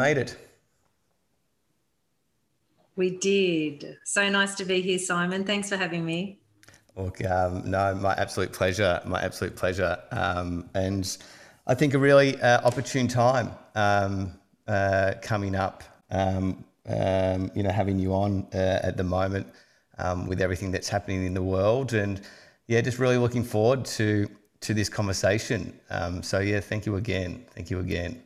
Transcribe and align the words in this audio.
made 0.00 0.18
it. 0.18 0.36
We 2.96 3.10
did. 3.18 3.98
So 4.04 4.28
nice 4.28 4.54
to 4.56 4.64
be 4.64 4.80
here, 4.80 4.98
Simon. 4.98 5.44
Thanks 5.44 5.68
for 5.68 5.76
having 5.76 6.04
me. 6.04 6.38
Look, 6.96 7.24
um, 7.24 7.70
no, 7.70 7.94
my 7.94 8.14
absolute 8.14 8.52
pleasure. 8.52 9.00
My 9.04 9.22
absolute 9.22 9.56
pleasure. 9.56 9.98
Um, 10.10 10.68
and 10.74 11.04
I 11.66 11.74
think 11.74 11.94
a 11.94 11.98
really 11.98 12.40
uh, 12.40 12.60
opportune 12.68 13.08
time 13.08 13.52
um, 13.74 14.32
uh, 14.66 15.14
coming 15.22 15.54
up. 15.54 15.82
Um, 16.10 16.64
um, 16.88 17.50
you 17.54 17.62
know, 17.62 17.70
having 17.70 17.98
you 17.98 18.12
on 18.14 18.48
uh, 18.52 18.80
at 18.82 18.96
the 18.96 19.04
moment 19.04 19.46
um, 19.98 20.26
with 20.26 20.40
everything 20.40 20.72
that's 20.72 20.88
happening 20.88 21.24
in 21.24 21.34
the 21.34 21.42
world, 21.42 21.92
and 21.92 22.20
yeah, 22.66 22.80
just 22.80 22.98
really 22.98 23.18
looking 23.18 23.44
forward 23.44 23.84
to 23.96 24.28
to 24.60 24.74
this 24.74 24.88
conversation. 24.88 25.78
so 26.22 26.40
yeah, 26.40 26.60
thank 26.60 26.84
you 26.86 26.96
again. 26.96 27.44
Thank 27.54 27.70
you 27.70 27.78
again. 27.78 28.22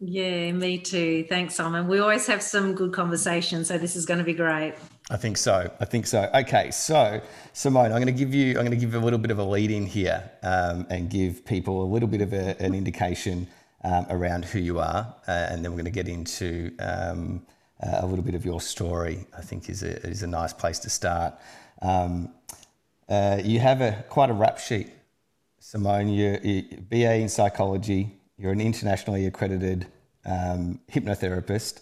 Yeah, 0.00 0.52
me 0.52 0.78
too. 0.78 1.24
Thanks, 1.28 1.56
Simon. 1.56 1.88
We 1.88 1.98
always 1.98 2.26
have 2.28 2.40
some 2.40 2.74
good 2.74 2.92
conversations, 2.92 3.66
so 3.66 3.78
this 3.78 3.96
is 3.96 4.06
going 4.06 4.18
to 4.18 4.24
be 4.24 4.32
great. 4.32 4.74
I 5.10 5.16
think 5.16 5.36
so. 5.36 5.72
I 5.80 5.84
think 5.86 6.06
so. 6.06 6.30
Okay, 6.34 6.70
so 6.70 7.20
Simone, 7.52 7.86
I'm 7.86 8.02
going 8.02 8.06
to 8.06 8.12
give 8.12 8.32
you, 8.32 8.50
I'm 8.50 8.64
going 8.64 8.70
to 8.70 8.76
give 8.76 8.92
you 8.92 8.98
a 9.00 9.00
little 9.00 9.18
bit 9.18 9.32
of 9.32 9.40
a 9.40 9.44
lead 9.44 9.72
in 9.72 9.86
here, 9.86 10.30
um, 10.44 10.86
and 10.88 11.10
give 11.10 11.44
people 11.44 11.82
a 11.82 11.88
little 11.88 12.08
bit 12.08 12.20
of 12.20 12.32
a, 12.32 12.60
an 12.62 12.74
indication 12.74 13.48
um, 13.82 14.06
around 14.08 14.44
who 14.44 14.60
you 14.60 14.78
are, 14.78 15.16
uh, 15.26 15.30
and 15.50 15.64
then 15.64 15.72
we're 15.72 15.82
going 15.82 15.84
to 15.86 15.90
get 15.90 16.06
into 16.06 16.70
um, 16.78 17.44
a 17.80 18.06
little 18.06 18.24
bit 18.24 18.36
of 18.36 18.44
your 18.44 18.60
story. 18.60 19.26
I 19.36 19.40
think 19.40 19.68
is 19.68 19.82
a 19.82 20.06
is 20.06 20.22
a 20.22 20.28
nice 20.28 20.52
place 20.52 20.78
to 20.80 20.90
start. 20.90 21.34
Um, 21.82 22.32
uh, 23.08 23.40
you 23.42 23.58
have 23.58 23.80
a 23.80 24.04
quite 24.08 24.30
a 24.30 24.34
rap 24.34 24.58
sheet, 24.58 24.92
Simone. 25.58 26.08
You're, 26.08 26.38
you're 26.38 26.80
BA 26.88 27.14
in 27.14 27.28
psychology 27.28 28.17
you're 28.38 28.52
an 28.52 28.60
internationally 28.60 29.26
accredited 29.26 29.86
um, 30.24 30.80
hypnotherapist, 30.90 31.80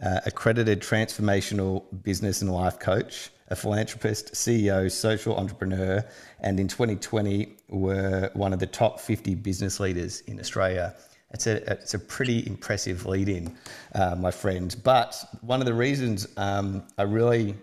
uh, 0.00 0.20
accredited 0.24 0.80
transformational 0.80 1.84
business 2.02 2.42
and 2.42 2.52
life 2.52 2.78
coach, 2.78 3.30
a 3.48 3.56
philanthropist, 3.56 4.32
CEO, 4.32 4.90
social 4.90 5.36
entrepreneur, 5.36 6.04
and 6.40 6.60
in 6.60 6.68
2020 6.68 7.56
were 7.68 8.30
one 8.34 8.52
of 8.52 8.58
the 8.58 8.66
top 8.66 9.00
50 9.00 9.34
business 9.36 9.80
leaders 9.80 10.20
in 10.22 10.38
Australia. 10.38 10.94
It's 11.30 11.46
a, 11.46 11.72
it's 11.72 11.94
a 11.94 11.98
pretty 11.98 12.46
impressive 12.46 13.04
lead 13.06 13.28
in, 13.28 13.56
uh, 13.94 14.14
my 14.16 14.30
friend. 14.30 14.74
But 14.84 15.22
one 15.40 15.60
of 15.60 15.66
the 15.66 15.74
reasons 15.74 16.26
um, 16.36 16.84
I 16.98 17.02
really 17.02 17.56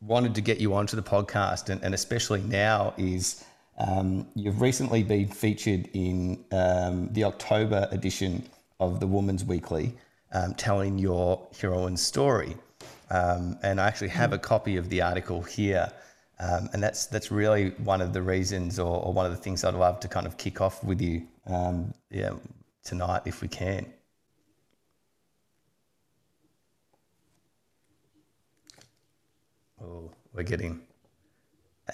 wanted 0.00 0.34
to 0.34 0.40
get 0.40 0.58
you 0.58 0.74
onto 0.74 0.96
the 0.96 1.02
podcast, 1.02 1.68
and, 1.68 1.82
and 1.82 1.94
especially 1.94 2.40
now, 2.42 2.94
is 2.96 3.44
um, 3.80 4.26
you've 4.34 4.60
recently 4.60 5.02
been 5.02 5.28
featured 5.28 5.88
in 5.94 6.44
um, 6.52 7.08
the 7.12 7.24
October 7.24 7.88
edition 7.90 8.44
of 8.78 9.00
the 9.00 9.06
Woman's 9.06 9.44
Weekly, 9.44 9.94
um, 10.32 10.54
telling 10.54 10.98
your 10.98 11.48
heroine's 11.58 12.02
story. 12.02 12.56
Um, 13.10 13.58
and 13.62 13.80
I 13.80 13.88
actually 13.88 14.08
have 14.08 14.32
a 14.34 14.38
copy 14.38 14.76
of 14.76 14.90
the 14.90 15.00
article 15.00 15.40
here. 15.42 15.90
Um, 16.38 16.68
and 16.72 16.82
that's 16.82 17.06
that's 17.06 17.30
really 17.30 17.70
one 17.70 18.00
of 18.00 18.12
the 18.12 18.22
reasons, 18.22 18.78
or, 18.78 19.04
or, 19.04 19.12
one 19.12 19.26
of 19.26 19.32
the 19.32 19.36
things 19.36 19.62
I'd 19.62 19.74
love 19.74 20.00
to 20.00 20.08
kind 20.08 20.26
of 20.26 20.38
kick 20.38 20.62
off 20.62 20.82
with 20.82 21.00
you, 21.00 21.26
um, 21.46 21.92
yeah, 22.10 22.30
tonight 22.82 23.22
if 23.26 23.42
we 23.42 23.48
can. 23.48 23.86
Oh, 29.82 30.10
we're 30.32 30.44
getting 30.44 30.80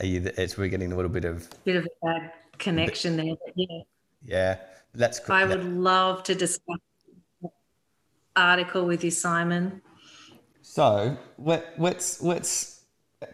you, 0.02 0.30
it's 0.36 0.56
we're 0.56 0.68
getting 0.68 0.92
a 0.92 0.96
little 0.96 1.10
bit 1.10 1.24
of 1.24 1.48
bit 1.64 1.76
of 1.76 1.84
a 1.84 2.06
bad 2.06 2.32
connection 2.58 3.16
there. 3.16 3.34
yeah. 3.54 3.82
Yeah, 4.24 4.58
that's. 4.94 5.20
I 5.30 5.44
would 5.44 5.64
love 5.64 6.22
to 6.24 6.34
discuss 6.34 6.78
article 8.34 8.84
with 8.84 9.04
you, 9.04 9.10
Simon. 9.10 9.80
So 10.62 11.16
let, 11.38 11.80
let's 11.80 12.20
let's 12.22 12.84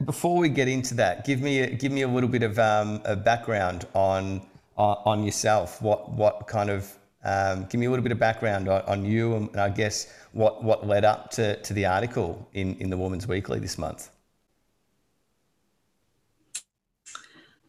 before 0.04 0.38
we 0.38 0.48
get 0.48 0.68
into 0.68 0.94
that, 0.94 1.24
give 1.24 1.40
me 1.40 1.60
a, 1.60 1.70
give 1.70 1.92
me 1.92 2.02
a 2.02 2.08
little 2.08 2.28
bit 2.28 2.42
of 2.42 2.58
um, 2.58 3.00
a 3.04 3.16
background 3.16 3.86
on, 3.94 4.46
on, 4.76 4.96
on 5.04 5.24
yourself. 5.24 5.80
What 5.82 6.12
what 6.12 6.46
kind 6.46 6.70
of 6.70 6.92
um, 7.24 7.66
give 7.66 7.80
me 7.80 7.86
a 7.86 7.90
little 7.90 8.02
bit 8.02 8.12
of 8.12 8.18
background 8.18 8.68
on, 8.68 8.82
on 8.82 9.04
you, 9.04 9.34
and 9.34 9.56
I 9.56 9.70
guess 9.70 10.12
what 10.32 10.62
what 10.62 10.86
led 10.86 11.04
up 11.04 11.30
to, 11.32 11.60
to 11.62 11.72
the 11.72 11.86
article 11.86 12.48
in 12.52 12.76
in 12.76 12.90
the 12.90 12.96
Woman's 12.96 13.26
Weekly 13.26 13.58
this 13.58 13.78
month. 13.78 14.10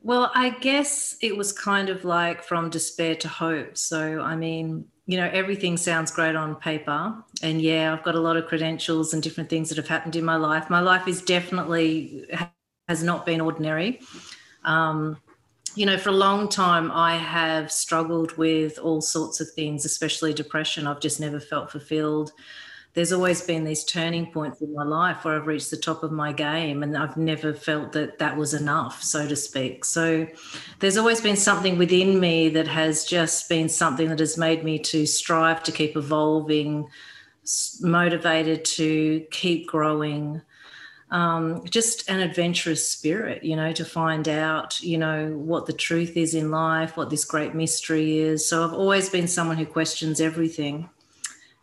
Well, 0.03 0.31
I 0.35 0.49
guess 0.49 1.15
it 1.21 1.35
was 1.35 1.53
kind 1.53 1.87
of 1.87 2.03
like 2.03 2.43
from 2.43 2.69
despair 2.69 3.15
to 3.15 3.29
hope. 3.29 3.77
So, 3.77 4.19
I 4.19 4.35
mean, 4.35 4.85
you 5.05 5.15
know, 5.15 5.29
everything 5.31 5.77
sounds 5.77 6.11
great 6.11 6.35
on 6.35 6.55
paper. 6.57 7.15
And 7.41 7.61
yeah, 7.61 7.93
I've 7.93 8.03
got 8.03 8.15
a 8.15 8.19
lot 8.19 8.35
of 8.35 8.45
credentials 8.45 9.13
and 9.13 9.23
different 9.23 9.49
things 9.49 9.69
that 9.69 9.77
have 9.77 9.87
happened 9.87 10.17
in 10.17 10.25
my 10.25 10.35
life. 10.35 10.69
My 10.69 10.81
life 10.81 11.07
is 11.07 11.21
definitely 11.21 12.25
has 12.89 13.01
not 13.01 13.25
been 13.25 13.39
ordinary. 13.39 14.01
Um, 14.65 15.17
you 15.75 15.85
know, 15.85 15.97
for 15.97 16.09
a 16.09 16.13
long 16.13 16.49
time, 16.49 16.91
I 16.91 17.15
have 17.15 17.71
struggled 17.71 18.37
with 18.37 18.77
all 18.79 19.01
sorts 19.01 19.39
of 19.39 19.49
things, 19.51 19.85
especially 19.85 20.33
depression. 20.33 20.85
I've 20.85 20.99
just 20.99 21.21
never 21.21 21.39
felt 21.39 21.71
fulfilled 21.71 22.33
there's 22.93 23.11
always 23.11 23.41
been 23.41 23.63
these 23.63 23.83
turning 23.83 24.31
points 24.31 24.61
in 24.61 24.71
my 24.73 24.83
life 24.83 25.25
where 25.25 25.35
I've 25.35 25.47
reached 25.47 25.71
the 25.71 25.77
top 25.77 26.03
of 26.03 26.11
my 26.11 26.31
game 26.31 26.83
and 26.83 26.95
I've 26.95 27.17
never 27.17 27.53
felt 27.53 27.91
that 27.93 28.19
that 28.19 28.37
was 28.37 28.53
enough, 28.53 29.01
so 29.01 29.27
to 29.27 29.35
speak. 29.35 29.83
So 29.83 30.27
there's 30.79 30.97
always 30.97 31.19
been 31.19 31.35
something 31.35 31.79
within 31.79 32.19
me 32.19 32.49
that 32.49 32.67
has 32.67 33.03
just 33.03 33.49
been 33.49 33.67
something 33.67 34.09
that 34.09 34.19
has 34.19 34.37
made 34.37 34.63
me 34.63 34.77
to 34.79 35.07
strive 35.07 35.63
to 35.63 35.71
keep 35.71 35.97
evolving, 35.97 36.87
motivated 37.81 38.63
to 38.65 39.25
keep 39.31 39.67
growing. 39.67 40.41
Um, 41.09 41.65
just 41.65 42.09
an 42.09 42.19
adventurous 42.19 42.87
spirit, 42.87 43.43
you 43.43 43.55
know, 43.55 43.71
to 43.73 43.85
find 43.85 44.27
out, 44.27 44.81
you 44.81 44.99
know, 44.99 45.31
what 45.31 45.65
the 45.65 45.73
truth 45.73 46.15
is 46.15 46.35
in 46.35 46.51
life, 46.51 46.95
what 46.95 47.09
this 47.09 47.25
great 47.25 47.55
mystery 47.55 48.19
is. 48.19 48.47
So 48.47 48.63
I've 48.63 48.73
always 48.73 49.09
been 49.09 49.27
someone 49.27 49.57
who 49.57 49.65
questions 49.65 50.21
everything. 50.21 50.89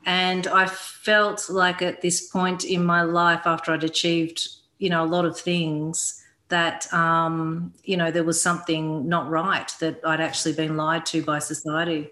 And 0.06 0.46
I 0.46 0.66
felt 0.66 1.50
like 1.50 1.82
at 1.82 2.00
this 2.00 2.28
point 2.28 2.64
in 2.64 2.84
my 2.84 3.02
life, 3.02 3.42
after 3.44 3.72
I'd 3.72 3.84
achieved, 3.84 4.48
you 4.78 4.90
know, 4.90 5.04
a 5.04 5.06
lot 5.06 5.24
of 5.24 5.38
things, 5.38 6.22
that, 6.48 6.92
um, 6.92 7.72
you 7.84 7.96
know, 7.96 8.10
there 8.10 8.24
was 8.24 8.40
something 8.40 9.08
not 9.08 9.28
right, 9.28 9.72
that 9.80 10.00
I'd 10.04 10.20
actually 10.20 10.54
been 10.54 10.76
lied 10.76 11.06
to 11.06 11.22
by 11.22 11.38
society, 11.38 12.10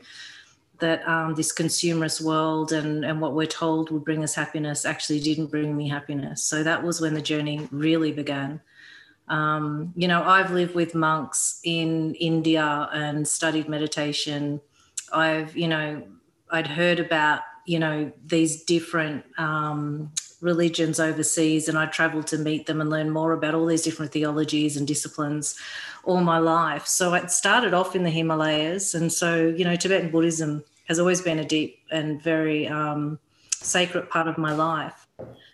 that 0.78 1.06
um, 1.08 1.34
this 1.34 1.52
consumerist 1.52 2.20
world 2.20 2.72
and, 2.72 3.04
and 3.04 3.20
what 3.20 3.34
we're 3.34 3.46
told 3.46 3.90
would 3.90 4.04
bring 4.04 4.22
us 4.22 4.34
happiness 4.34 4.84
actually 4.84 5.18
didn't 5.20 5.46
bring 5.46 5.76
me 5.76 5.88
happiness. 5.88 6.44
So 6.44 6.62
that 6.62 6.84
was 6.84 7.00
when 7.00 7.14
the 7.14 7.22
journey 7.22 7.68
really 7.72 8.12
began. 8.12 8.60
Um, 9.28 9.92
you 9.96 10.06
know, 10.06 10.22
I've 10.22 10.52
lived 10.52 10.74
with 10.74 10.94
monks 10.94 11.60
in 11.64 12.14
India 12.14 12.88
and 12.92 13.26
studied 13.26 13.68
meditation. 13.68 14.60
I've, 15.12 15.56
you 15.56 15.66
know, 15.66 16.02
I'd 16.50 16.68
heard 16.68 17.00
about 17.00 17.40
you 17.68 17.78
know 17.78 18.10
these 18.26 18.64
different 18.64 19.24
um, 19.38 20.10
religions 20.40 21.00
overseas 21.00 21.68
and 21.68 21.76
I 21.76 21.86
traveled 21.86 22.26
to 22.28 22.38
meet 22.38 22.66
them 22.66 22.80
and 22.80 22.90
learn 22.90 23.10
more 23.10 23.32
about 23.32 23.54
all 23.54 23.66
these 23.66 23.82
different 23.82 24.12
theologies 24.12 24.76
and 24.76 24.86
disciplines 24.86 25.58
all 26.04 26.20
my 26.20 26.38
life. 26.38 26.86
So 26.86 27.14
it 27.14 27.30
started 27.30 27.74
off 27.74 27.96
in 27.96 28.04
the 28.04 28.10
Himalayas. 28.10 28.94
And 28.94 29.12
so, 29.12 29.48
you 29.48 29.64
know, 29.64 29.76
Tibetan 29.76 30.10
Buddhism 30.10 30.64
has 30.86 30.98
always 30.98 31.20
been 31.20 31.40
a 31.40 31.44
deep 31.44 31.80
and 31.90 32.22
very 32.22 32.68
um, 32.68 33.18
sacred 33.50 34.08
part 34.08 34.28
of 34.28 34.38
my 34.38 34.54
life. 34.54 35.06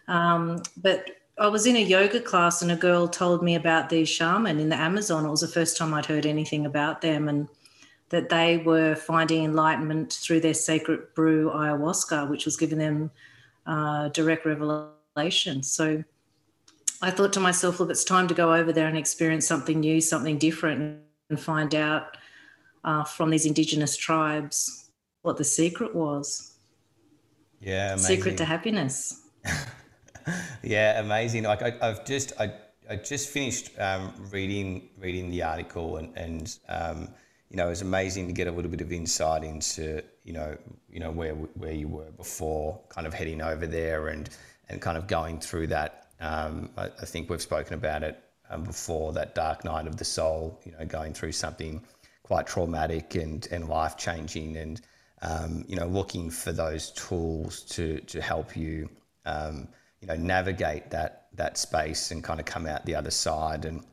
Um, 0.06 0.62
but 0.76 1.11
I 1.38 1.49
was 1.49 1.66
in 1.66 1.76
a 1.76 1.81
yoga 1.81 2.20
class 2.20 2.62
and 2.62 2.70
a 2.70 2.76
girl 2.76 3.08
told 3.08 3.43
me 3.43 3.55
about 3.55 3.88
these 3.88 4.08
shaman 4.08 4.61
in 4.61 4.69
the 4.69 4.76
Amazon. 4.76 5.25
It 5.25 5.31
was 5.31 5.40
the 5.40 5.49
first 5.49 5.76
time 5.76 5.94
I'd 5.94 6.06
heard 6.06 6.26
anything 6.26 6.66
about 6.66 7.00
them. 7.00 7.28
And 7.28 7.49
that 8.10 8.28
they 8.28 8.58
were 8.58 8.94
finding 8.94 9.44
enlightenment 9.44 10.12
through 10.12 10.40
their 10.40 10.54
sacred 10.54 11.14
brew 11.14 11.50
ayahuasca, 11.50 12.28
which 12.28 12.44
was 12.44 12.56
giving 12.56 12.78
them 12.78 13.10
uh, 13.66 14.08
direct 14.08 14.44
revelation. 14.44 15.62
So 15.62 16.04
I 17.02 17.10
thought 17.10 17.32
to 17.34 17.40
myself, 17.40 17.80
look, 17.80 17.90
it's 17.90 18.04
time 18.04 18.28
to 18.28 18.34
go 18.34 18.54
over 18.54 18.72
there 18.72 18.88
and 18.88 18.96
experience 18.96 19.46
something 19.46 19.80
new, 19.80 20.00
something 20.00 20.38
different, 20.38 21.00
and 21.30 21.40
find 21.40 21.74
out 21.74 22.16
uh, 22.84 23.04
from 23.04 23.30
these 23.30 23.46
indigenous 23.46 23.96
tribes 23.96 24.90
what 25.22 25.36
the 25.36 25.44
secret 25.44 25.94
was. 25.94 26.58
Yeah, 27.60 27.94
amazing. 27.94 28.16
secret 28.16 28.36
to 28.38 28.44
happiness. 28.44 29.22
yeah, 30.62 31.00
amazing. 31.00 31.44
Like 31.44 31.62
I, 31.62 31.86
have 31.86 32.04
just 32.04 32.32
I, 32.38 32.52
I 32.88 32.96
just 32.96 33.30
finished 33.30 33.70
um, 33.78 34.12
reading 34.30 34.90
reading 34.98 35.30
the 35.30 35.42
article 35.42 35.96
and 35.96 36.14
and 36.16 36.58
um, 36.68 37.08
you 37.54 37.58
know, 37.58 37.66
it 37.66 37.70
was 37.70 37.82
amazing 37.82 38.26
to 38.26 38.32
get 38.32 38.48
a 38.48 38.50
little 38.50 38.68
bit 38.68 38.80
of 38.80 38.90
insight 38.90 39.44
into, 39.44 40.02
you 40.24 40.32
know, 40.32 40.56
you 40.90 40.98
know 40.98 41.12
where 41.12 41.34
where 41.34 41.70
you 41.70 41.86
were 41.86 42.10
before, 42.10 42.80
kind 42.88 43.06
of 43.06 43.14
heading 43.14 43.40
over 43.40 43.64
there 43.64 44.08
and 44.08 44.28
and 44.68 44.80
kind 44.80 44.98
of 44.98 45.06
going 45.06 45.38
through 45.38 45.68
that. 45.68 46.08
Um, 46.18 46.70
I, 46.76 46.86
I, 46.86 47.04
think 47.04 47.30
we've 47.30 47.40
spoken 47.40 47.74
about 47.74 48.02
it 48.02 48.20
um, 48.50 48.64
before 48.64 49.12
that 49.12 49.36
dark 49.36 49.64
night 49.64 49.86
of 49.86 49.98
the 49.98 50.04
soul. 50.04 50.60
You 50.64 50.72
know, 50.72 50.84
going 50.84 51.14
through 51.14 51.30
something 51.30 51.80
quite 52.24 52.48
traumatic 52.48 53.14
and 53.14 53.46
and 53.52 53.68
life 53.68 53.96
changing, 53.96 54.56
and 54.56 54.80
um, 55.22 55.64
you 55.68 55.76
know, 55.76 55.86
looking 55.86 56.30
for 56.30 56.50
those 56.50 56.90
tools 56.90 57.60
to 57.76 58.00
to 58.00 58.20
help 58.20 58.56
you, 58.56 58.90
um, 59.26 59.68
you 60.00 60.08
know, 60.08 60.16
navigate 60.16 60.90
that 60.90 61.28
that 61.34 61.56
space 61.56 62.10
and 62.10 62.24
kind 62.24 62.40
of 62.40 62.46
come 62.46 62.66
out 62.66 62.84
the 62.84 62.96
other 62.96 63.12
side. 63.12 63.64
And 63.64 63.84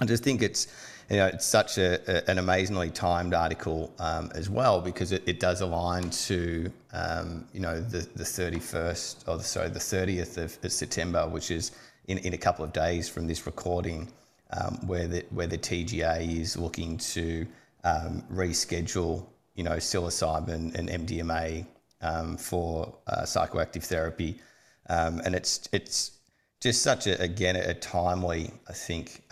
I 0.00 0.06
just 0.06 0.24
think 0.24 0.42
it's 0.42 0.66
you 1.10 1.16
know, 1.18 1.26
it's 1.26 1.46
such 1.46 1.78
a, 1.78 2.00
a 2.10 2.30
an 2.30 2.38
amazingly 2.38 2.90
timed 2.90 3.32
article 3.32 3.92
um, 3.98 4.30
as 4.34 4.50
well 4.50 4.80
because 4.80 5.12
it, 5.12 5.22
it 5.26 5.38
does 5.38 5.60
align 5.60 6.10
to 6.10 6.70
um, 6.92 7.46
you 7.52 7.60
know 7.60 7.80
the 7.80 7.98
the 8.14 8.24
31st 8.24 9.28
or 9.28 9.38
the, 9.38 9.44
sorry 9.44 9.68
the 9.68 9.78
30th 9.78 10.36
of, 10.64 10.72
September, 10.72 11.28
which 11.28 11.50
is 11.50 11.72
in, 12.08 12.18
in 12.18 12.34
a 12.34 12.38
couple 12.38 12.64
of 12.64 12.72
days 12.72 13.08
from 13.08 13.26
this 13.26 13.46
recording, 13.46 14.08
um, 14.50 14.74
where 14.86 15.06
the 15.06 15.24
where 15.30 15.46
the 15.46 15.58
TGA 15.58 16.40
is 16.40 16.56
looking 16.56 16.98
to 16.98 17.46
um, 17.84 18.24
reschedule 18.32 19.24
you 19.54 19.62
know 19.62 19.76
psilocybin 19.76 20.74
and 20.74 20.88
MDMA 20.88 21.66
um, 22.02 22.36
for 22.36 22.92
uh, 23.06 23.22
psychoactive 23.22 23.84
therapy, 23.84 24.40
um, 24.88 25.20
and 25.24 25.36
it's 25.36 25.68
it's 25.70 26.18
just 26.60 26.82
such 26.82 27.06
a 27.06 27.20
again 27.20 27.54
a 27.54 27.74
timely 27.74 28.50
I 28.68 28.72
think 28.72 29.22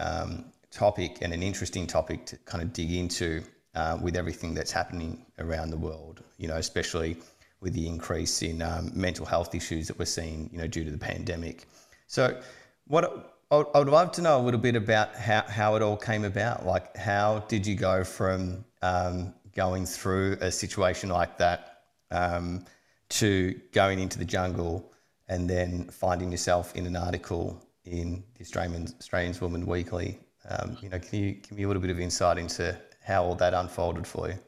topic 0.74 1.18
and 1.22 1.32
an 1.32 1.42
interesting 1.42 1.86
topic 1.86 2.26
to 2.26 2.36
kind 2.38 2.62
of 2.62 2.72
dig 2.72 2.92
into 2.92 3.42
uh, 3.74 3.98
with 4.02 4.16
everything 4.16 4.54
that's 4.54 4.72
happening 4.72 5.24
around 5.38 5.70
the 5.70 5.76
world, 5.76 6.22
you 6.38 6.48
know, 6.48 6.56
especially 6.56 7.16
with 7.60 7.72
the 7.72 7.86
increase 7.86 8.42
in 8.42 8.60
um, 8.60 8.90
mental 8.94 9.24
health 9.24 9.54
issues 9.54 9.86
that 9.88 9.98
we're 9.98 10.04
seeing, 10.04 10.50
you 10.52 10.58
know, 10.58 10.66
due 10.66 10.84
to 10.84 10.90
the 10.90 10.98
pandemic. 10.98 11.66
So, 12.06 12.40
what 12.86 13.34
I 13.50 13.78
would 13.78 13.88
love 13.88 14.10
to 14.12 14.22
know 14.22 14.40
a 14.40 14.42
little 14.42 14.60
bit 14.60 14.74
about 14.74 15.14
how, 15.14 15.42
how 15.42 15.76
it 15.76 15.82
all 15.82 15.96
came 15.96 16.24
about. 16.24 16.66
Like, 16.66 16.96
how 16.96 17.44
did 17.48 17.66
you 17.66 17.76
go 17.76 18.02
from 18.02 18.64
um, 18.82 19.32
going 19.54 19.86
through 19.86 20.38
a 20.40 20.50
situation 20.50 21.08
like 21.08 21.38
that 21.38 21.82
um, 22.10 22.64
to 23.10 23.58
going 23.72 24.00
into 24.00 24.18
the 24.18 24.24
jungle 24.24 24.92
and 25.28 25.48
then 25.48 25.84
finding 25.84 26.32
yourself 26.32 26.74
in 26.74 26.86
an 26.86 26.96
article 26.96 27.62
in 27.84 28.24
the 28.34 28.42
Australian 28.42 28.88
Australian 28.98 29.34
Woman 29.40 29.66
Weekly 29.66 30.18
um, 30.48 30.76
you 30.80 30.88
know, 30.88 30.98
can 30.98 31.18
you 31.18 31.32
give 31.32 31.52
me 31.52 31.62
a 31.62 31.66
little 31.66 31.82
bit 31.82 31.90
of 31.90 32.00
insight 32.00 32.38
into 32.38 32.76
how 33.02 33.24
all 33.24 33.34
that 33.36 33.54
unfolded 33.54 34.06
for 34.06 34.28
you? 34.28 34.38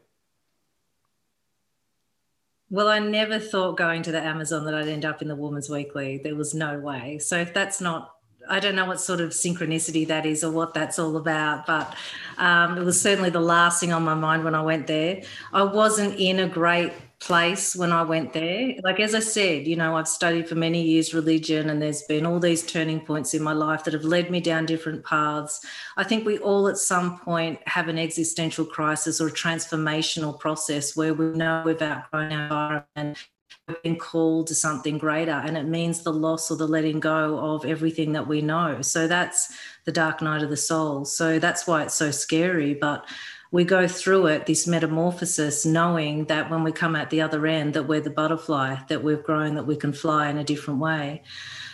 Well, 2.69 2.89
I 2.89 2.99
never 2.99 3.39
thought 3.39 3.77
going 3.77 4.03
to 4.03 4.13
the 4.13 4.21
Amazon 4.21 4.65
that 4.65 4.75
I'd 4.75 4.89
end 4.89 5.05
up 5.05 5.23
in 5.23 5.29
the 5.29 5.37
Woman's 5.37 5.71
Weekly. 5.71 6.21
There 6.23 6.35
was 6.35 6.53
no 6.53 6.79
way. 6.81 7.19
So 7.19 7.39
if 7.39 7.55
that's 7.55 7.81
not, 7.81 8.13
I 8.49 8.59
don't 8.59 8.75
know 8.75 8.87
what 8.87 9.01
sort 9.01 9.21
of 9.21 9.31
synchronicity 9.31 10.07
that 10.09 10.27
is 10.27 10.43
or 10.43 10.51
what 10.51 10.75
that's 10.75 10.99
all 10.99 11.17
about, 11.17 11.67
but 11.67 11.95
um, 12.39 12.77
it 12.77 12.85
was 12.85 13.01
certainly 13.01 13.31
the 13.31 13.41
last 13.41 13.79
thing 13.79 13.93
on 13.93 14.03
my 14.03 14.15
mind 14.15 14.43
when 14.43 14.57
I 14.57 14.63
went 14.63 14.89
there. 14.89 15.23
I 15.53 15.63
wasn't 15.63 16.19
in 16.19 16.41
a 16.41 16.49
great 16.49 16.93
place 17.19 17.75
when 17.75 17.93
I 17.93 18.03
went 18.03 18.33
there. 18.33 18.75
Like, 18.85 19.01
as 19.01 19.15
I 19.15 19.21
said, 19.21 19.67
you 19.67 19.77
know, 19.77 19.97
I've 19.97 20.09
studied 20.09 20.49
for 20.49 20.55
many 20.55 20.83
years 20.83 21.15
religion, 21.15 21.71
and 21.71 21.81
there's 21.81 22.03
been 22.03 22.27
all 22.27 22.39
these 22.39 22.65
turning 22.65 23.01
points 23.01 23.35
in 23.35 23.43
my 23.43 23.53
life 23.53 23.85
that 23.85 23.95
have 23.95 24.05
led 24.05 24.31
me 24.31 24.41
down 24.41 24.67
different 24.67 25.05
paths. 25.05 25.65
I 25.97 26.05
think 26.05 26.27
we 26.27 26.39
all 26.39 26.69
at 26.69 26.77
some 26.77 27.19
point 27.21 27.59
have 27.67 27.89
an 27.89 27.99
existential 27.99 28.65
crisis 28.65 29.21
or 29.21 29.29
a 29.29 29.33
transformational 29.33 30.39
process 30.39 30.97
where 30.97 31.15
we 31.15 31.27
know 31.27 31.63
we've 31.65 31.81
outgrown 31.81 32.33
our 32.33 32.87
environment. 32.97 33.29
We've 33.69 33.83
been 33.83 33.97
called 33.97 34.47
to 34.49 34.55
something 34.55 34.99
greater, 34.99 35.33
and 35.33 35.57
it 35.57 35.67
means 35.67 36.03
the 36.03 36.13
loss 36.13 36.51
or 36.51 36.57
the 36.57 36.69
letting 36.69 37.01
go 37.01 37.39
of 37.39 37.65
everything 37.65 38.13
that 38.13 38.29
we 38.29 38.41
know. 38.41 38.83
So 38.83 39.09
that's 39.09 39.53
the 39.85 39.93
dark 39.93 40.23
night 40.23 40.43
of 40.43 40.51
the 40.51 40.57
soul. 40.57 41.05
So 41.05 41.39
that's 41.39 41.67
why 41.67 41.83
it's 41.83 41.95
so 41.95 42.11
scary. 42.13 42.75
But 42.75 43.07
we 43.51 43.65
go 43.65 43.87
through 43.87 44.27
it 44.27 44.47
this 44.47 44.67
metamorphosis 44.67 45.65
knowing 45.65 46.25
that 46.27 46.51
when 46.51 46.65
we 46.65 46.73
come 46.73 46.97
at 46.97 47.11
the 47.11 47.21
other 47.21 47.47
end 47.47 47.75
that 47.75 47.85
we're 47.85 48.01
the 48.01 48.11
butterfly 48.11 48.77
that 48.89 49.03
we've 49.03 49.23
grown 49.23 49.55
that 49.55 49.67
we 49.67 49.77
can 49.77 49.93
fly 49.93 50.29
in 50.29 50.39
a 50.39 50.45
different 50.45 50.81
way. 50.81 51.23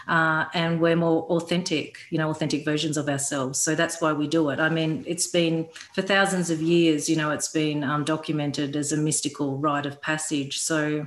Uh, 0.09 0.47
and 0.53 0.81
we're 0.81 0.97
more 0.97 1.23
authentic 1.25 1.99
you 2.11 2.19
know 2.19 2.31
authentic 2.31 2.65
versions 2.65 2.97
of 2.97 3.09
ourselves. 3.09 3.59
So 3.59 3.75
that's 3.75 4.01
why 4.01 4.13
we 4.13 4.27
do 4.27 4.51
it. 4.51 4.61
I 4.61 4.69
mean 4.69 5.05
it's 5.07 5.27
been 5.27 5.69
for 5.95 6.03
thousands 6.03 6.51
of 6.51 6.61
years 6.61 7.09
you 7.09 7.17
know 7.17 7.31
it's 7.31 7.49
been 7.49 7.85
um, 7.85 8.05
documented 8.05 8.77
as 8.77 8.93
a 8.93 8.97
mystical 8.97 9.59
rite 9.59 9.87
of 9.87 10.01
passage. 10.03 10.59
So 10.59 11.07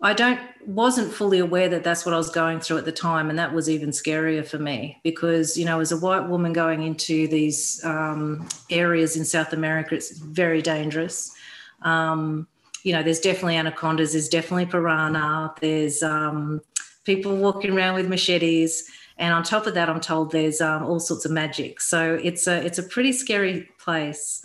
I 0.00 0.12
don't 0.12 0.40
wasn't 0.64 1.12
fully 1.12 1.38
aware 1.38 1.68
that 1.68 1.82
that's 1.82 2.04
what 2.04 2.14
I 2.14 2.18
was 2.18 2.30
going 2.30 2.60
through 2.60 2.78
at 2.78 2.84
the 2.84 2.92
time, 2.92 3.30
and 3.30 3.38
that 3.38 3.52
was 3.52 3.68
even 3.68 3.90
scarier 3.90 4.46
for 4.46 4.58
me 4.58 5.00
because 5.02 5.56
you 5.56 5.64
know, 5.64 5.80
as 5.80 5.90
a 5.90 5.96
white 5.96 6.28
woman 6.28 6.52
going 6.52 6.82
into 6.82 7.26
these 7.26 7.84
um, 7.84 8.46
areas 8.70 9.16
in 9.16 9.24
South 9.24 9.52
America, 9.52 9.96
it's 9.96 10.16
very 10.18 10.62
dangerous. 10.62 11.34
Um, 11.82 12.46
you 12.84 12.92
know, 12.92 13.02
there's 13.02 13.20
definitely 13.20 13.56
anacondas, 13.56 14.12
there's 14.12 14.28
definitely 14.28 14.66
piranha, 14.66 15.52
there's 15.60 16.02
um, 16.02 16.60
people 17.04 17.36
walking 17.36 17.72
around 17.76 17.96
with 17.96 18.08
machetes, 18.08 18.88
and 19.16 19.34
on 19.34 19.42
top 19.42 19.66
of 19.66 19.74
that, 19.74 19.88
I'm 19.88 20.00
told 20.00 20.30
there's 20.30 20.60
um, 20.60 20.84
all 20.84 21.00
sorts 21.00 21.24
of 21.24 21.32
magic. 21.32 21.80
So 21.80 22.20
it's 22.22 22.46
a 22.46 22.64
it's 22.64 22.78
a 22.78 22.84
pretty 22.84 23.12
scary 23.12 23.68
place 23.78 24.44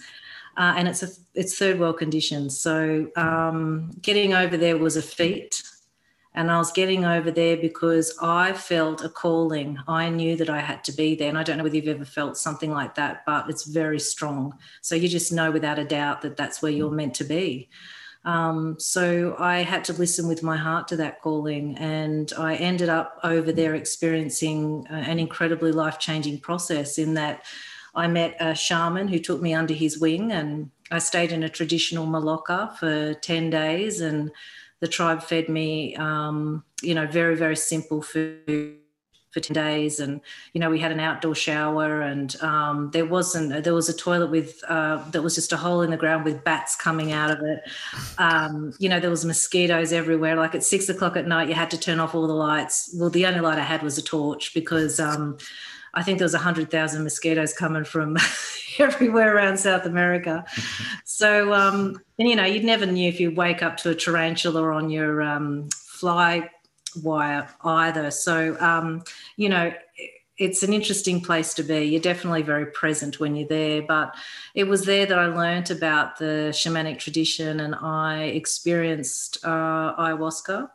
uh, 0.57 0.73
and 0.77 0.87
it's 0.87 1.03
a 1.03 1.09
it's 1.33 1.57
third 1.57 1.79
world 1.79 1.97
conditions. 1.97 2.59
So 2.59 3.09
um, 3.15 3.91
getting 4.01 4.33
over 4.33 4.57
there 4.57 4.77
was 4.77 4.95
a 4.95 5.01
feat, 5.01 5.63
and 6.35 6.51
I 6.51 6.57
was 6.57 6.71
getting 6.71 7.05
over 7.05 7.31
there 7.31 7.57
because 7.57 8.17
I 8.21 8.53
felt 8.53 9.03
a 9.03 9.09
calling. 9.09 9.79
I 9.87 10.09
knew 10.09 10.35
that 10.37 10.49
I 10.49 10.59
had 10.59 10.83
to 10.85 10.91
be 10.91 11.15
there, 11.15 11.29
and 11.29 11.37
I 11.37 11.43
don't 11.43 11.57
know 11.57 11.63
whether 11.63 11.75
you've 11.75 11.87
ever 11.87 12.05
felt 12.05 12.37
something 12.37 12.71
like 12.71 12.95
that, 12.95 13.25
but 13.25 13.49
it's 13.49 13.65
very 13.65 13.99
strong. 13.99 14.57
So 14.81 14.95
you 14.95 15.07
just 15.07 15.31
know 15.31 15.51
without 15.51 15.79
a 15.79 15.85
doubt 15.85 16.21
that 16.21 16.37
that's 16.37 16.61
where 16.61 16.71
you're 16.71 16.91
meant 16.91 17.15
to 17.15 17.23
be. 17.23 17.69
Um, 18.25 18.79
so 18.79 19.35
I 19.37 19.63
had 19.63 19.83
to 19.85 19.93
listen 19.93 20.27
with 20.27 20.43
my 20.43 20.55
heart 20.55 20.87
to 20.89 20.95
that 20.97 21.21
calling, 21.21 21.77
and 21.77 22.31
I 22.37 22.55
ended 22.55 22.89
up 22.89 23.19
over 23.23 23.51
there 23.51 23.75
experiencing 23.75 24.87
uh, 24.89 24.93
an 24.93 25.19
incredibly 25.19 25.71
life 25.71 25.99
changing 25.99 26.39
process 26.39 26.97
in 26.97 27.15
that 27.15 27.43
I 27.95 28.07
met 28.07 28.35
a 28.39 28.55
shaman 28.55 29.07
who 29.07 29.19
took 29.19 29.41
me 29.41 29.53
under 29.53 29.73
his 29.73 29.99
wing, 29.99 30.31
and 30.31 30.71
I 30.91 30.99
stayed 30.99 31.31
in 31.31 31.43
a 31.43 31.49
traditional 31.49 32.07
maloca 32.07 32.75
for 32.77 33.13
10 33.13 33.49
days. 33.49 34.01
And 34.01 34.31
the 34.79 34.87
tribe 34.87 35.23
fed 35.23 35.49
me, 35.49 35.95
um, 35.95 36.63
you 36.81 36.95
know, 36.95 37.07
very, 37.07 37.35
very 37.35 37.55
simple 37.55 38.01
food 38.01 38.77
for 39.33 39.39
10 39.39 39.53
days. 39.53 39.99
And 39.99 40.21
you 40.53 40.61
know 40.61 40.69
we 40.69 40.79
had 40.79 40.91
an 40.91 40.99
outdoor 40.99 41.35
shower 41.35 42.01
and 42.01 42.35
um, 42.41 42.91
there 42.91 43.05
wasn't 43.05 43.63
there 43.63 43.73
was 43.73 43.89
a 43.89 43.93
toilet 43.93 44.29
with 44.29 44.63
uh, 44.69 45.03
that 45.09 45.23
was 45.23 45.35
just 45.35 45.51
a 45.51 45.57
hole 45.57 45.81
in 45.81 45.89
the 45.89 45.97
ground 45.97 46.23
with 46.23 46.43
bats 46.43 46.75
coming 46.75 47.11
out 47.11 47.31
of 47.31 47.39
it. 47.41 47.61
Um, 48.19 48.73
you 48.79 48.87
know 48.87 48.99
there 48.99 49.09
was 49.09 49.25
mosquitoes 49.25 49.91
everywhere. 49.91 50.35
Like 50.35 50.55
at 50.55 50.63
six 50.63 50.87
o'clock 50.87 51.17
at 51.17 51.27
night 51.27 51.49
you 51.49 51.55
had 51.55 51.71
to 51.71 51.79
turn 51.79 51.99
off 51.99 52.13
all 52.13 52.27
the 52.27 52.33
lights. 52.33 52.93
Well 52.95 53.09
the 53.09 53.25
only 53.25 53.39
light 53.39 53.57
i 53.57 53.63
had 53.63 53.81
was 53.81 53.97
a 53.97 54.03
torch 54.03 54.53
because 54.53 54.99
um, 54.99 55.37
I 55.93 56.03
think 56.03 56.17
there 56.17 56.25
was 56.25 56.33
100,000 56.33 57.03
mosquitoes 57.03 57.53
coming 57.53 57.83
from 57.83 58.17
everywhere 58.79 59.35
around 59.35 59.57
South 59.57 59.85
America. 59.85 60.45
So, 61.05 61.53
um, 61.53 62.01
and, 62.17 62.27
you 62.27 62.35
know, 62.35 62.43
you 62.43 62.63
never 62.63 62.87
knew 62.87 63.07
if 63.07 63.19
you'd 63.19 63.37
wake 63.37 63.61
up 63.61 63.77
to 63.77 63.91
a 63.91 63.95
tarantula 63.95 64.73
on 64.73 64.89
your 64.89 65.21
um, 65.21 65.69
fly 65.69 66.49
wire 67.01 67.47
either. 67.63 68.09
So, 68.09 68.57
um, 68.59 69.03
you 69.37 69.47
know, 69.47 69.71
it's 70.37 70.63
an 70.63 70.73
interesting 70.73 71.21
place 71.21 71.53
to 71.53 71.63
be. 71.63 71.85
You're 71.85 72.01
definitely 72.01 72.41
very 72.41 72.65
present 72.65 73.19
when 73.19 73.35
you're 73.35 73.47
there. 73.47 73.83
But 73.83 74.15
it 74.55 74.63
was 74.63 74.85
there 74.85 75.05
that 75.05 75.19
I 75.19 75.27
learned 75.27 75.69
about 75.69 76.17
the 76.17 76.49
shamanic 76.51 76.99
tradition 76.99 77.59
and 77.59 77.75
I 77.75 78.23
experienced 78.23 79.37
uh, 79.43 79.95
ayahuasca. 79.95 80.69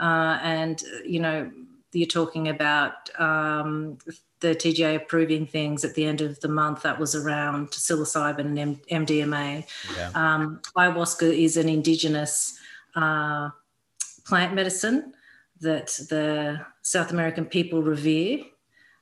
Uh, 0.00 0.38
and, 0.42 0.82
you 1.06 1.20
know, 1.20 1.50
you're 1.92 2.06
talking 2.06 2.48
about 2.48 3.10
um, 3.20 3.98
the 4.40 4.54
TGA 4.54 4.96
approving 4.96 5.46
things 5.46 5.84
at 5.84 5.94
the 5.94 6.04
end 6.04 6.20
of 6.20 6.38
the 6.40 6.48
month 6.48 6.82
that 6.82 6.98
was 6.98 7.14
around 7.14 7.70
psilocybin 7.70 8.60
and 8.60 8.82
MDMA. 8.86 9.66
Yeah. 9.96 10.10
Um, 10.14 10.60
ayahuasca 10.76 11.36
is 11.36 11.56
an 11.56 11.68
indigenous 11.68 12.58
uh, 12.94 13.50
plant 14.24 14.54
medicine 14.54 15.14
that 15.60 15.86
the 16.08 16.60
South 16.82 17.10
American 17.10 17.46
people 17.46 17.82
revere. 17.82 18.44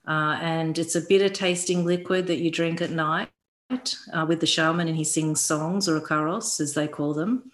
Uh, 0.07 0.38
and 0.40 0.78
it's 0.78 0.95
a 0.95 1.00
bitter 1.00 1.28
tasting 1.28 1.85
liquid 1.85 2.26
that 2.28 2.38
you 2.38 2.50
drink 2.50 2.81
at 2.81 2.90
night 2.90 3.28
uh, 4.12 4.25
with 4.26 4.40
the 4.40 4.47
shaman, 4.47 4.87
and 4.88 4.97
he 4.97 5.05
sings 5.05 5.40
songs 5.40 5.88
or 5.88 6.00
icaros, 6.00 6.61
as 6.61 6.75
they 6.75 6.87
call 6.87 7.12
them. 7.12 7.50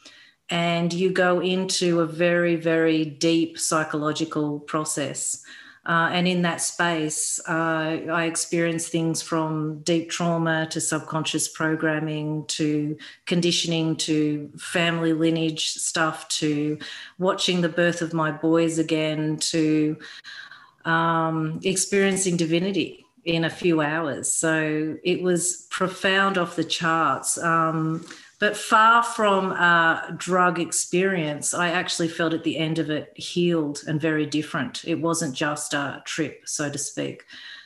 And 0.50 0.92
you 0.92 1.10
go 1.10 1.40
into 1.40 2.00
a 2.00 2.06
very, 2.06 2.56
very 2.56 3.06
deep 3.06 3.58
psychological 3.58 4.60
process 4.60 5.42
uh, 5.84 6.10
and 6.12 6.28
in 6.28 6.42
that 6.42 6.60
space, 6.60 7.40
uh, 7.48 7.98
I 8.12 8.24
experienced 8.26 8.92
things 8.92 9.20
from 9.20 9.80
deep 9.80 10.10
trauma 10.10 10.66
to 10.70 10.80
subconscious 10.80 11.48
programming 11.48 12.46
to 12.48 12.96
conditioning 13.26 13.96
to 13.96 14.50
family 14.58 15.12
lineage 15.12 15.70
stuff 15.70 16.28
to 16.28 16.78
watching 17.18 17.62
the 17.62 17.68
birth 17.68 18.00
of 18.00 18.14
my 18.14 18.30
boys 18.30 18.78
again 18.78 19.38
to 19.38 19.96
um, 20.84 21.58
experiencing 21.64 22.36
divinity 22.36 23.04
in 23.24 23.44
a 23.44 23.50
few 23.50 23.80
hours. 23.80 24.30
So 24.30 24.96
it 25.02 25.22
was 25.22 25.66
profound 25.70 26.38
off 26.38 26.54
the 26.54 26.64
charts. 26.64 27.38
Um, 27.38 28.06
but 28.42 28.56
far 28.56 29.04
from 29.04 29.52
a 29.52 30.16
drug 30.16 30.58
experience, 30.58 31.54
I 31.54 31.68
actually 31.68 32.08
felt 32.08 32.34
at 32.34 32.42
the 32.42 32.58
end 32.58 32.80
of 32.80 32.90
it 32.90 33.12
healed 33.14 33.84
and 33.86 34.00
very 34.00 34.26
different. 34.26 34.84
It 34.84 34.96
wasn't 34.96 35.36
just 35.36 35.74
a 35.74 36.02
trip, 36.04 36.42
so 36.46 36.68
to 36.68 36.76
speak, 36.76 37.22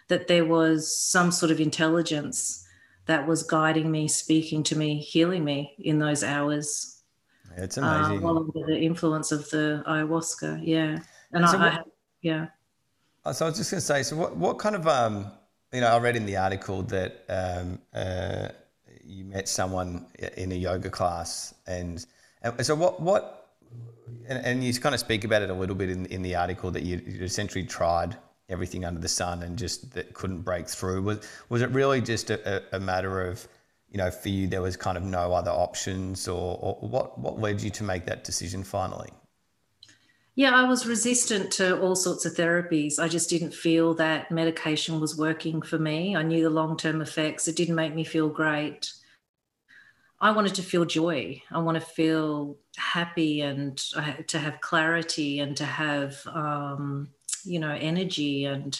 that 0.08 0.28
there 0.28 0.44
was 0.44 0.94
some 0.94 1.32
sort 1.32 1.50
of 1.50 1.60
intelligence 1.60 2.68
that 3.06 3.26
was 3.26 3.42
guiding 3.42 3.90
me, 3.90 4.06
speaking 4.06 4.62
to 4.64 4.76
me, 4.76 4.98
healing 4.98 5.46
me 5.46 5.76
in 5.78 5.98
those 5.98 6.22
hours. 6.22 7.00
It's 7.56 7.78
amazing. 7.78 8.18
Uh, 8.18 8.20
while 8.20 8.36
under 8.36 8.66
the 8.66 8.78
influence 8.78 9.32
of 9.32 9.48
the 9.48 9.82
ayahuasca, 9.86 10.60
yeah. 10.62 10.98
And 11.32 11.48
so 11.48 11.56
I, 11.56 11.62
what, 11.62 11.72
I, 11.72 11.82
yeah. 12.20 12.46
Uh, 13.24 13.32
so 13.32 13.46
I 13.46 13.48
was 13.48 13.56
just 13.56 13.70
going 13.70 13.80
to 13.80 13.86
say, 13.86 14.02
so 14.02 14.14
what, 14.14 14.36
what 14.36 14.58
kind 14.58 14.76
of, 14.76 14.86
um, 14.86 15.32
you 15.72 15.80
know, 15.80 15.86
I 15.86 15.98
read 15.98 16.16
in 16.16 16.26
the 16.26 16.36
article 16.36 16.82
that 16.82 17.24
um, 17.30 17.78
uh, 17.94 18.48
you 19.06 19.24
met 19.24 19.48
someone 19.48 20.06
in 20.36 20.52
a 20.52 20.54
yoga 20.54 20.90
class, 20.90 21.54
and, 21.66 22.04
and 22.42 22.66
so 22.66 22.74
what 22.74 23.00
what 23.00 23.48
and, 24.28 24.44
and, 24.44 24.64
you 24.64 24.72
kind 24.74 24.94
of 24.94 25.00
speak 25.00 25.24
about 25.24 25.42
it 25.42 25.50
a 25.50 25.54
little 25.54 25.74
bit 25.74 25.90
in, 25.90 26.06
in 26.06 26.22
the 26.22 26.34
article 26.34 26.70
that 26.72 26.82
you, 26.82 27.00
you 27.06 27.22
essentially 27.22 27.64
tried 27.64 28.16
everything 28.48 28.84
under 28.84 29.00
the 29.00 29.08
sun 29.08 29.42
and 29.42 29.58
just 29.58 29.92
that 29.92 30.14
couldn't 30.14 30.42
break 30.42 30.68
through. 30.68 31.02
Was 31.02 31.28
was 31.48 31.62
it 31.62 31.70
really 31.70 32.00
just 32.00 32.30
a, 32.30 32.62
a 32.74 32.80
matter 32.80 33.26
of 33.26 33.46
you 33.90 33.98
know 33.98 34.10
for 34.10 34.28
you 34.28 34.46
there 34.46 34.62
was 34.62 34.76
kind 34.76 34.96
of 34.96 35.04
no 35.04 35.32
other 35.32 35.50
options, 35.50 36.28
or, 36.28 36.58
or 36.60 36.88
what 36.88 37.18
what 37.18 37.38
led 37.38 37.62
you 37.62 37.70
to 37.70 37.84
make 37.84 38.06
that 38.06 38.24
decision 38.24 38.62
finally? 38.62 39.10
Yeah, 40.36 40.54
I 40.54 40.64
was 40.64 40.86
resistant 40.86 41.50
to 41.52 41.80
all 41.80 41.96
sorts 41.96 42.26
of 42.26 42.34
therapies. 42.34 42.98
I 42.98 43.08
just 43.08 43.30
didn't 43.30 43.54
feel 43.54 43.94
that 43.94 44.30
medication 44.30 45.00
was 45.00 45.16
working 45.16 45.62
for 45.62 45.78
me. 45.78 46.14
I 46.14 46.22
knew 46.22 46.42
the 46.42 46.50
long 46.50 46.76
term 46.76 47.00
effects. 47.00 47.48
It 47.48 47.56
didn't 47.56 47.74
make 47.74 47.94
me 47.94 48.04
feel 48.04 48.28
great. 48.28 48.92
I 50.20 50.32
wanted 50.32 50.54
to 50.56 50.62
feel 50.62 50.84
joy. 50.84 51.42
I 51.50 51.58
want 51.58 51.76
to 51.76 51.80
feel 51.80 52.58
happy 52.76 53.40
and 53.40 53.78
to 54.28 54.38
have 54.38 54.60
clarity 54.60 55.40
and 55.40 55.56
to 55.56 55.64
have, 55.64 56.20
um, 56.26 57.08
you 57.44 57.58
know, 57.58 57.70
energy 57.70 58.44
and 58.44 58.78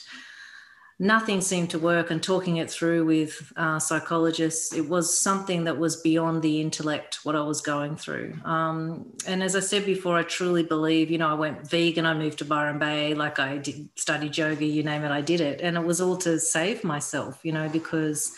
nothing 0.99 1.43
seemed 1.43 1.69
to 1.69 1.79
work 1.79 2.11
and 2.11 2.23
talking 2.23 2.57
it 2.57 2.71
through 2.71 3.05
with 3.05 3.53
uh, 3.57 3.79
psychologists 3.79 4.73
it 4.73 4.88
was 4.88 5.19
something 5.19 5.65
that 5.65 5.76
was 5.76 5.97
beyond 5.97 6.41
the 6.41 6.61
intellect 6.61 7.19
what 7.23 7.37
i 7.37 7.43
was 7.43 7.61
going 7.61 7.97
through. 7.97 8.35
Um, 8.45 9.12
and 9.26 9.43
as 9.43 9.55
i 9.55 9.61
said 9.61 9.85
before 9.85 10.17
i 10.17 10.23
truly 10.23 10.62
believe 10.62 11.11
you 11.11 11.19
know 11.19 11.29
i 11.29 11.35
went 11.35 11.69
vegan 11.69 12.07
i 12.07 12.15
moved 12.15 12.38
to 12.38 12.47
byron 12.47 12.79
bay 12.79 13.12
like 13.12 13.38
i 13.38 13.59
did 13.59 13.88
study 13.97 14.29
yoga 14.29 14.65
you 14.65 14.83
name 14.83 15.05
it 15.05 15.11
i 15.11 15.21
did 15.21 15.41
it. 15.41 15.61
And 15.61 15.76
it 15.76 15.85
was 15.85 16.00
all 16.00 16.17
to 16.19 16.41
save 16.41 16.83
myself 16.83 17.41
you 17.43 17.53
know 17.53 17.69
because 17.69 18.33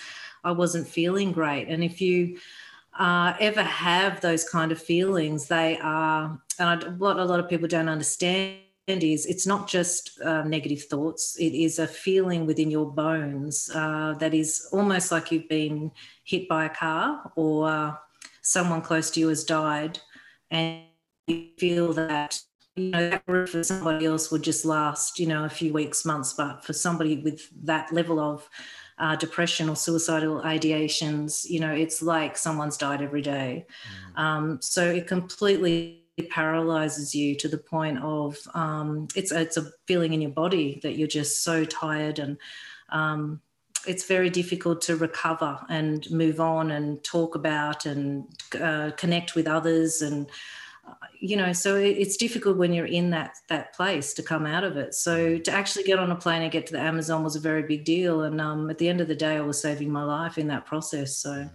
i 0.44 0.50
wasn't 0.50 0.86
feeling 0.88 1.32
great. 1.32 1.68
And 1.68 1.84
if 1.84 2.00
you 2.00 2.38
uh, 2.98 3.34
ever 3.38 3.62
have 3.62 4.20
those 4.20 4.42
kind 4.42 4.72
of 4.72 4.82
feelings 4.82 5.46
they 5.46 5.78
are 5.78 6.40
and 6.58 6.84
I, 6.84 6.88
what 6.88 7.18
a 7.18 7.24
lot 7.24 7.38
of 7.38 7.48
people 7.48 7.68
don't 7.68 7.88
understand 7.88 8.58
is 8.88 9.26
it's 9.26 9.46
not 9.46 9.68
just 9.68 10.20
uh, 10.24 10.42
negative 10.42 10.84
thoughts. 10.84 11.36
It 11.38 11.54
is 11.54 11.78
a 11.78 11.86
feeling 11.86 12.46
within 12.46 12.70
your 12.70 12.86
bones 12.86 13.70
uh, 13.74 14.14
that 14.18 14.34
is 14.34 14.68
almost 14.72 15.12
like 15.12 15.30
you've 15.30 15.48
been 15.48 15.90
hit 16.24 16.48
by 16.48 16.64
a 16.66 16.70
car 16.70 17.32
or 17.36 17.68
uh, 17.68 17.94
someone 18.42 18.82
close 18.82 19.10
to 19.10 19.20
you 19.20 19.28
has 19.28 19.44
died. 19.44 19.98
And 20.50 20.82
you 21.26 21.48
feel 21.58 21.92
that 21.92 22.40
you 22.76 22.90
know 22.90 23.10
that 23.10 23.26
grief 23.26 23.50
for 23.50 23.62
somebody 23.62 24.06
else 24.06 24.30
would 24.30 24.42
just 24.42 24.64
last 24.64 25.18
you 25.18 25.26
know 25.26 25.44
a 25.44 25.50
few 25.50 25.72
weeks 25.72 26.04
months. 26.04 26.32
But 26.32 26.64
for 26.64 26.72
somebody 26.72 27.18
with 27.18 27.48
that 27.64 27.92
level 27.92 28.18
of 28.18 28.48
uh, 28.98 29.16
depression 29.16 29.68
or 29.68 29.76
suicidal 29.76 30.40
ideations 30.42 31.48
you 31.48 31.60
know 31.60 31.72
it's 31.72 32.02
like 32.02 32.36
someone's 32.36 32.76
died 32.76 33.02
every 33.02 33.22
day. 33.22 33.66
Mm. 34.16 34.20
um, 34.20 34.58
so 34.60 34.84
it 34.84 35.06
completely 35.06 35.97
paralyzes 36.22 37.14
you 37.14 37.34
to 37.36 37.48
the 37.48 37.58
point 37.58 37.98
of 37.98 38.36
um, 38.54 39.08
it's 39.14 39.32
it's 39.32 39.56
a 39.56 39.70
feeling 39.86 40.12
in 40.12 40.20
your 40.20 40.30
body 40.30 40.80
that 40.82 40.96
you're 40.96 41.08
just 41.08 41.42
so 41.42 41.64
tired 41.64 42.18
and 42.18 42.36
um, 42.90 43.40
it's 43.86 44.06
very 44.06 44.30
difficult 44.30 44.80
to 44.82 44.96
recover 44.96 45.58
and 45.68 46.10
move 46.10 46.40
on 46.40 46.70
and 46.70 47.02
talk 47.04 47.34
about 47.34 47.86
and 47.86 48.24
uh, 48.60 48.90
connect 48.96 49.34
with 49.34 49.46
others 49.46 50.02
and 50.02 50.28
uh, 50.86 50.94
you 51.20 51.36
know 51.36 51.52
so 51.52 51.76
it's 51.76 52.16
difficult 52.16 52.56
when 52.56 52.72
you're 52.72 52.86
in 52.86 53.10
that 53.10 53.36
that 53.48 53.74
place 53.74 54.14
to 54.14 54.22
come 54.22 54.46
out 54.46 54.64
of 54.64 54.76
it. 54.76 54.94
So 54.94 55.38
to 55.38 55.50
actually 55.52 55.84
get 55.84 55.98
on 55.98 56.10
a 56.10 56.16
plane 56.16 56.42
and 56.42 56.52
get 56.52 56.66
to 56.66 56.72
the 56.72 56.80
amazon 56.80 57.22
was 57.22 57.36
a 57.36 57.40
very 57.40 57.62
big 57.62 57.84
deal 57.84 58.22
and 58.22 58.40
um, 58.40 58.70
at 58.70 58.78
the 58.78 58.88
end 58.88 59.00
of 59.00 59.08
the 59.08 59.14
day 59.14 59.36
i 59.36 59.40
was 59.40 59.60
saving 59.60 59.90
my 59.90 60.02
life 60.02 60.38
in 60.38 60.48
that 60.48 60.66
process 60.66 61.16
so 61.16 61.48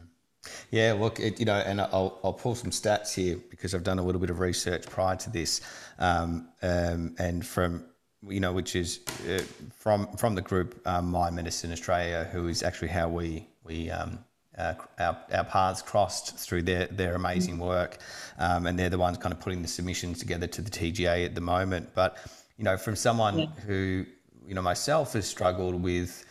yeah, 0.74 0.94
look, 0.94 1.20
it, 1.20 1.40
you 1.40 1.46
know, 1.46 1.54
and 1.54 1.80
I'll, 1.80 2.18
I'll 2.24 2.34
pull 2.34 2.56
some 2.56 2.72
stats 2.72 3.14
here 3.14 3.38
because 3.52 3.76
I've 3.76 3.84
done 3.84 4.00
a 4.00 4.02
little 4.04 4.20
bit 4.20 4.32
of 4.32 4.40
research 4.40 4.88
prior 4.88 5.16
to 5.18 5.30
this, 5.30 5.62
um, 6.00 6.50
um, 6.64 7.16
and 7.20 7.46
from 7.46 7.86
you 8.28 8.40
know, 8.40 8.52
which 8.52 8.76
is 8.76 9.02
uh, 9.30 9.44
from 9.78 10.08
from 10.18 10.34
the 10.34 10.42
group 10.42 10.82
um, 10.88 11.12
Mind 11.12 11.36
Medicine 11.36 11.72
Australia, 11.72 12.28
who 12.32 12.48
is 12.48 12.64
actually 12.64 12.88
how 12.88 13.08
we 13.08 13.48
we 13.64 13.92
um, 13.92 14.18
uh, 14.58 14.74
our, 14.98 15.16
our 15.32 15.44
paths 15.44 15.84
crossed 15.84 16.40
through 16.40 16.64
their 16.64 16.88
their 16.88 17.14
amazing 17.14 17.60
work, 17.60 18.00
um, 18.40 18.66
and 18.66 18.80
they're 18.80 18.90
the 18.90 18.98
ones 18.98 19.20
kind 19.20 19.32
of 19.32 19.40
putting 19.40 19.62
the 19.62 19.68
submissions 19.68 20.18
together 20.18 20.48
to 20.48 20.64
the 20.64 20.72
TGA 20.72 21.24
at 21.24 21.36
the 21.36 21.42
moment. 21.42 21.92
But 21.94 22.18
you 22.58 22.64
know, 22.64 22.78
from 22.78 22.96
someone 22.96 23.38
yeah. 23.38 23.46
who 23.68 24.08
you 24.48 24.56
know 24.56 24.64
myself 24.64 25.14
has 25.14 25.28
struggled 25.28 25.84
with 25.84 26.26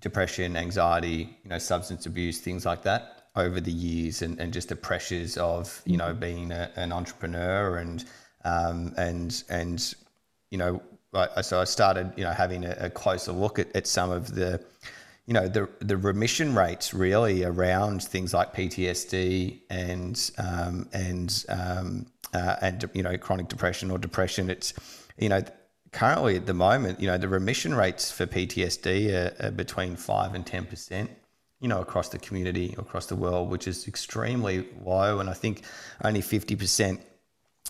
depression, 0.00 0.56
anxiety, 0.56 1.38
you 1.44 1.50
know, 1.50 1.58
substance 1.58 2.06
abuse, 2.06 2.40
things 2.40 2.66
like 2.66 2.82
that 2.82 3.15
over 3.36 3.60
the 3.60 3.72
years 3.72 4.22
and, 4.22 4.40
and 4.40 4.52
just 4.52 4.68
the 4.68 4.76
pressures 4.76 5.36
of 5.36 5.82
you 5.84 5.96
know 5.96 6.14
being 6.14 6.50
a, 6.50 6.70
an 6.76 6.92
entrepreneur 6.92 7.76
and 7.76 8.04
um, 8.44 8.94
and 8.96 9.44
and 9.48 9.94
you 10.50 10.58
know 10.58 10.80
I, 11.14 11.40
so 11.42 11.60
I 11.60 11.64
started 11.64 12.12
you 12.16 12.24
know 12.24 12.32
having 12.32 12.64
a, 12.64 12.76
a, 12.80 12.90
closer 12.90 13.32
look 13.32 13.58
at, 13.58 13.74
at 13.74 13.86
some 13.86 14.10
of 14.10 14.34
the 14.34 14.62
you 15.26 15.34
know 15.34 15.48
the 15.48 15.68
the 15.80 15.96
remission 15.96 16.54
rates 16.54 16.94
really 16.94 17.44
around 17.44 18.02
things 18.02 18.32
like 18.32 18.54
PTSD 18.54 19.60
and 19.70 20.30
um, 20.38 20.88
and 20.92 21.44
um, 21.48 22.06
uh, 22.32 22.56
and 22.62 22.88
you 22.94 23.02
know 23.02 23.16
chronic 23.18 23.48
depression 23.48 23.90
or 23.90 23.98
depression. 23.98 24.50
It's 24.50 24.72
you 25.18 25.28
know 25.28 25.42
currently 25.92 26.36
at 26.36 26.46
the 26.46 26.54
moment 26.54 27.00
you 27.00 27.06
know 27.06 27.18
the 27.18 27.28
remission 27.28 27.74
rates 27.74 28.10
for 28.10 28.26
PTSD 28.26 29.12
are, 29.12 29.46
are 29.46 29.50
between 29.50 29.96
5 29.96 30.34
and 30.34 30.44
10 30.44 30.66
percent 30.66 31.10
you 31.60 31.68
know, 31.68 31.80
across 31.80 32.08
the 32.10 32.18
community, 32.18 32.74
across 32.78 33.06
the 33.06 33.16
world, 33.16 33.50
which 33.50 33.66
is 33.66 33.88
extremely 33.88 34.66
low. 34.84 35.20
And 35.20 35.30
I 35.30 35.32
think 35.32 35.62
only 36.04 36.20
50% 36.20 37.00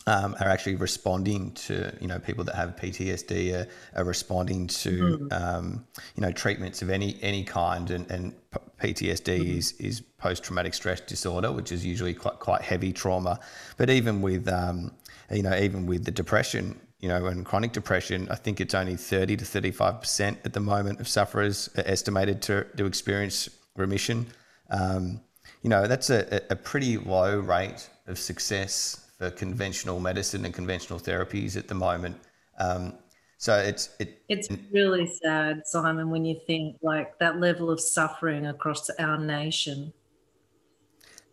um, 0.09 0.37
are 0.41 0.49
actually 0.49 0.77
responding 0.77 1.53
to, 1.53 1.97
you 2.01 2.07
know, 2.07 2.19
people 2.19 2.45
that 2.45 2.55
have 2.55 2.77
PTSD 2.77 3.55
are, 3.55 3.69
are 3.95 4.05
responding 4.05 4.67
to, 4.69 5.19
mm. 5.19 5.33
um, 5.33 5.87
you 6.15 6.23
know, 6.23 6.31
treatments 6.31 6.83
of 6.83 6.91
any 6.91 7.19
any 7.23 7.43
kind. 7.43 7.91
And, 7.91 8.11
and 8.11 8.35
PTSD 8.81 9.41
mm. 9.41 9.57
is, 9.57 9.73
is 9.73 10.01
post 10.01 10.45
traumatic 10.45 10.75
stress 10.75 11.01
disorder, 11.01 11.51
which 11.51 11.73
is 11.73 11.85
usually 11.85 12.15
quite, 12.15 12.39
quite 12.39 12.63
heavy 12.63 12.93
trauma. 12.93 13.41
But 13.77 13.91
even 13.91 14.23
with, 14.23 14.49
um, 14.49 14.93
you 15.31 15.43
know, 15.43 15.57
even 15.57 15.87
with 15.87 16.05
the 16.05 16.13
depression, 16.13 16.79
you 17.01 17.09
know, 17.09 17.27
and 17.27 17.45
chronic 17.45 17.73
depression, 17.73 18.29
I 18.31 18.37
think 18.37 18.61
it's 18.61 18.75
only 18.75 18.97
30 18.97 19.37
to 19.39 19.45
35% 19.45 20.39
at 20.45 20.53
the 20.53 20.61
moment 20.61 21.01
of 21.01 21.09
sufferers 21.09 21.69
are 21.77 21.85
estimated 21.87 22.43
to, 22.43 22.65
to 22.77 22.87
experience 22.87 23.49
remission. 23.77 24.27
Um, 24.71 25.21
you 25.63 25.71
know, 25.71 25.87
that's 25.87 26.11
a, 26.11 26.43
a 26.51 26.57
pretty 26.57 26.99
low 26.99 27.39
rate 27.39 27.89
of 28.07 28.19
success 28.19 29.11
for 29.19 29.31
conventional 29.31 30.01
medicine 30.01 30.45
and 30.45 30.55
conventional 30.55 30.99
therapies 30.99 31.57
at 31.57 31.69
the 31.69 31.75
moment. 31.75 32.17
Um, 32.59 32.95
so 33.39 33.59
it's 33.59 33.91
it, 33.99 34.23
it's 34.29 34.49
really 34.73 35.07
sad, 35.07 35.63
Simon, 35.67 36.11
when 36.11 36.25
you 36.25 36.41
think 36.47 36.79
like 36.83 37.19
that 37.19 37.39
level 37.39 37.71
of 37.71 37.81
suffering 37.81 38.47
across 38.47 38.89
our 38.99 39.19
nation. 39.19 39.93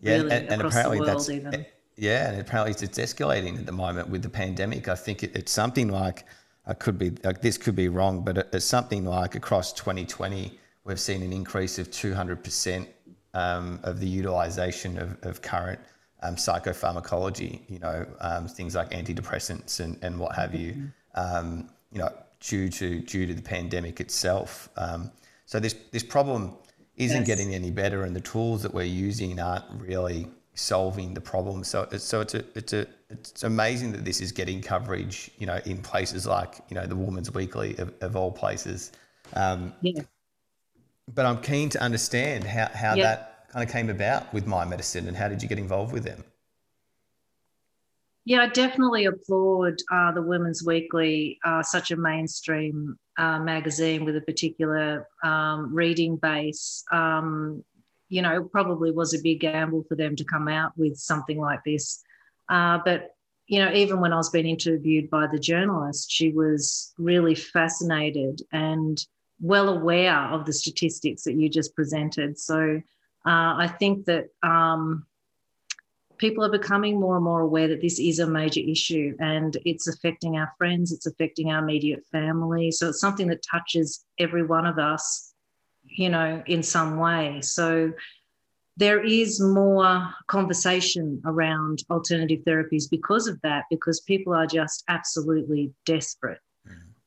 Yeah, 0.02 0.18
really, 0.18 0.32
and, 0.32 0.50
and 0.50 0.62
apparently 0.64 1.06
that's 1.06 1.30
even. 1.30 1.66
yeah, 1.96 2.32
and 2.32 2.42
apparently 2.42 2.72
it's 2.72 3.00
escalating 3.00 3.58
at 3.58 3.66
the 3.66 3.72
moment 3.72 4.10
with 4.10 4.22
the 4.22 4.30
pandemic. 4.30 4.90
I 4.90 4.96
think 4.96 5.24
it, 5.24 5.34
it's 5.34 5.52
something 5.52 5.88
like 5.88 6.26
I 6.68 6.74
could 6.74 6.98
be 6.98 7.12
like 7.24 7.42
this 7.42 7.58
could 7.58 7.76
be 7.76 7.88
wrong, 7.88 8.22
but 8.24 8.50
it's 8.52 8.66
something 8.66 9.06
like 9.06 9.36
across 9.36 9.72
2020 9.72 10.60
we've 10.86 11.00
seen 11.00 11.22
an 11.22 11.34
increase 11.34 11.80
of 11.80 11.90
200% 11.90 12.88
um, 13.34 13.80
of 13.84 14.00
the 14.00 14.08
utilization 14.08 14.98
of, 14.98 15.18
of 15.24 15.42
current 15.42 15.80
um, 16.22 16.36
psychopharmacology, 16.36 17.62
you 17.68 17.80
know, 17.80 18.06
um, 18.22 18.48
things 18.48 18.76
like 18.76 18.92
antidepressants 18.92 19.80
and, 19.80 19.98
and 20.02 20.18
what 20.20 20.36
have 20.36 20.56
you, 20.56 20.90
um, 21.16 21.70
you 21.92 22.00
know, 22.00 22.12
due 22.40 22.70
to 22.70 23.00
due 23.00 23.26
to 23.26 23.34
the 23.34 23.42
pandemic 23.42 24.00
itself. 24.00 24.70
Um, 24.78 25.12
so 25.46 25.60
this 25.60 25.76
this 25.92 26.04
problem 26.04 26.54
isn't 26.96 27.20
yes. 27.20 27.28
getting 27.28 27.54
any 27.54 27.72
better, 27.72 28.04
and 28.04 28.16
the 28.16 28.22
tools 28.22 28.62
that 28.64 28.74
we're 28.74 28.84
using 28.84 29.40
aren't 29.40 29.66
really 29.82 30.28
solving 30.54 31.14
the 31.14 31.22
problem. 31.22 31.64
So 31.64 31.88
it's 31.92 32.04
so 32.04 32.22
it's 32.22 32.36
a 32.36 32.44
it's 32.56 32.74
a 32.74 32.88
it's 33.10 33.44
amazing 33.44 33.92
that 33.92 34.06
this 34.06 34.22
is 34.22 34.32
getting 34.32 34.62
coverage, 34.62 35.30
you 35.38 35.46
know, 35.46 35.60
in 35.66 35.80
places 35.80 36.26
like 36.26 36.62
you 36.70 36.76
know 36.76 36.86
the 36.86 36.96
Woman's 36.96 37.34
Weekly 37.34 37.76
of, 37.78 37.94
of 38.02 38.16
all 38.16 38.32
places. 38.32 38.92
Um, 39.34 39.74
yeah 39.82 40.02
but 41.08 41.26
I'm 41.26 41.42
keen 41.42 41.70
to 41.70 41.82
understand 41.82 42.44
how, 42.44 42.70
how 42.74 42.96
that 42.96 43.50
kind 43.52 43.64
of 43.64 43.72
came 43.72 43.90
about 43.90 44.34
with 44.34 44.48
Mind 44.48 44.70
Medicine 44.70 45.08
and 45.08 45.16
how 45.16 45.28
did 45.28 45.42
you 45.42 45.50
get 45.50 45.60
involved 45.60 45.94
with 45.94 46.04
them? 46.04 46.24
Yeah, 48.26 48.44
I 48.44 48.48
definitely 48.48 49.06
applaud 49.06 49.80
uh, 49.92 50.14
the 50.14 50.22
Women's 50.22 50.64
Weekly, 50.64 51.40
uh, 51.44 51.62
such 51.62 51.92
a 51.92 51.98
mainstream 51.98 52.98
uh, 53.18 53.40
magazine 53.40 54.06
with 54.06 54.16
a 54.16 54.22
particular 54.22 55.08
um, 55.24 55.76
reading 55.76 56.16
base. 56.16 56.86
Um, 56.92 57.66
you 58.08 58.22
know, 58.22 58.44
probably 58.46 58.92
was 58.92 59.14
a 59.14 59.22
big 59.22 59.42
gamble 59.42 59.84
for 59.90 59.96
them 59.96 60.16
to 60.16 60.24
come 60.24 60.48
out 60.48 60.72
with 60.78 60.96
something 60.98 61.38
like 61.38 61.64
this. 61.66 62.02
Uh, 62.48 62.80
but, 62.86 63.16
you 63.48 63.64
know, 63.64 63.74
even 63.74 64.00
when 64.00 64.14
I 64.14 64.18
was 64.18 64.30
being 64.30 64.48
interviewed 64.48 65.10
by 65.10 65.28
the 65.28 65.40
journalist, 65.40 66.10
she 66.10 66.32
was 66.32 66.94
really 66.98 67.36
fascinated 67.36 68.42
and 68.54 68.98
well 69.44 69.70
aware 69.70 70.18
of 70.18 70.46
the 70.46 70.54
statistics 70.54 71.24
that 71.24 71.34
you 71.34 71.50
just 71.50 71.76
presented. 71.76 72.40
So 72.40 72.82
uh, 73.26 73.54
I 73.66 73.68
think 73.80 74.06
that. 74.06 74.30
Um, 74.42 75.06
people 76.24 76.46
are 76.46 76.50
becoming 76.50 76.98
more 76.98 77.16
and 77.16 77.26
more 77.26 77.42
aware 77.42 77.68
that 77.68 77.82
this 77.82 78.00
is 78.00 78.20
a 78.20 78.28
major 78.28 78.62
issue 78.62 79.14
and 79.20 79.58
it's 79.66 79.88
affecting 79.90 80.38
our 80.38 80.50
friends, 80.58 80.94
it's 80.94 81.06
affecting 81.06 81.52
our 81.52 81.60
immediate 81.60 82.06
family. 82.14 82.72
So 82.72 82.90
it's 82.90 83.02
something 83.02 83.28
that 83.28 83.44
touches 83.44 84.06
every 84.20 84.44
one 84.44 84.66
of 84.66 84.80
us, 84.80 85.34
you 85.84 86.10
know, 86.10 86.42
in 86.46 86.64
some 86.64 86.98
way. 86.98 87.42
So 87.42 87.92
there 88.78 89.04
is 89.04 89.42
more 89.42 90.14
conversation 90.28 91.22
around 91.26 91.84
alternative 91.90 92.40
therapies 92.48 92.90
because 92.90 93.28
of 93.28 93.42
that, 93.42 93.66
because 93.70 94.00
people 94.02 94.34
are 94.34 94.48
just 94.48 94.84
absolutely 94.88 95.74
desperate. 95.86 96.40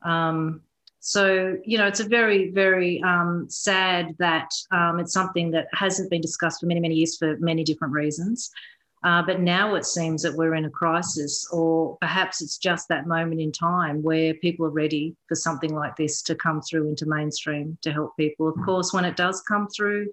Mm. 0.04 0.08
Um, 0.10 0.60
so, 1.06 1.56
you 1.64 1.78
know, 1.78 1.86
it's 1.86 2.00
a 2.00 2.08
very, 2.08 2.50
very 2.50 3.00
um, 3.04 3.46
sad 3.48 4.12
that 4.18 4.50
um, 4.72 4.98
it's 4.98 5.12
something 5.12 5.52
that 5.52 5.68
hasn't 5.72 6.10
been 6.10 6.20
discussed 6.20 6.58
for 6.58 6.66
many, 6.66 6.80
many 6.80 6.96
years 6.96 7.16
for 7.16 7.36
many 7.38 7.62
different 7.62 7.94
reasons. 7.94 8.50
Uh, 9.04 9.22
but 9.22 9.38
now 9.38 9.76
it 9.76 9.84
seems 9.84 10.20
that 10.20 10.34
we're 10.34 10.56
in 10.56 10.64
a 10.64 10.70
crisis, 10.70 11.48
or 11.52 11.96
perhaps 12.00 12.42
it's 12.42 12.58
just 12.58 12.88
that 12.88 13.06
moment 13.06 13.40
in 13.40 13.52
time 13.52 14.02
where 14.02 14.34
people 14.34 14.66
are 14.66 14.70
ready 14.70 15.14
for 15.28 15.36
something 15.36 15.72
like 15.72 15.94
this 15.94 16.22
to 16.22 16.34
come 16.34 16.60
through 16.60 16.88
into 16.88 17.06
mainstream 17.06 17.78
to 17.82 17.92
help 17.92 18.10
people. 18.16 18.48
Of 18.48 18.56
course, 18.64 18.92
when 18.92 19.04
it 19.04 19.14
does 19.14 19.40
come 19.42 19.68
through, 19.68 20.08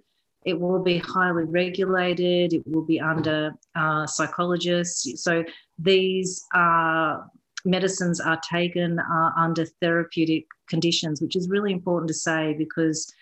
it 0.46 0.60
will 0.60 0.84
be 0.84 1.00
highly 1.00 1.46
regulated, 1.46 2.54
it 2.54 2.68
will 2.68 2.86
be 2.86 3.00
under 3.00 3.56
uh, 3.74 4.06
psychologists. 4.06 5.24
So 5.24 5.44
these 5.80 6.46
uh, 6.54 7.22
medicines 7.65 8.20
are 8.20 8.39
taken 8.50 9.00
under 9.38 9.65
therapeutic 9.82 10.46
conditions, 10.67 11.22
which 11.22 11.36
is 11.36 11.50
really 11.50 11.72
important 11.72 12.08
to 12.08 12.13
say 12.13 12.53
because 12.58 13.13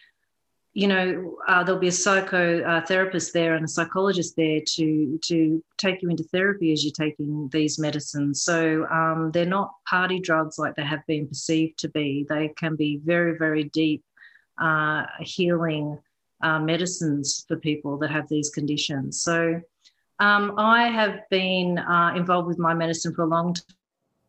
you 0.74 0.88
know, 0.88 1.38
uh, 1.50 1.64
there'll 1.64 1.82
be 1.82 1.90
a 1.90 1.92
psychotherapist 1.92 3.30
uh, 3.30 3.32
there 3.34 3.56
and 3.56 3.66
a 3.66 3.68
psychologist 3.68 4.36
there 4.38 4.62
to 4.66 5.20
to 5.22 5.62
take 5.78 6.02
you 6.02 6.10
into 6.10 6.24
therapy 6.24 6.72
as 6.72 6.84
you're 6.84 6.94
taking 6.94 7.50
these 7.52 7.78
medicines. 7.78 8.44
So 8.44 8.88
um, 8.90 9.32
they're 9.34 9.46
not 9.46 9.74
party 9.90 10.20
drugs 10.20 10.58
like 10.58 10.76
they 10.76 10.86
have 10.86 11.06
been 11.08 11.28
perceived 11.28 11.78
to 11.80 11.90
be. 11.90 12.26
They 12.30 12.54
can 12.58 12.78
be 12.78 13.02
very, 13.04 13.38
very 13.38 13.66
deep 13.66 14.04
uh, 14.62 15.04
healing 15.20 16.00
uh, 16.42 16.60
medicines 16.60 17.44
for 17.48 17.58
people 17.58 17.98
that 17.98 18.12
have 18.12 18.30
these 18.30 18.50
conditions. 18.50 19.22
So 19.22 19.62
um, 20.20 20.54
I 20.58 20.88
have 20.88 21.20
been 21.30 21.80
uh, 21.80 22.14
involved 22.16 22.48
with 22.48 22.60
Mind 22.60 22.80
Medicine 22.80 23.14
for 23.14 23.24
a 23.24 23.28
long 23.28 23.56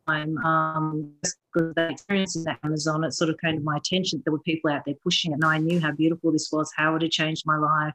time 0.07 0.37
um, 0.39 1.13
because 1.21 1.73
that 1.75 1.91
experience 1.91 2.35
in 2.35 2.45
Amazon, 2.63 3.03
it 3.03 3.13
sort 3.13 3.29
of 3.29 3.39
came 3.39 3.57
to 3.57 3.63
my 3.63 3.77
attention. 3.77 4.19
That 4.19 4.25
there 4.25 4.33
were 4.33 4.39
people 4.39 4.71
out 4.71 4.83
there 4.85 4.95
pushing 5.03 5.31
it, 5.31 5.35
and 5.35 5.45
I 5.45 5.57
knew 5.57 5.79
how 5.79 5.91
beautiful 5.91 6.31
this 6.31 6.49
was, 6.51 6.71
how 6.75 6.95
it 6.95 7.01
had 7.01 7.11
changed 7.11 7.43
my 7.45 7.57
life. 7.57 7.93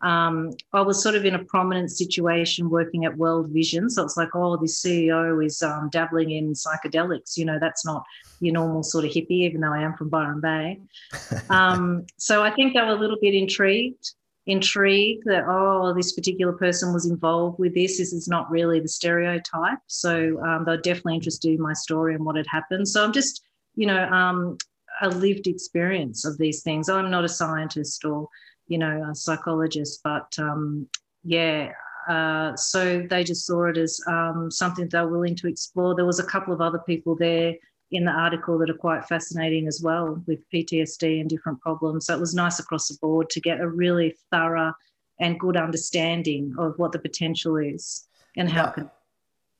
Um, 0.00 0.50
I 0.74 0.82
was 0.82 1.02
sort 1.02 1.14
of 1.14 1.24
in 1.24 1.34
a 1.34 1.44
prominent 1.44 1.90
situation 1.90 2.68
working 2.68 3.06
at 3.06 3.16
World 3.16 3.48
Vision. 3.48 3.88
So 3.88 4.04
it's 4.04 4.18
like, 4.18 4.28
oh, 4.34 4.56
this 4.58 4.82
CEO 4.82 5.44
is 5.44 5.62
um, 5.62 5.88
dabbling 5.90 6.32
in 6.32 6.52
psychedelics. 6.52 7.38
You 7.38 7.46
know, 7.46 7.58
that's 7.58 7.86
not 7.86 8.04
your 8.40 8.52
normal 8.52 8.82
sort 8.82 9.06
of 9.06 9.12
hippie, 9.12 9.30
even 9.30 9.62
though 9.62 9.72
I 9.72 9.82
am 9.82 9.94
from 9.96 10.10
Byron 10.10 10.40
Bay. 10.40 10.80
Um, 11.50 12.06
so 12.16 12.42
I 12.42 12.50
think 12.50 12.74
they 12.74 12.80
were 12.80 12.88
a 12.88 12.94
little 12.94 13.18
bit 13.20 13.34
intrigued 13.34 14.14
intrigue 14.46 15.20
that 15.24 15.44
oh 15.48 15.94
this 15.94 16.12
particular 16.12 16.52
person 16.52 16.92
was 16.92 17.06
involved 17.06 17.58
with 17.58 17.74
this. 17.74 17.98
This 17.98 18.12
is 18.12 18.28
not 18.28 18.50
really 18.50 18.80
the 18.80 18.88
stereotype. 18.88 19.78
So 19.86 20.38
um, 20.44 20.64
they're 20.64 20.76
definitely 20.76 21.14
interested 21.14 21.52
in 21.52 21.62
my 21.62 21.72
story 21.72 22.14
and 22.14 22.24
what 22.24 22.36
had 22.36 22.46
happened. 22.48 22.88
So 22.88 23.02
i'm 23.02 23.12
just 23.12 23.42
you 23.74 23.86
know 23.86 24.04
um, 24.08 24.58
a 25.02 25.08
lived 25.08 25.46
experience 25.46 26.24
of 26.24 26.38
these 26.38 26.62
things. 26.62 26.88
I'm 26.88 27.10
not 27.10 27.24
a 27.24 27.28
scientist 27.28 28.04
or 28.04 28.28
you 28.68 28.78
know 28.78 29.08
a 29.10 29.14
psychologist 29.14 30.00
but 30.04 30.32
um, 30.38 30.88
yeah 31.22 31.72
uh, 32.08 32.54
so 32.54 33.06
they 33.08 33.24
just 33.24 33.46
saw 33.46 33.64
it 33.64 33.78
as 33.78 33.98
um, 34.06 34.50
something 34.50 34.86
they're 34.88 35.08
willing 35.08 35.34
to 35.36 35.48
explore. 35.48 35.94
There 35.94 36.04
was 36.04 36.18
a 36.18 36.24
couple 36.24 36.52
of 36.52 36.60
other 36.60 36.80
people 36.86 37.16
there 37.16 37.54
in 37.94 38.04
the 38.04 38.10
article 38.10 38.58
that 38.58 38.68
are 38.68 38.74
quite 38.74 39.04
fascinating 39.04 39.68
as 39.68 39.80
well 39.82 40.20
with 40.26 40.40
PTSD 40.50 41.20
and 41.20 41.30
different 41.30 41.60
problems. 41.60 42.06
So 42.06 42.14
it 42.14 42.20
was 42.20 42.34
nice 42.34 42.58
across 42.58 42.88
the 42.88 42.98
board 43.00 43.30
to 43.30 43.40
get 43.40 43.60
a 43.60 43.68
really 43.68 44.16
thorough 44.32 44.74
and 45.20 45.38
good 45.38 45.56
understanding 45.56 46.54
of 46.58 46.74
what 46.76 46.90
the 46.90 46.98
potential 46.98 47.56
is 47.56 48.06
and 48.36 48.50
how. 48.50 48.66
Can- 48.70 48.90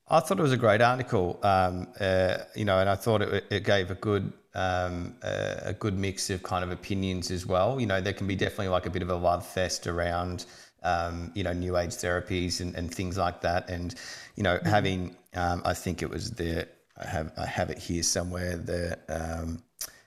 I 0.09 0.21
thought 0.21 0.39
it 0.39 0.43
was 0.43 0.53
a 0.53 0.59
great 0.59 0.83
article, 0.83 1.39
um, 1.45 1.87
uh, 2.01 2.39
you 2.57 2.65
know, 2.65 2.79
and 2.81 2.91
I 2.91 2.97
thought 2.97 3.23
it, 3.23 3.45
it 3.51 3.65
gave 3.65 3.91
a 3.91 3.95
good 3.95 4.33
um, 4.55 5.15
uh, 5.23 5.57
a 5.63 5.73
good 5.73 5.97
mix 5.99 6.29
of 6.31 6.43
kind 6.43 6.63
of 6.63 6.71
opinions 6.71 7.31
as 7.31 7.47
well. 7.47 7.81
You 7.81 7.87
know, 7.87 8.01
there 8.01 8.13
can 8.13 8.27
be 8.27 8.37
definitely 8.37 8.69
like 8.69 8.87
a 8.87 8.91
bit 8.91 9.03
of 9.03 9.11
a 9.11 9.17
love 9.17 9.47
fest 9.47 9.87
around. 9.87 10.47
Um, 10.83 11.33
you 11.35 11.43
know, 11.43 11.55
new 11.55 11.79
age 11.79 11.93
therapies 11.93 12.61
and, 12.61 12.75
and 12.75 12.95
things 12.95 13.17
like 13.17 13.41
that. 13.41 13.71
And, 13.71 13.95
you 14.37 14.43
know, 14.43 14.59
mm-hmm. 14.59 14.69
having, 14.69 15.17
um, 15.35 15.63
I 15.65 15.73
think 15.73 16.03
it 16.03 16.11
was 16.11 16.33
the 16.33 16.69
I 16.97 17.07
have 17.07 17.33
I 17.37 17.47
have 17.47 17.71
it 17.71 17.79
here 17.79 18.03
somewhere. 18.03 18.57
The 18.57 18.99
um, 19.09 19.63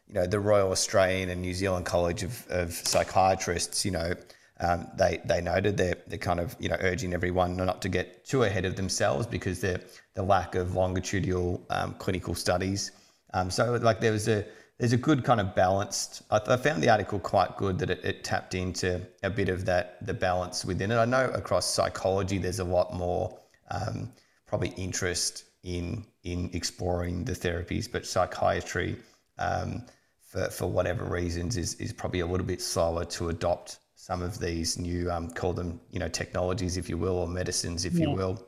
you 0.07 0.13
know 0.13 0.25
the 0.25 0.39
Royal 0.39 0.71
Australian 0.71 1.29
and 1.29 1.41
New 1.41 1.53
Zealand 1.53 1.85
College 1.85 2.23
of, 2.23 2.45
of 2.49 2.73
Psychiatrists. 2.73 3.85
You 3.85 3.91
know. 3.91 4.13
Um, 4.59 4.87
they 4.97 5.21
they 5.23 5.39
noted 5.39 5.77
they're, 5.77 5.97
they're 6.07 6.17
kind 6.17 6.39
of 6.39 6.55
you 6.59 6.67
know 6.67 6.77
urging 6.79 7.13
everyone 7.13 7.55
not 7.55 7.79
to 7.83 7.89
get 7.89 8.25
too 8.25 8.41
ahead 8.41 8.65
of 8.65 8.75
themselves 8.75 9.27
because 9.27 9.59
the 9.59 9.79
the 10.15 10.23
lack 10.23 10.55
of 10.55 10.73
longitudinal 10.73 11.63
um, 11.69 11.93
clinical 11.99 12.33
studies. 12.33 12.91
Um, 13.35 13.51
so 13.51 13.75
like 13.75 14.01
there 14.01 14.11
was 14.11 14.27
a 14.27 14.43
there's 14.79 14.93
a 14.93 14.97
good 14.97 15.23
kind 15.23 15.39
of 15.39 15.55
balanced. 15.55 16.23
I, 16.31 16.39
I 16.47 16.57
found 16.57 16.81
the 16.81 16.89
article 16.89 17.19
quite 17.19 17.55
good 17.57 17.79
that 17.79 17.89
it, 17.89 18.03
it, 18.03 18.23
tapped 18.23 18.55
into 18.55 19.01
a 19.23 19.29
bit 19.29 19.49
of 19.49 19.65
that 19.65 20.05
the 20.05 20.13
balance 20.13 20.65
within 20.65 20.91
it. 20.91 20.95
I 20.95 21.05
know 21.05 21.29
across 21.35 21.71
psychology 21.71 22.37
there's 22.37 22.59
a 22.59 22.63
lot 22.63 22.93
more 22.93 23.37
um, 23.69 24.11
probably 24.47 24.69
interest 24.69 25.43
in 25.63 26.05
in 26.27 26.49
exploring 26.53 27.23
the 27.23 27.31
therapies, 27.31 27.89
but 27.91 28.05
psychiatry, 28.05 28.97
um, 29.39 29.83
for, 30.21 30.49
for 30.49 30.67
whatever 30.67 31.05
reasons, 31.05 31.55
is, 31.57 31.75
is 31.75 31.93
probably 31.93 32.19
a 32.19 32.25
little 32.25 32.45
bit 32.45 32.61
slower 32.61 33.05
to 33.05 33.29
adopt 33.29 33.79
some 33.95 34.21
of 34.21 34.39
these 34.39 34.77
new, 34.77 35.09
um, 35.09 35.29
call 35.29 35.53
them, 35.53 35.79
you 35.89 35.99
know, 35.99 36.09
technologies, 36.09 36.77
if 36.77 36.89
you 36.89 36.97
will, 36.97 37.17
or 37.17 37.27
medicines, 37.27 37.85
if 37.85 37.93
yeah. 37.93 38.05
you 38.05 38.11
will. 38.11 38.45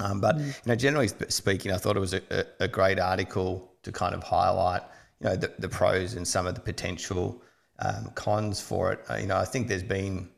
Um, 0.00 0.20
but, 0.20 0.36
mm. 0.36 0.46
you 0.46 0.66
know, 0.66 0.74
generally 0.74 1.08
speaking, 1.28 1.70
I 1.72 1.76
thought 1.76 1.96
it 1.96 2.00
was 2.00 2.14
a, 2.14 2.46
a, 2.60 2.66
great 2.66 2.98
article 2.98 3.72
to 3.82 3.92
kind 3.92 4.14
of 4.14 4.22
highlight, 4.22 4.82
you 5.20 5.28
know, 5.28 5.36
the, 5.36 5.52
the 5.58 5.68
pros 5.68 6.14
and 6.14 6.26
some 6.26 6.46
of 6.46 6.54
the 6.54 6.60
potential 6.60 7.40
um, 7.78 8.10
cons 8.14 8.60
for 8.60 8.92
it. 8.92 9.00
Uh, 9.08 9.16
you 9.16 9.26
know, 9.26 9.36
I 9.36 9.44
think 9.44 9.68
there's 9.68 9.82
been 9.82 10.28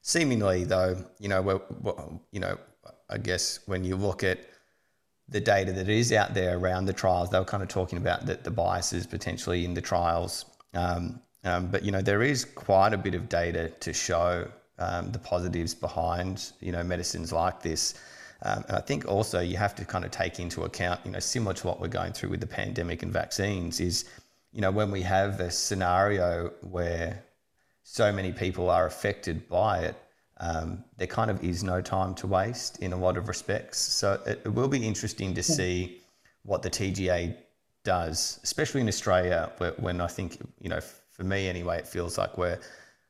seemingly, 0.00 0.64
though, 0.64 1.04
you 1.20 1.28
know, 1.28 1.42
where, 1.42 1.60
you 2.32 2.40
know, 2.40 2.58
I 3.08 3.18
guess 3.18 3.60
when 3.66 3.84
you 3.84 3.96
look 3.96 4.24
at 4.24 4.40
the 5.32 5.40
data 5.40 5.72
that 5.72 5.88
is 5.88 6.12
out 6.12 6.34
there 6.34 6.58
around 6.58 6.84
the 6.84 6.92
trials. 6.92 7.30
They 7.30 7.38
were 7.38 7.44
kind 7.44 7.62
of 7.62 7.68
talking 7.68 7.98
about 7.98 8.26
the, 8.26 8.34
the 8.34 8.50
biases 8.50 9.06
potentially 9.06 9.64
in 9.64 9.74
the 9.74 9.80
trials. 9.80 10.44
Um, 10.74 11.20
um, 11.44 11.68
but, 11.68 11.82
you 11.84 11.90
know, 11.90 12.02
there 12.02 12.22
is 12.22 12.44
quite 12.44 12.92
a 12.92 12.98
bit 12.98 13.14
of 13.14 13.28
data 13.28 13.70
to 13.80 13.92
show 13.92 14.48
um, 14.78 15.10
the 15.10 15.18
positives 15.18 15.74
behind, 15.74 16.52
you 16.60 16.72
know, 16.72 16.82
medicines 16.84 17.32
like 17.32 17.62
this. 17.62 17.94
Um, 18.42 18.64
and 18.68 18.76
I 18.76 18.80
think 18.80 19.06
also 19.06 19.40
you 19.40 19.56
have 19.56 19.74
to 19.76 19.84
kind 19.84 20.04
of 20.04 20.10
take 20.10 20.38
into 20.40 20.64
account, 20.64 21.00
you 21.04 21.12
know, 21.12 21.20
similar 21.20 21.54
to 21.54 21.66
what 21.66 21.80
we're 21.80 21.88
going 21.88 22.12
through 22.12 22.30
with 22.30 22.40
the 22.40 22.46
pandemic 22.46 23.02
and 23.02 23.12
vaccines 23.12 23.80
is, 23.80 24.04
you 24.52 24.60
know, 24.60 24.70
when 24.70 24.90
we 24.90 25.02
have 25.02 25.40
a 25.40 25.50
scenario 25.50 26.52
where 26.60 27.24
so 27.82 28.12
many 28.12 28.32
people 28.32 28.68
are 28.68 28.86
affected 28.86 29.48
by 29.48 29.80
it, 29.80 29.96
um, 30.42 30.84
there 30.96 31.06
kind 31.06 31.30
of 31.30 31.42
is 31.42 31.62
no 31.62 31.80
time 31.80 32.14
to 32.16 32.26
waste 32.26 32.80
in 32.80 32.92
a 32.92 32.96
lot 32.96 33.16
of 33.16 33.28
respects. 33.28 33.78
So 33.78 34.20
it, 34.26 34.42
it 34.44 34.48
will 34.48 34.66
be 34.66 34.84
interesting 34.84 35.34
to 35.34 35.42
see 35.42 36.00
what 36.42 36.62
the 36.62 36.68
TGA 36.68 37.36
does, 37.84 38.40
especially 38.42 38.80
in 38.80 38.88
Australia, 38.88 39.52
where, 39.58 39.70
when 39.78 40.00
I 40.00 40.08
think, 40.08 40.38
you 40.60 40.68
know, 40.68 40.80
for 41.10 41.22
me 41.22 41.48
anyway, 41.48 41.78
it 41.78 41.86
feels 41.86 42.18
like 42.18 42.36
we're 42.36 42.58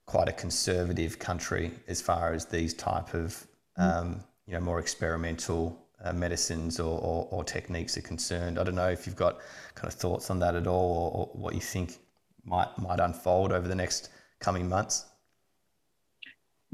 quite 0.05 0.29
a 0.29 0.33
conservative 0.33 1.19
country 1.19 1.73
as 1.89 2.03
far 2.03 2.35
as 2.35 2.45
these 2.45 2.75
type 2.75 3.15
of, 3.15 3.47
mm. 3.79 3.83
um, 3.83 4.25
you 4.47 4.53
know, 4.53 4.61
more 4.61 4.79
experimental 4.79 5.79
uh, 6.05 6.13
medicines 6.13 6.79
or, 6.79 7.01
or, 7.01 7.29
or, 7.31 7.45
techniques 7.45 7.97
are 7.97 8.03
concerned. 8.03 8.59
I 8.59 8.65
don't 8.65 8.75
know 8.75 8.91
if 8.91 9.07
you've 9.07 9.17
got 9.17 9.39
kind 9.75 9.91
of 9.91 9.99
thoughts 9.99 10.31
on 10.31 10.39
that 10.41 10.55
at 10.55 10.67
all, 10.67 10.93
or, 10.93 11.11
or 11.21 11.27
what 11.33 11.55
you 11.55 11.61
think 11.61 11.99
might 12.45 12.77
might 12.77 12.99
unfold 12.99 13.53
over 13.53 13.69
the 13.69 13.75
next 13.75 14.11
coming 14.41 14.69
months. 14.69 15.07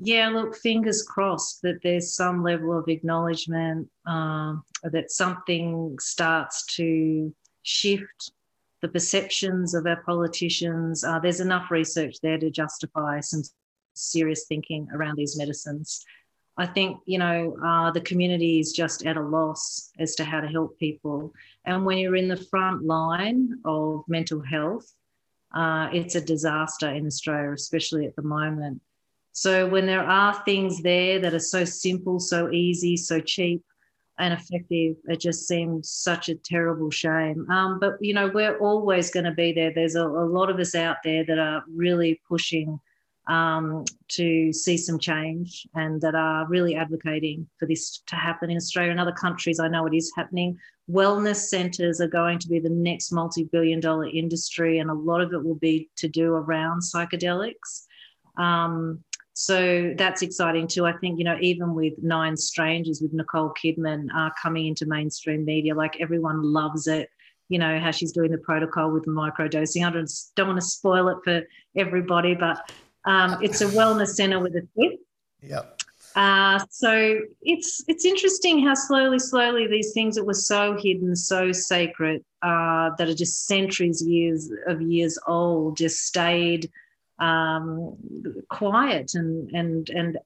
Yeah, 0.01 0.29
look, 0.29 0.57
fingers 0.57 1.03
crossed 1.03 1.63
that 1.63 1.81
there's 1.83 2.15
some 2.15 2.43
level 2.43 2.79
of 2.79 2.89
acknowledgement 2.89 3.89
um, 4.07 4.63
that 4.85 5.11
something 5.11 5.97
starts 5.99 6.65
to 6.77 7.35
shift 7.63 8.33
the 8.81 8.89
perceptions 8.89 9.75
of 9.75 9.87
our 9.87 10.01
politicians. 10.05 11.03
Uh, 11.03 11.19
there's 11.19 11.41
enough 11.41 11.73
research 11.73 12.21
there 12.23 12.39
to 12.39 12.49
justify 12.49 13.19
some 13.19 13.43
serious 13.95 14.45
thinking 14.47 14.87
around 14.95 15.17
these 15.17 15.37
medicines. 15.37 16.05
I 16.57 16.67
think, 16.67 17.01
you 17.05 17.19
know, 17.19 17.57
uh, 17.65 17.91
the 17.91 18.01
community 18.01 18.61
is 18.61 18.73
just 18.73 19.05
at 19.05 19.17
a 19.17 19.23
loss 19.23 19.91
as 19.99 20.15
to 20.17 20.25
how 20.25 20.41
to 20.41 20.49
help 20.49 20.79
people. 20.79 21.33
And 21.65 21.85
when 21.85 21.99
you're 21.99 22.17
in 22.17 22.29
the 22.29 22.37
front 22.37 22.85
line 22.85 23.61
of 23.65 24.05
mental 24.07 24.41
health, 24.43 24.93
uh, 25.53 25.89
it's 25.93 26.15
a 26.15 26.21
disaster 26.21 26.89
in 26.89 27.07
Australia, 27.07 27.53
especially 27.53 28.07
at 28.07 28.15
the 28.15 28.23
moment. 28.23 28.81
So 29.39 29.69
when 29.69 29.87
there 29.87 30.03
are 30.03 30.43
things 30.45 30.83
there 30.83 31.21
that 31.21 31.33
are 31.33 31.39
so 31.39 31.65
simple, 31.65 32.19
so 32.19 32.51
easy, 32.51 32.97
so 32.97 33.21
cheap, 33.21 33.63
and 34.19 34.35
effective, 34.35 34.97
it 35.05 35.21
just 35.21 35.47
seems 35.47 35.91
such 35.91 36.29
a 36.29 36.35
terrible 36.35 36.91
shame. 36.91 37.49
Um, 37.49 37.79
but 37.79 37.99
you 38.01 38.15
know, 38.15 38.33
we're 38.35 38.59
always 38.59 39.13
going 39.13 39.27
to 39.27 39.31
be 39.31 39.53
there. 39.53 39.73
There's 39.73 39.95
a, 39.95 40.05
a, 40.05 40.27
lot 40.27 40.51
of 40.51 40.59
us 40.59 40.75
out 40.75 40.97
there 41.05 41.25
that 41.25 41.39
are 41.39 41.63
really 41.73 42.21
pushing 42.29 42.81
um, 43.29 43.85
to 44.09 44.53
see 44.53 44.77
some 44.77 44.99
change 44.99 45.69
and 45.77 46.01
that 46.01 46.17
are 46.17 46.49
really 46.49 46.75
advocating 46.75 47.47
for 47.61 47.67
this 47.67 48.03
to 48.09 48.17
happen 48.17 48.51
in 48.51 48.57
Australia 48.57 48.91
and 48.91 48.99
other 48.99 49.13
countries. 49.13 49.61
I 49.61 49.69
know 49.69 49.87
it 49.87 49.95
is 49.95 50.13
happening. 50.17 50.59
Wellness 50.91 51.49
centres 51.49 52.01
are 52.01 52.09
going 52.09 52.41
to 52.41 52.49
be 52.49 52.59
the 52.59 52.71
next 52.71 53.13
multi-billion 53.13 53.79
dollar 53.79 54.09
industry, 54.09 54.81
and 54.81 54.91
a 54.91 54.95
lot 54.95 55.21
of 55.21 55.33
it 55.33 55.45
will 55.45 55.55
be 55.55 55.89
to 55.99 56.09
do 56.09 56.35
around 56.35 56.81
psychedelics. 56.81 57.85
Um, 58.37 59.05
so 59.41 59.95
that's 59.97 60.23
exciting 60.23 60.67
too. 60.67 60.85
I 60.85 60.95
think, 60.95 61.17
you 61.17 61.25
know, 61.25 61.39
even 61.41 61.73
with 61.73 61.93
Nine 62.03 62.37
Strangers 62.37 63.01
with 63.01 63.13
Nicole 63.13 63.55
Kidman 63.55 64.09
uh, 64.13 64.31
coming 64.43 64.67
into 64.67 64.85
mainstream 64.85 65.45
media, 65.45 65.77
like 65.77 65.97
everyone 66.01 66.43
loves 66.43 66.89
it. 66.89 67.09
You 67.49 67.61
know, 67.61 67.79
how 67.79 67.93
she's 67.93 68.11
doing 68.11 68.33
the 68.33 68.39
protocol 68.39 68.91
with 68.91 69.05
the 69.05 69.13
microdosing. 69.13 69.87
I 69.87 69.93
don't, 69.93 70.11
don't 70.35 70.49
want 70.49 70.61
to 70.61 70.67
spoil 70.67 71.07
it 71.11 71.19
for 71.23 71.43
everybody, 71.77 72.35
but 72.35 72.69
um, 73.05 73.39
it's 73.41 73.61
a 73.61 73.67
wellness 73.67 74.09
center 74.09 74.41
with 74.41 74.57
a 74.57 74.67
twist. 74.75 75.03
Yep. 75.43 75.83
Uh, 76.17 76.59
so 76.69 77.21
it's 77.41 77.85
it's 77.87 78.05
interesting 78.05 78.67
how 78.67 78.75
slowly, 78.75 79.21
slowly 79.21 79.69
these 79.69 79.93
things 79.93 80.17
that 80.17 80.25
were 80.25 80.35
so 80.35 80.77
hidden, 80.83 81.15
so 81.15 81.53
sacred, 81.53 82.25
uh, 82.43 82.91
that 82.99 83.09
are 83.09 83.15
just 83.15 83.47
centuries, 83.47 84.05
years 84.05 84.51
of 84.67 84.83
years 84.83 85.17
old, 85.29 85.77
just 85.77 85.99
stayed 86.01 86.69
um, 87.19 87.97
quiet 88.49 89.13
and 89.15 89.51
and 89.51 89.91
and 89.91 90.19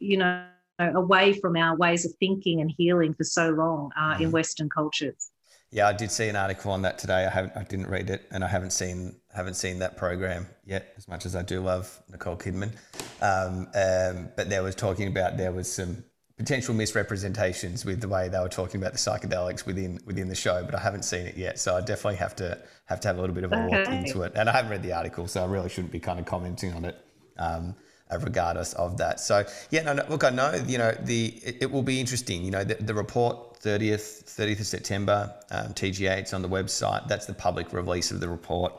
you 0.00 0.18
know 0.18 0.46
away 0.78 1.32
from 1.32 1.56
our 1.56 1.76
ways 1.76 2.04
of 2.04 2.12
thinking 2.20 2.60
and 2.60 2.70
healing 2.76 3.14
for 3.14 3.24
so 3.24 3.50
long 3.50 3.90
uh, 3.98 4.16
in 4.20 4.28
mm. 4.28 4.32
Western 4.32 4.68
cultures. 4.68 5.30
Yeah, 5.70 5.88
I 5.88 5.92
did 5.92 6.10
see 6.10 6.28
an 6.28 6.36
article 6.36 6.70
on 6.70 6.82
that 6.82 6.98
today. 6.98 7.26
I 7.26 7.30
haven't, 7.30 7.56
I 7.56 7.64
didn't 7.64 7.88
read 7.88 8.08
it, 8.08 8.26
and 8.30 8.44
I 8.44 8.48
haven't 8.48 8.70
seen 8.70 9.16
haven't 9.34 9.54
seen 9.54 9.78
that 9.80 9.96
program 9.96 10.46
yet. 10.64 10.94
As 10.96 11.08
much 11.08 11.26
as 11.26 11.34
I 11.34 11.42
do 11.42 11.60
love 11.60 12.00
Nicole 12.08 12.36
Kidman, 12.36 12.72
um, 13.20 13.68
um, 13.74 14.28
but 14.36 14.48
there 14.48 14.62
was 14.62 14.74
talking 14.74 15.08
about 15.08 15.36
there 15.36 15.52
was 15.52 15.72
some 15.72 16.04
potential 16.36 16.74
misrepresentations 16.74 17.84
with 17.84 18.00
the 18.00 18.08
way 18.08 18.28
they 18.28 18.38
were 18.38 18.48
talking 18.48 18.80
about 18.80 18.92
the 18.92 18.98
psychedelics 18.98 19.64
within 19.64 19.98
within 20.04 20.28
the 20.28 20.34
show, 20.34 20.62
but 20.64 20.74
I 20.74 20.80
haven't 20.80 21.04
seen 21.04 21.26
it 21.26 21.36
yet. 21.36 21.58
So 21.58 21.76
I 21.76 21.80
definitely 21.80 22.16
have 22.16 22.36
to 22.36 22.58
have 22.86 23.00
to 23.00 23.08
have 23.08 23.18
a 23.18 23.20
little 23.20 23.34
bit 23.34 23.44
of 23.44 23.52
a 23.52 23.66
okay. 23.66 23.78
look 23.78 23.88
into 23.88 24.22
it. 24.22 24.32
And 24.34 24.48
I 24.48 24.52
haven't 24.52 24.70
read 24.70 24.82
the 24.82 24.92
article, 24.92 25.26
so 25.28 25.42
I 25.42 25.46
really 25.46 25.68
shouldn't 25.68 25.92
be 25.92 26.00
kind 26.00 26.20
of 26.20 26.26
commenting 26.26 26.72
on 26.74 26.84
it. 26.84 27.00
Um, 27.38 27.74
regardless 28.20 28.72
of 28.74 28.96
that. 28.98 29.18
So 29.18 29.44
yeah, 29.70 29.82
no, 29.82 29.92
no, 29.94 30.04
look, 30.08 30.22
I 30.22 30.30
know, 30.30 30.54
you 30.66 30.78
know, 30.78 30.92
the 30.92 31.26
it, 31.44 31.56
it 31.62 31.70
will 31.70 31.82
be 31.82 31.98
interesting. 31.98 32.44
You 32.44 32.52
know, 32.52 32.64
the, 32.64 32.74
the 32.74 32.94
report 32.94 33.58
30th 33.60 34.24
30th 34.24 34.60
of 34.60 34.66
September, 34.66 35.34
um, 35.50 35.74
TGA, 35.74 36.18
it's 36.18 36.32
on 36.32 36.42
the 36.42 36.48
website. 36.48 37.08
That's 37.08 37.26
the 37.26 37.34
public 37.34 37.72
release 37.72 38.10
of 38.10 38.20
the 38.20 38.28
report. 38.28 38.72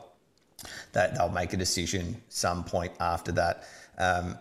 That 0.92 1.14
they'll 1.14 1.28
make 1.28 1.52
a 1.52 1.56
decision 1.56 2.20
some 2.30 2.64
point 2.64 2.92
after 3.00 3.32
that. 3.32 3.64
Um, 3.98 4.38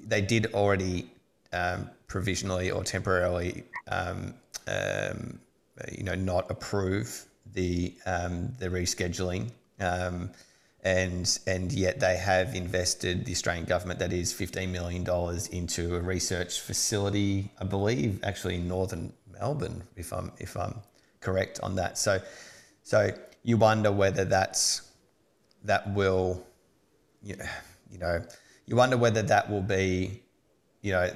they 0.00 0.20
did 0.20 0.54
already 0.54 1.10
um, 1.52 1.90
provisionally 2.12 2.70
or 2.70 2.84
temporarily, 2.84 3.64
um, 3.88 4.34
um, 4.68 5.38
you 5.90 6.04
know, 6.04 6.14
not 6.14 6.48
approve 6.50 7.24
the 7.54 7.94
um, 8.04 8.52
the 8.58 8.68
rescheduling, 8.68 9.50
um, 9.80 10.30
and 10.84 11.38
and 11.46 11.72
yet 11.72 12.00
they 12.00 12.16
have 12.16 12.54
invested 12.54 13.24
the 13.24 13.32
Australian 13.32 13.64
government 13.64 13.98
that 13.98 14.12
is 14.12 14.30
fifteen 14.30 14.70
million 14.70 15.02
dollars 15.02 15.46
into 15.48 15.96
a 15.96 16.00
research 16.00 16.60
facility, 16.60 17.50
I 17.58 17.64
believe, 17.64 18.20
actually 18.22 18.56
in 18.56 18.68
northern 18.68 19.14
Melbourne, 19.40 19.82
if 19.96 20.12
I'm 20.12 20.32
if 20.38 20.54
I'm 20.54 20.74
correct 21.20 21.60
on 21.62 21.76
that. 21.76 21.96
So 21.96 22.20
so 22.82 23.10
you 23.42 23.56
wonder 23.56 23.90
whether 23.90 24.26
that's 24.26 24.82
that 25.64 25.94
will, 25.94 26.46
you 27.22 27.36
know, 27.36 27.52
you 27.90 27.98
know, 27.98 28.22
you 28.66 28.76
wonder 28.76 28.98
whether 28.98 29.22
that 29.22 29.50
will 29.50 29.62
be, 29.62 30.20
you 30.82 30.92
know, 30.92 31.08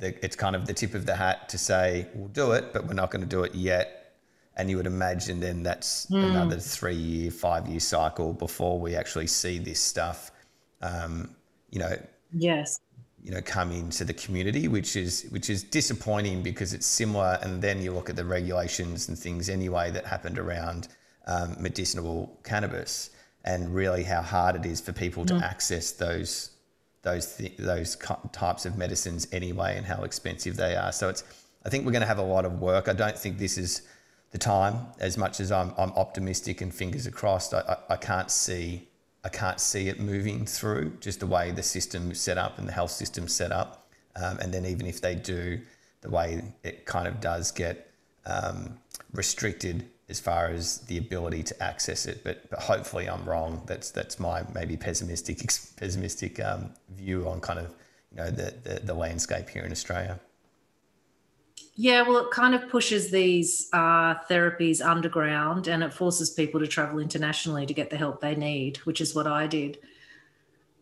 the, 0.00 0.24
it's 0.24 0.36
kind 0.36 0.56
of 0.56 0.66
the 0.66 0.74
tip 0.74 0.94
of 0.94 1.06
the 1.06 1.14
hat 1.14 1.48
to 1.50 1.58
say 1.58 2.08
we'll 2.14 2.28
do 2.28 2.52
it, 2.52 2.72
but 2.72 2.86
we're 2.86 2.94
not 2.94 3.10
going 3.10 3.22
to 3.22 3.28
do 3.28 3.44
it 3.44 3.54
yet. 3.54 4.14
And 4.56 4.68
you 4.68 4.76
would 4.76 4.86
imagine 4.86 5.40
then 5.40 5.62
that's 5.62 6.06
mm. 6.06 6.22
another 6.22 6.56
three 6.56 6.94
year, 6.94 7.30
five 7.30 7.68
year 7.68 7.80
cycle 7.80 8.32
before 8.32 8.78
we 8.78 8.96
actually 8.96 9.28
see 9.28 9.58
this 9.58 9.80
stuff, 9.80 10.32
um, 10.82 11.34
you 11.70 11.78
know, 11.78 11.96
yes, 12.32 12.80
you 13.22 13.30
know, 13.30 13.40
come 13.42 13.70
into 13.70 14.04
the 14.04 14.14
community, 14.14 14.66
which 14.66 14.96
is 14.96 15.26
which 15.30 15.48
is 15.50 15.62
disappointing 15.62 16.42
because 16.42 16.74
it's 16.74 16.86
similar. 16.86 17.38
And 17.42 17.62
then 17.62 17.80
you 17.80 17.92
look 17.92 18.10
at 18.10 18.16
the 18.16 18.24
regulations 18.24 19.08
and 19.08 19.18
things 19.18 19.48
anyway 19.48 19.90
that 19.92 20.04
happened 20.04 20.38
around 20.38 20.88
um, 21.26 21.56
medicinal 21.58 22.38
cannabis 22.42 23.10
and 23.44 23.74
really 23.74 24.02
how 24.02 24.20
hard 24.20 24.56
it 24.56 24.66
is 24.66 24.80
for 24.80 24.92
people 24.92 25.24
to 25.26 25.34
mm. 25.34 25.42
access 25.42 25.92
those 25.92 26.50
those 27.02 27.36
th- 27.36 27.56
those 27.56 27.96
types 28.32 28.66
of 28.66 28.76
medicines 28.76 29.26
anyway 29.32 29.76
and 29.76 29.86
how 29.86 30.02
expensive 30.02 30.56
they 30.56 30.76
are. 30.76 30.92
So 30.92 31.08
it's 31.08 31.24
I 31.64 31.68
think 31.68 31.84
we're 31.84 31.92
going 31.92 32.02
to 32.02 32.08
have 32.08 32.18
a 32.18 32.22
lot 32.22 32.44
of 32.44 32.60
work. 32.60 32.88
I 32.88 32.92
don't 32.92 33.18
think 33.18 33.38
this 33.38 33.58
is 33.58 33.82
the 34.30 34.38
time. 34.38 34.86
As 34.98 35.18
much 35.18 35.40
as 35.40 35.52
I'm, 35.52 35.72
I'm 35.76 35.90
optimistic 35.92 36.60
and 36.60 36.74
fingers 36.74 37.06
are 37.06 37.10
crossed, 37.10 37.52
I, 37.52 37.60
I, 37.60 37.94
I 37.94 37.96
can't 37.96 38.30
see 38.30 38.88
I 39.22 39.28
can't 39.28 39.60
see 39.60 39.88
it 39.88 40.00
moving 40.00 40.46
through 40.46 40.96
just 41.00 41.20
the 41.20 41.26
way 41.26 41.50
the 41.50 41.62
system 41.62 42.10
is 42.10 42.20
set 42.20 42.38
up 42.38 42.58
and 42.58 42.66
the 42.66 42.72
health 42.72 42.90
system 42.90 43.28
set 43.28 43.52
up. 43.52 43.90
Um, 44.16 44.38
and 44.38 44.52
then 44.52 44.64
even 44.64 44.86
if 44.86 45.02
they 45.02 45.14
do, 45.14 45.60
the 46.00 46.08
way 46.08 46.42
it 46.64 46.86
kind 46.86 47.06
of 47.06 47.20
does 47.20 47.52
get 47.52 47.90
um, 48.24 48.78
restricted 49.12 49.86
as 50.10 50.20
far 50.20 50.48
as 50.48 50.78
the 50.80 50.98
ability 50.98 51.42
to 51.44 51.62
access 51.62 52.06
it. 52.06 52.22
But, 52.24 52.50
but 52.50 52.58
hopefully 52.58 53.08
I'm 53.08 53.24
wrong. 53.24 53.62
That's 53.66 53.90
that's 53.90 54.18
my 54.18 54.42
maybe 54.54 54.76
pessimistic 54.76 55.38
pessimistic 55.76 56.40
um, 56.40 56.74
view 56.90 57.28
on 57.28 57.40
kind 57.40 57.58
of 57.58 57.74
you 58.10 58.18
know 58.18 58.30
the, 58.30 58.54
the, 58.64 58.80
the 58.80 58.94
landscape 58.94 59.48
here 59.48 59.64
in 59.64 59.72
Australia. 59.72 60.20
Yeah, 61.76 62.02
well, 62.02 62.18
it 62.18 62.30
kind 62.30 62.54
of 62.54 62.68
pushes 62.68 63.10
these 63.10 63.70
uh, 63.72 64.16
therapies 64.28 64.84
underground 64.84 65.66
and 65.66 65.82
it 65.82 65.94
forces 65.94 66.28
people 66.28 66.60
to 66.60 66.66
travel 66.66 66.98
internationally 66.98 67.64
to 67.64 67.72
get 67.72 67.88
the 67.88 67.96
help 67.96 68.20
they 68.20 68.34
need, 68.34 68.76
which 68.78 69.00
is 69.00 69.14
what 69.14 69.26
I 69.26 69.46
did. 69.46 69.78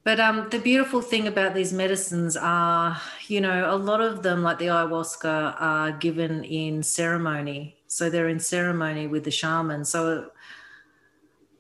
But 0.03 0.19
um, 0.19 0.49
the 0.51 0.59
beautiful 0.59 1.01
thing 1.01 1.29
about 1.29 1.55
these 1.55 1.73
medicines 1.73 2.37
are, 2.37 3.01
you 3.29 3.41
know, 3.41 3.73
a 3.73 3.77
lot 3.77 4.01
of 4.01 4.23
them, 4.25 4.43
like 4.43 4.59
the 4.59 4.67
ayahuasca, 4.67 5.55
are 5.61 5.93
given 5.93 6.43
in 6.43 6.83
ceremony. 6.83 7.78
So 7.89 8.09
they're 8.09 8.29
in 8.29 8.39
ceremony 8.39 9.07
with 9.07 9.25
the 9.25 9.31
shaman. 9.31 9.85
So 9.85 10.31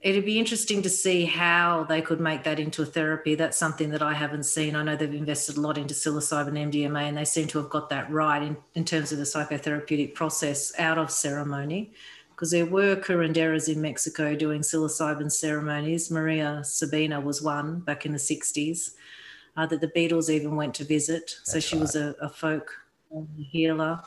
it'd 0.01 0.25
be 0.25 0.39
interesting 0.39 0.83
to 0.83 0.91
see 0.91 1.25
how 1.25 1.85
they 1.85 2.01
could 2.01 2.21
make 2.21 2.45
that 2.45 2.61
into 2.61 2.83
a 2.83 2.87
therapy. 2.87 3.35
That's 3.35 3.57
something 3.57 3.91
that 3.91 4.03
I 4.03 4.15
haven't 4.15 4.45
seen. 4.45 4.77
I 4.77 4.83
know 4.83 4.95
they've 4.95 5.13
invested 5.13 5.57
a 5.57 5.61
lot 5.61 5.79
into 5.79 5.95
psilocybin 5.95 6.71
MDMA, 6.71 7.09
and 7.09 7.17
they 7.17 7.25
seem 7.25 7.49
to 7.49 7.59
have 7.59 7.71
got 7.71 7.89
that 7.91 8.11
right 8.11 8.43
in, 8.43 8.57
in 8.75 8.85
terms 8.85 9.11
of 9.11 9.19
the 9.19 9.25
psychotherapeutic 9.25 10.15
process 10.15 10.73
out 10.79 10.99
of 10.99 11.11
ceremony. 11.11 11.93
Because 12.31 12.53
there 12.53 12.67
were 12.67 12.95
curanderas 12.95 13.73
in 13.73 13.81
Mexico 13.81 14.37
doing 14.37 14.61
psilocybin 14.61 15.33
ceremonies. 15.33 16.11
Maria 16.11 16.63
Sabina 16.63 17.21
was 17.21 17.43
one 17.43 17.81
back 17.81 18.07
in 18.07 18.13
the 18.13 18.19
60s 18.19 18.93
uh, 19.57 19.67
that 19.67 19.81
the 19.81 19.89
Beatles 19.89 20.31
even 20.31 20.55
went 20.55 20.75
to 20.75 20.85
visit. 20.85 21.35
That's 21.39 21.53
so 21.53 21.61
she 21.61 21.75
right. 21.75 21.83
was 21.83 21.97
a, 21.97 22.15
a 22.21 22.29
folk 22.29 22.71
healer 23.39 24.01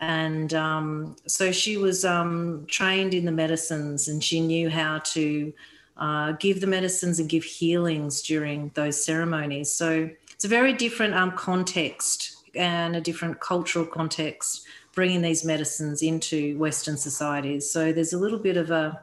and 0.00 0.52
um, 0.54 1.16
so 1.26 1.52
she 1.52 1.76
was 1.76 2.04
um, 2.04 2.64
trained 2.68 3.14
in 3.14 3.24
the 3.24 3.32
medicines 3.32 4.08
and 4.08 4.22
she 4.22 4.40
knew 4.40 4.68
how 4.68 4.98
to 4.98 5.52
uh, 5.96 6.32
give 6.32 6.60
the 6.60 6.66
medicines 6.66 7.18
and 7.18 7.28
give 7.28 7.44
healings 7.44 8.22
during 8.22 8.70
those 8.74 9.02
ceremonies. 9.04 9.72
So 9.72 10.10
it's 10.32 10.44
a 10.44 10.48
very 10.48 10.72
different 10.72 11.14
um, 11.14 11.32
context 11.32 12.36
and 12.54 12.96
a 12.96 13.00
different 13.00 13.40
cultural 13.40 13.86
context 13.86 14.66
bringing 14.94 15.22
these 15.22 15.44
medicines 15.44 16.02
into 16.02 16.56
western 16.58 16.96
societies. 16.96 17.70
So 17.70 17.92
there's 17.92 18.12
a 18.12 18.18
little 18.18 18.38
bit 18.38 18.56
of 18.56 18.70
a 18.70 19.02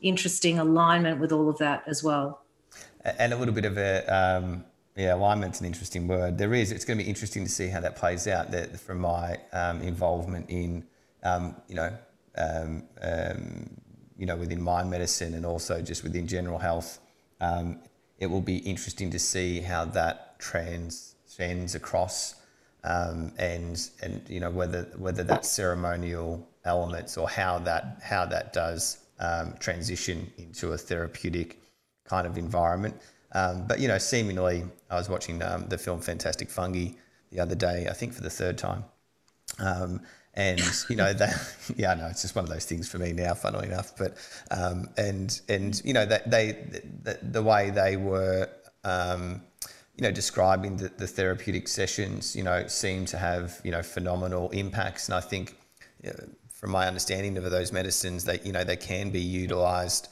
interesting 0.00 0.58
alignment 0.58 1.20
with 1.20 1.32
all 1.32 1.48
of 1.48 1.58
that 1.58 1.82
as 1.86 2.02
well. 2.02 2.42
And 3.04 3.32
a 3.32 3.36
little 3.36 3.54
bit 3.54 3.64
of 3.64 3.76
a 3.78 4.04
um, 4.14 4.64
Yeah, 4.98 5.14
alignment's 5.14 5.60
an 5.60 5.66
interesting 5.66 6.08
word. 6.08 6.38
There 6.38 6.52
is. 6.52 6.72
It's 6.72 6.84
going 6.84 6.98
to 6.98 7.04
be 7.04 7.08
interesting 7.08 7.44
to 7.44 7.48
see 7.48 7.68
how 7.68 7.78
that 7.82 7.94
plays 7.94 8.26
out. 8.26 8.50
That 8.50 8.80
from 8.80 8.98
my 8.98 9.38
um, 9.52 9.80
involvement 9.80 10.50
in, 10.50 10.84
um, 11.22 11.54
you 11.68 11.76
know, 11.76 11.96
um, 12.36 12.82
um, 13.00 13.70
you 14.18 14.26
know, 14.26 14.34
within 14.34 14.60
mind 14.60 14.90
medicine 14.90 15.34
and 15.34 15.46
also 15.46 15.80
just 15.80 16.02
within 16.02 16.26
general 16.26 16.58
health, 16.58 16.98
um, 17.40 17.78
it 18.18 18.26
will 18.26 18.40
be 18.40 18.56
interesting 18.56 19.08
to 19.12 19.20
see 19.20 19.60
how 19.60 19.84
that 19.84 20.40
transcends 20.40 21.76
across, 21.76 22.34
um, 22.82 23.32
and 23.38 23.90
and 24.02 24.20
you 24.28 24.40
know 24.40 24.50
whether 24.50 24.82
whether 24.96 25.22
that 25.22 25.46
ceremonial 25.46 26.44
elements 26.64 27.16
or 27.16 27.28
how 27.28 27.60
that 27.60 28.00
how 28.02 28.26
that 28.26 28.52
does 28.52 28.98
transition 29.60 30.32
into 30.38 30.72
a 30.72 30.78
therapeutic 30.78 31.60
kind 32.04 32.26
of 32.26 32.36
environment. 32.36 33.00
Um, 33.32 33.66
but 33.66 33.80
you 33.80 33.88
know, 33.88 33.98
seemingly, 33.98 34.64
I 34.90 34.96
was 34.96 35.08
watching 35.08 35.42
um, 35.42 35.66
the 35.68 35.78
film 35.78 36.00
Fantastic 36.00 36.50
Fungi 36.50 36.92
the 37.30 37.40
other 37.40 37.54
day, 37.54 37.86
I 37.88 37.92
think 37.92 38.14
for 38.14 38.22
the 38.22 38.30
third 38.30 38.56
time, 38.56 38.84
um, 39.58 40.00
and 40.34 40.60
you 40.88 40.96
know 40.96 41.12
that 41.12 41.54
yeah, 41.76 41.94
no, 41.94 42.06
it's 42.06 42.22
just 42.22 42.34
one 42.34 42.44
of 42.44 42.50
those 42.50 42.64
things 42.64 42.88
for 42.88 42.98
me 42.98 43.12
now, 43.12 43.34
funnily 43.34 43.68
enough. 43.68 43.96
But 43.96 44.16
um, 44.50 44.88
and 44.96 45.40
and 45.48 45.80
you 45.84 45.92
know 45.92 46.06
that 46.06 46.30
they 46.30 46.52
the, 47.02 47.18
the 47.22 47.42
way 47.42 47.70
they 47.70 47.96
were. 47.96 48.48
Um, 48.84 49.42
you 49.96 50.04
know, 50.04 50.12
describing 50.12 50.76
the, 50.76 50.92
the 50.96 51.08
therapeutic 51.08 51.66
sessions, 51.66 52.36
you 52.36 52.44
know, 52.44 52.68
seem 52.68 53.04
to 53.04 53.18
have, 53.18 53.60
you 53.64 53.72
know, 53.72 53.82
phenomenal 53.82 54.48
impacts. 54.50 55.08
And 55.08 55.16
I 55.16 55.20
think, 55.20 55.56
you 56.00 56.10
know, 56.10 56.16
from 56.48 56.70
my 56.70 56.86
understanding 56.86 57.36
of 57.36 57.50
those 57.50 57.72
medicines, 57.72 58.24
they, 58.24 58.38
you 58.44 58.52
know, 58.52 58.62
they 58.62 58.76
can 58.76 59.10
be 59.10 59.20
utilized 59.20 60.08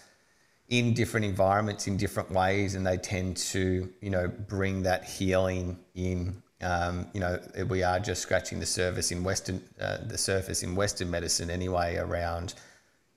in 0.68 0.94
different 0.94 1.24
environments 1.24 1.86
in 1.86 1.96
different 1.96 2.30
ways, 2.30 2.74
and 2.74 2.86
they 2.86 2.96
tend 2.96 3.36
to, 3.36 3.88
you 4.00 4.10
know, 4.10 4.28
bring 4.48 4.82
that 4.82 5.04
healing 5.04 5.78
in. 5.94 6.42
Um, 6.60 7.06
you 7.12 7.20
know, 7.20 7.38
we 7.68 7.82
are 7.82 8.00
just 8.00 8.22
scratching 8.22 8.58
the 8.58 8.66
surface 8.66 9.12
in 9.12 9.22
Western, 9.22 9.62
uh, 9.80 9.98
the 10.06 10.18
surface 10.18 10.62
in 10.62 10.74
Western 10.74 11.10
medicine 11.10 11.50
anyway 11.50 11.96
around, 11.96 12.54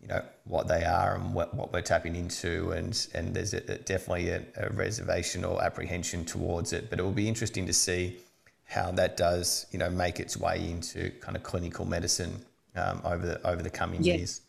you 0.01 0.09
know, 0.09 0.21
what 0.43 0.67
they 0.67 0.83
are 0.83 1.15
and 1.15 1.33
what, 1.33 1.53
what 1.53 1.71
we're 1.71 1.81
tapping 1.81 2.15
into, 2.15 2.71
and 2.71 3.07
and 3.13 3.33
there's 3.33 3.53
a, 3.53 3.61
definitely 3.79 4.29
a, 4.29 4.43
a 4.57 4.69
reservation 4.73 5.43
or 5.43 5.63
apprehension 5.63 6.25
towards 6.25 6.73
it. 6.73 6.89
But 6.89 6.99
it 6.99 7.03
will 7.03 7.11
be 7.11 7.27
interesting 7.27 7.65
to 7.65 7.73
see 7.73 8.17
how 8.65 8.91
that 8.91 9.17
does, 9.17 9.65
you 9.71 9.79
know, 9.79 9.89
make 9.89 10.19
its 10.19 10.37
way 10.37 10.69
into 10.69 11.09
kind 11.21 11.35
of 11.35 11.41
clinical 11.41 11.85
medicine 11.85 12.45
um, 12.75 13.01
over 13.03 13.25
the 13.25 13.47
over 13.47 13.63
the 13.63 13.69
coming 13.69 14.03
yeah. 14.03 14.15
years. 14.15 14.41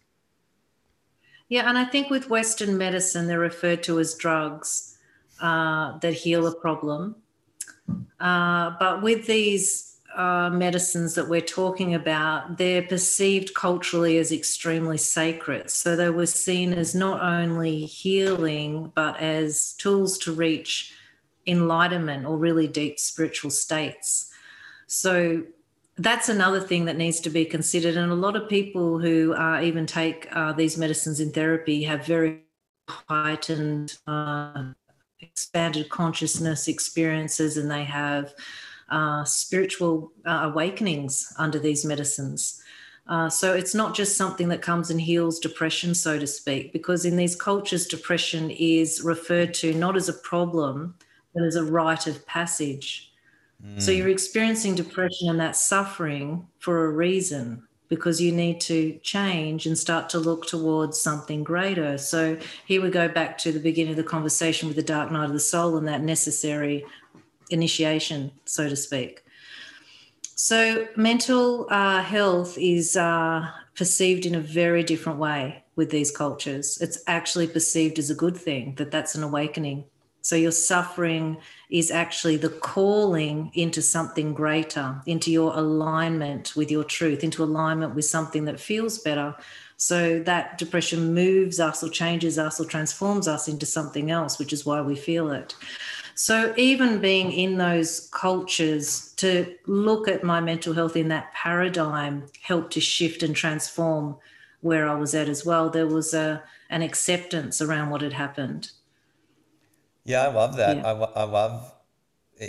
Yeah, 1.50 1.68
and 1.68 1.76
I 1.76 1.84
think 1.84 2.10
with 2.10 2.30
Western 2.30 2.78
medicine, 2.78 3.26
they're 3.26 3.40
referred 3.40 3.82
to 3.82 3.98
as 3.98 4.14
drugs 4.14 4.96
uh, 5.40 5.98
that 5.98 6.14
heal 6.14 6.46
a 6.46 6.54
problem. 6.54 7.16
Uh, 8.20 8.70
but 8.78 9.02
with 9.02 9.26
these 9.26 9.98
uh, 10.14 10.48
medicines 10.50 11.16
that 11.16 11.28
we're 11.28 11.40
talking 11.40 11.92
about, 11.92 12.56
they're 12.56 12.82
perceived 12.82 13.52
culturally 13.54 14.16
as 14.18 14.30
extremely 14.30 14.96
sacred. 14.96 15.70
So 15.70 15.96
they 15.96 16.10
were 16.10 16.26
seen 16.26 16.72
as 16.72 16.94
not 16.94 17.20
only 17.20 17.84
healing, 17.84 18.92
but 18.94 19.18
as 19.18 19.72
tools 19.72 20.18
to 20.18 20.32
reach 20.32 20.94
enlightenment 21.48 22.26
or 22.26 22.36
really 22.36 22.68
deep 22.68 23.00
spiritual 23.00 23.50
states. 23.50 24.32
So 24.86 25.42
that's 26.00 26.28
another 26.30 26.60
thing 26.60 26.86
that 26.86 26.96
needs 26.96 27.20
to 27.20 27.30
be 27.30 27.44
considered. 27.44 27.96
And 27.96 28.10
a 28.10 28.14
lot 28.14 28.36
of 28.36 28.48
people 28.48 28.98
who 28.98 29.34
uh, 29.34 29.60
even 29.62 29.86
take 29.86 30.26
uh, 30.32 30.52
these 30.52 30.78
medicines 30.78 31.20
in 31.20 31.30
therapy 31.30 31.82
have 31.84 32.06
very 32.06 32.40
heightened, 32.88 33.98
uh, 34.06 34.72
expanded 35.20 35.90
consciousness 35.90 36.68
experiences, 36.68 37.56
and 37.58 37.70
they 37.70 37.84
have 37.84 38.32
uh, 38.88 39.24
spiritual 39.24 40.12
uh, 40.26 40.50
awakenings 40.50 41.32
under 41.38 41.58
these 41.58 41.84
medicines. 41.84 42.62
Uh, 43.06 43.28
so 43.28 43.52
it's 43.52 43.74
not 43.74 43.94
just 43.94 44.16
something 44.16 44.48
that 44.48 44.62
comes 44.62 44.90
and 44.90 45.00
heals 45.00 45.38
depression, 45.38 45.94
so 45.94 46.18
to 46.18 46.26
speak, 46.26 46.72
because 46.72 47.04
in 47.04 47.16
these 47.16 47.36
cultures, 47.36 47.86
depression 47.86 48.50
is 48.50 49.02
referred 49.02 49.52
to 49.52 49.74
not 49.74 49.96
as 49.96 50.08
a 50.08 50.14
problem, 50.14 50.94
but 51.34 51.42
as 51.42 51.56
a 51.56 51.64
rite 51.64 52.06
of 52.06 52.24
passage. 52.26 53.10
So 53.79 53.90
you're 53.90 54.09
experiencing 54.09 54.75
depression 54.75 55.29
and 55.29 55.40
that 55.40 55.57
suffering 55.57 56.46
for 56.59 56.85
a 56.85 56.90
reason 56.90 57.66
because 57.88 58.20
you 58.20 58.31
need 58.31 58.61
to 58.61 58.99
change 59.03 59.66
and 59.66 59.77
start 59.77 60.09
to 60.11 60.18
look 60.18 60.46
towards 60.46 61.01
something 61.01 61.42
greater. 61.42 61.99
So 61.99 62.38
here 62.66 62.81
we 62.81 62.90
go 62.90 63.09
back 63.09 63.37
to 63.38 63.53
the 63.53 63.59
beginning 63.59 63.92
of 63.92 63.96
the 63.96 64.05
conversation 64.05 64.68
with 64.68 64.77
the 64.77 64.83
dark 64.83 65.11
night 65.11 65.25
of 65.25 65.33
the 65.33 65.40
soul 65.40 65.77
and 65.77 65.88
that 65.88 66.03
necessary 66.03 66.85
initiation, 67.51 68.31
so 68.44 68.68
to 68.68 68.77
speak. 68.77 69.25
So 70.37 70.87
mental 70.96 71.66
uh, 71.70 72.03
health 72.03 72.57
is 72.59 72.96
uh, 72.96 73.49
perceived 73.75 74.25
in 74.25 74.37
a 74.37 74.40
very 74.40 74.85
different 74.85 75.18
way 75.18 75.64
with 75.75 75.90
these 75.90 76.11
cultures. 76.11 76.79
It's 76.81 77.03
actually 77.07 77.49
perceived 77.49 77.99
as 77.99 78.09
a 78.09 78.14
good 78.14 78.37
thing 78.37 78.75
that 78.77 78.90
that's 78.90 79.16
an 79.16 79.23
awakening 79.23 79.85
so 80.23 80.37
your 80.37 80.53
suffering 80.53 81.38
is 81.70 81.90
actually 81.90 82.37
the 82.37 82.48
calling 82.48 83.50
into 83.54 83.80
something 83.80 84.35
greater, 84.35 85.00
into 85.06 85.30
your 85.30 85.56
alignment 85.56 86.56
with 86.56 86.70
your 86.70 86.85
truth, 86.85 87.22
into 87.22 87.44
alignment 87.44 87.94
with 87.94 88.04
something 88.04 88.44
that 88.44 88.59
feels 88.59 88.98
better. 88.98 89.35
So 89.76 90.20
that 90.24 90.59
depression 90.59 91.14
moves 91.14 91.61
us 91.61 91.83
or 91.83 91.88
changes 91.88 92.38
us 92.38 92.61
or 92.61 92.64
transforms 92.64 93.28
us 93.28 93.46
into 93.46 93.66
something 93.66 94.11
else, 94.11 94.38
which 94.38 94.52
is 94.52 94.66
why 94.66 94.83
we 94.83 94.96
feel 94.96 95.30
it. 95.30 95.54
So 96.16 96.52
even 96.56 97.00
being 97.00 97.33
in 97.33 97.56
those 97.56 98.11
cultures 98.12 99.14
to 99.16 99.54
look 99.66 100.09
at 100.09 100.24
my 100.24 100.40
mental 100.40 100.74
health 100.74 100.96
in 100.96 101.09
that 101.09 101.33
paradigm 101.33 102.26
helped 102.42 102.72
to 102.74 102.80
shift 102.80 103.22
and 103.22 103.35
transform 103.35 104.16
where 104.61 104.87
I 104.88 104.94
was 104.96 105.14
at 105.14 105.28
as 105.28 105.46
well. 105.46 105.70
There 105.70 105.87
was 105.87 106.12
a 106.12 106.42
an 106.68 106.83
acceptance 106.83 107.61
around 107.61 107.90
what 107.90 108.02
had 108.02 108.12
happened 108.12 108.70
yeah, 110.04 110.22
I 110.22 110.32
love 110.32 110.56
that. 110.56 110.76
Yeah. 110.76 110.92
I, 110.92 111.20
I 111.20 111.24
love, 111.24 111.72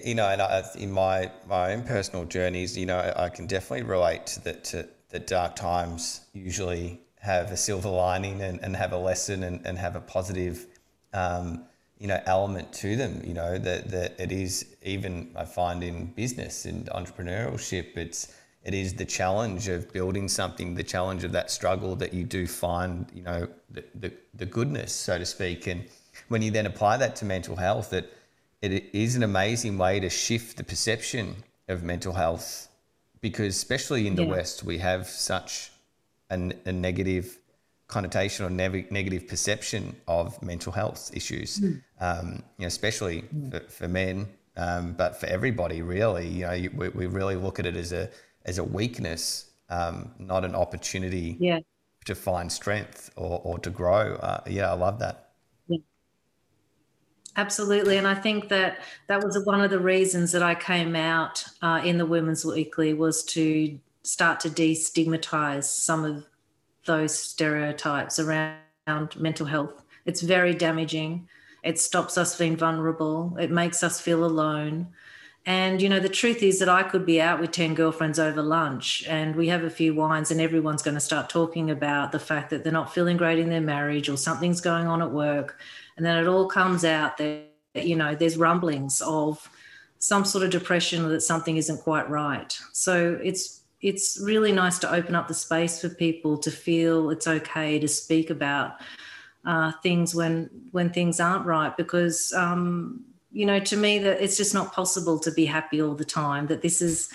you 0.05 0.15
know, 0.15 0.27
and 0.27 0.41
I, 0.41 0.63
in 0.77 0.91
my 0.91 1.31
my 1.47 1.73
own 1.73 1.83
personal 1.83 2.25
journeys, 2.25 2.77
you 2.77 2.85
know, 2.85 3.13
I 3.15 3.29
can 3.29 3.47
definitely 3.47 3.85
relate 3.85 4.25
to 4.27 4.43
that. 4.43 4.63
To 4.65 4.87
the 5.09 5.19
dark 5.19 5.55
times 5.57 6.21
usually 6.33 7.01
have 7.19 7.51
a 7.51 7.57
silver 7.57 7.89
lining 7.89 8.41
and, 8.41 8.59
and 8.63 8.75
have 8.75 8.93
a 8.93 8.97
lesson 8.97 9.43
and, 9.43 9.65
and 9.67 9.77
have 9.77 9.95
a 9.95 9.99
positive, 9.99 10.65
um, 11.13 11.65
you 11.99 12.07
know, 12.07 12.19
element 12.25 12.71
to 12.73 12.95
them. 12.95 13.21
You 13.23 13.33
know 13.33 13.57
that 13.57 13.91
that 13.91 14.19
it 14.19 14.31
is 14.31 14.75
even 14.83 15.31
I 15.35 15.45
find 15.45 15.83
in 15.83 16.05
business 16.07 16.65
and 16.65 16.87
entrepreneurship, 16.87 17.97
it's 17.97 18.33
it 18.63 18.73
is 18.73 18.93
the 18.93 19.05
challenge 19.05 19.67
of 19.67 19.91
building 19.91 20.27
something, 20.27 20.75
the 20.75 20.83
challenge 20.83 21.23
of 21.23 21.31
that 21.31 21.49
struggle 21.49 21.95
that 21.95 22.13
you 22.13 22.23
do 22.23 22.45
find, 22.45 23.07
you 23.13 23.23
know, 23.23 23.47
the, 23.71 23.83
the, 23.95 24.13
the 24.35 24.45
goodness, 24.45 24.93
so 24.93 25.17
to 25.17 25.25
speak. 25.25 25.65
And 25.65 25.85
when 26.31 26.41
you 26.41 26.49
then 26.49 26.65
apply 26.65 26.95
that 26.95 27.17
to 27.17 27.25
mental 27.25 27.57
health, 27.57 27.89
that 27.89 28.09
it 28.61 28.85
is 28.93 29.17
an 29.17 29.23
amazing 29.23 29.77
way 29.77 29.99
to 29.99 30.09
shift 30.09 30.55
the 30.55 30.63
perception 30.63 31.35
of 31.67 31.83
mental 31.83 32.13
health 32.13 32.69
because 33.19 33.53
especially 33.57 34.07
in 34.07 34.15
the 34.15 34.23
yeah. 34.23 34.35
West, 34.35 34.63
we 34.63 34.77
have 34.77 35.07
such 35.07 35.71
a, 36.29 36.53
a 36.65 36.71
negative 36.71 37.37
connotation 37.87 38.45
or 38.45 38.49
ne- 38.49 38.87
negative 38.89 39.27
perception 39.27 39.93
of 40.07 40.41
mental 40.41 40.71
health 40.71 41.11
issues, 41.13 41.59
mm. 41.59 41.81
um, 41.99 42.41
you 42.57 42.61
know, 42.63 42.67
especially 42.67 43.23
mm. 43.23 43.51
for, 43.51 43.59
for, 43.69 43.87
men, 43.89 44.25
um, 44.55 44.93
but 44.93 45.19
for 45.19 45.25
everybody 45.25 45.81
really. 45.81 46.27
You 46.29 46.45
know, 46.45 46.53
you, 46.53 46.71
we, 46.73 46.89
we, 46.89 47.05
really 47.07 47.35
look 47.35 47.59
at 47.59 47.65
it 47.65 47.75
as 47.75 47.91
a 47.91 48.09
as 48.45 48.57
a 48.57 48.63
weakness, 48.63 49.49
um, 49.69 50.11
not 50.17 50.45
an 50.45 50.55
opportunity 50.55 51.35
yeah. 51.41 51.59
to 52.05 52.15
find 52.15 52.49
strength 52.49 53.11
or, 53.17 53.41
or 53.43 53.59
to 53.59 53.69
grow. 53.69 54.15
Uh, 54.15 54.39
yeah, 54.47 54.71
I 54.71 54.75
love 54.75 54.97
that. 54.99 55.30
Absolutely. 57.37 57.97
And 57.97 58.07
I 58.07 58.15
think 58.15 58.49
that 58.49 58.79
that 59.07 59.23
was 59.23 59.39
one 59.45 59.61
of 59.61 59.71
the 59.71 59.79
reasons 59.79 60.31
that 60.33 60.43
I 60.43 60.53
came 60.53 60.95
out 60.95 61.43
uh, 61.61 61.81
in 61.83 61.97
the 61.97 62.05
Women's 62.05 62.43
Weekly 62.43 62.93
was 62.93 63.23
to 63.25 63.79
start 64.03 64.39
to 64.41 64.49
destigmatize 64.49 65.63
some 65.63 66.03
of 66.03 66.25
those 66.85 67.17
stereotypes 67.17 68.19
around 68.19 68.59
mental 69.15 69.45
health. 69.45 69.83
It's 70.05 70.21
very 70.21 70.53
damaging. 70.53 71.27
It 71.63 71.79
stops 71.79 72.17
us 72.17 72.37
being 72.37 72.57
vulnerable. 72.57 73.37
It 73.39 73.51
makes 73.51 73.83
us 73.83 74.01
feel 74.01 74.25
alone. 74.25 74.87
And, 75.45 75.81
you 75.81 75.89
know, 75.89 75.99
the 75.99 76.09
truth 76.09 76.43
is 76.43 76.59
that 76.59 76.69
I 76.69 76.83
could 76.83 77.05
be 77.05 77.19
out 77.19 77.39
with 77.39 77.51
10 77.51 77.73
girlfriends 77.73 78.19
over 78.19 78.43
lunch 78.43 79.03
and 79.07 79.35
we 79.35 79.47
have 79.47 79.63
a 79.63 79.71
few 79.71 79.95
wines, 79.95 80.29
and 80.29 80.39
everyone's 80.39 80.83
going 80.83 80.93
to 80.95 81.01
start 81.01 81.29
talking 81.29 81.71
about 81.71 82.11
the 82.11 82.19
fact 82.19 82.51
that 82.51 82.63
they're 82.63 82.71
not 82.71 82.93
feeling 82.93 83.17
great 83.17 83.39
in 83.39 83.49
their 83.49 83.61
marriage 83.61 84.07
or 84.07 84.17
something's 84.17 84.61
going 84.61 84.85
on 84.85 85.01
at 85.01 85.11
work 85.11 85.57
and 86.01 86.05
then 86.05 86.17
it 86.17 86.27
all 86.27 86.47
comes 86.47 86.83
out 86.83 87.17
that 87.17 87.45
you 87.75 87.95
know 87.95 88.15
there's 88.15 88.37
rumblings 88.37 89.01
of 89.01 89.49
some 89.99 90.25
sort 90.25 90.43
of 90.43 90.49
depression 90.49 91.07
that 91.09 91.21
something 91.21 91.57
isn't 91.57 91.77
quite 91.81 92.09
right 92.09 92.59
so 92.73 93.19
it's 93.23 93.61
it's 93.81 94.19
really 94.23 94.51
nice 94.51 94.79
to 94.79 94.91
open 94.91 95.13
up 95.13 95.27
the 95.27 95.33
space 95.33 95.79
for 95.79 95.89
people 95.89 96.37
to 96.39 96.49
feel 96.49 97.11
it's 97.11 97.27
okay 97.27 97.77
to 97.77 97.87
speak 97.87 98.31
about 98.31 98.73
uh, 99.45 99.71
things 99.83 100.15
when 100.15 100.49
when 100.71 100.89
things 100.89 101.19
aren't 101.19 101.45
right 101.45 101.77
because 101.77 102.33
um, 102.33 103.05
you 103.31 103.45
know, 103.45 103.59
to 103.59 103.77
me, 103.77 103.99
that 103.99 104.21
it's 104.21 104.37
just 104.37 104.53
not 104.53 104.73
possible 104.73 105.17
to 105.19 105.31
be 105.31 105.45
happy 105.45 105.81
all 105.81 105.95
the 105.95 106.05
time. 106.05 106.47
That 106.47 106.61
this 106.61 106.81
is 106.81 107.09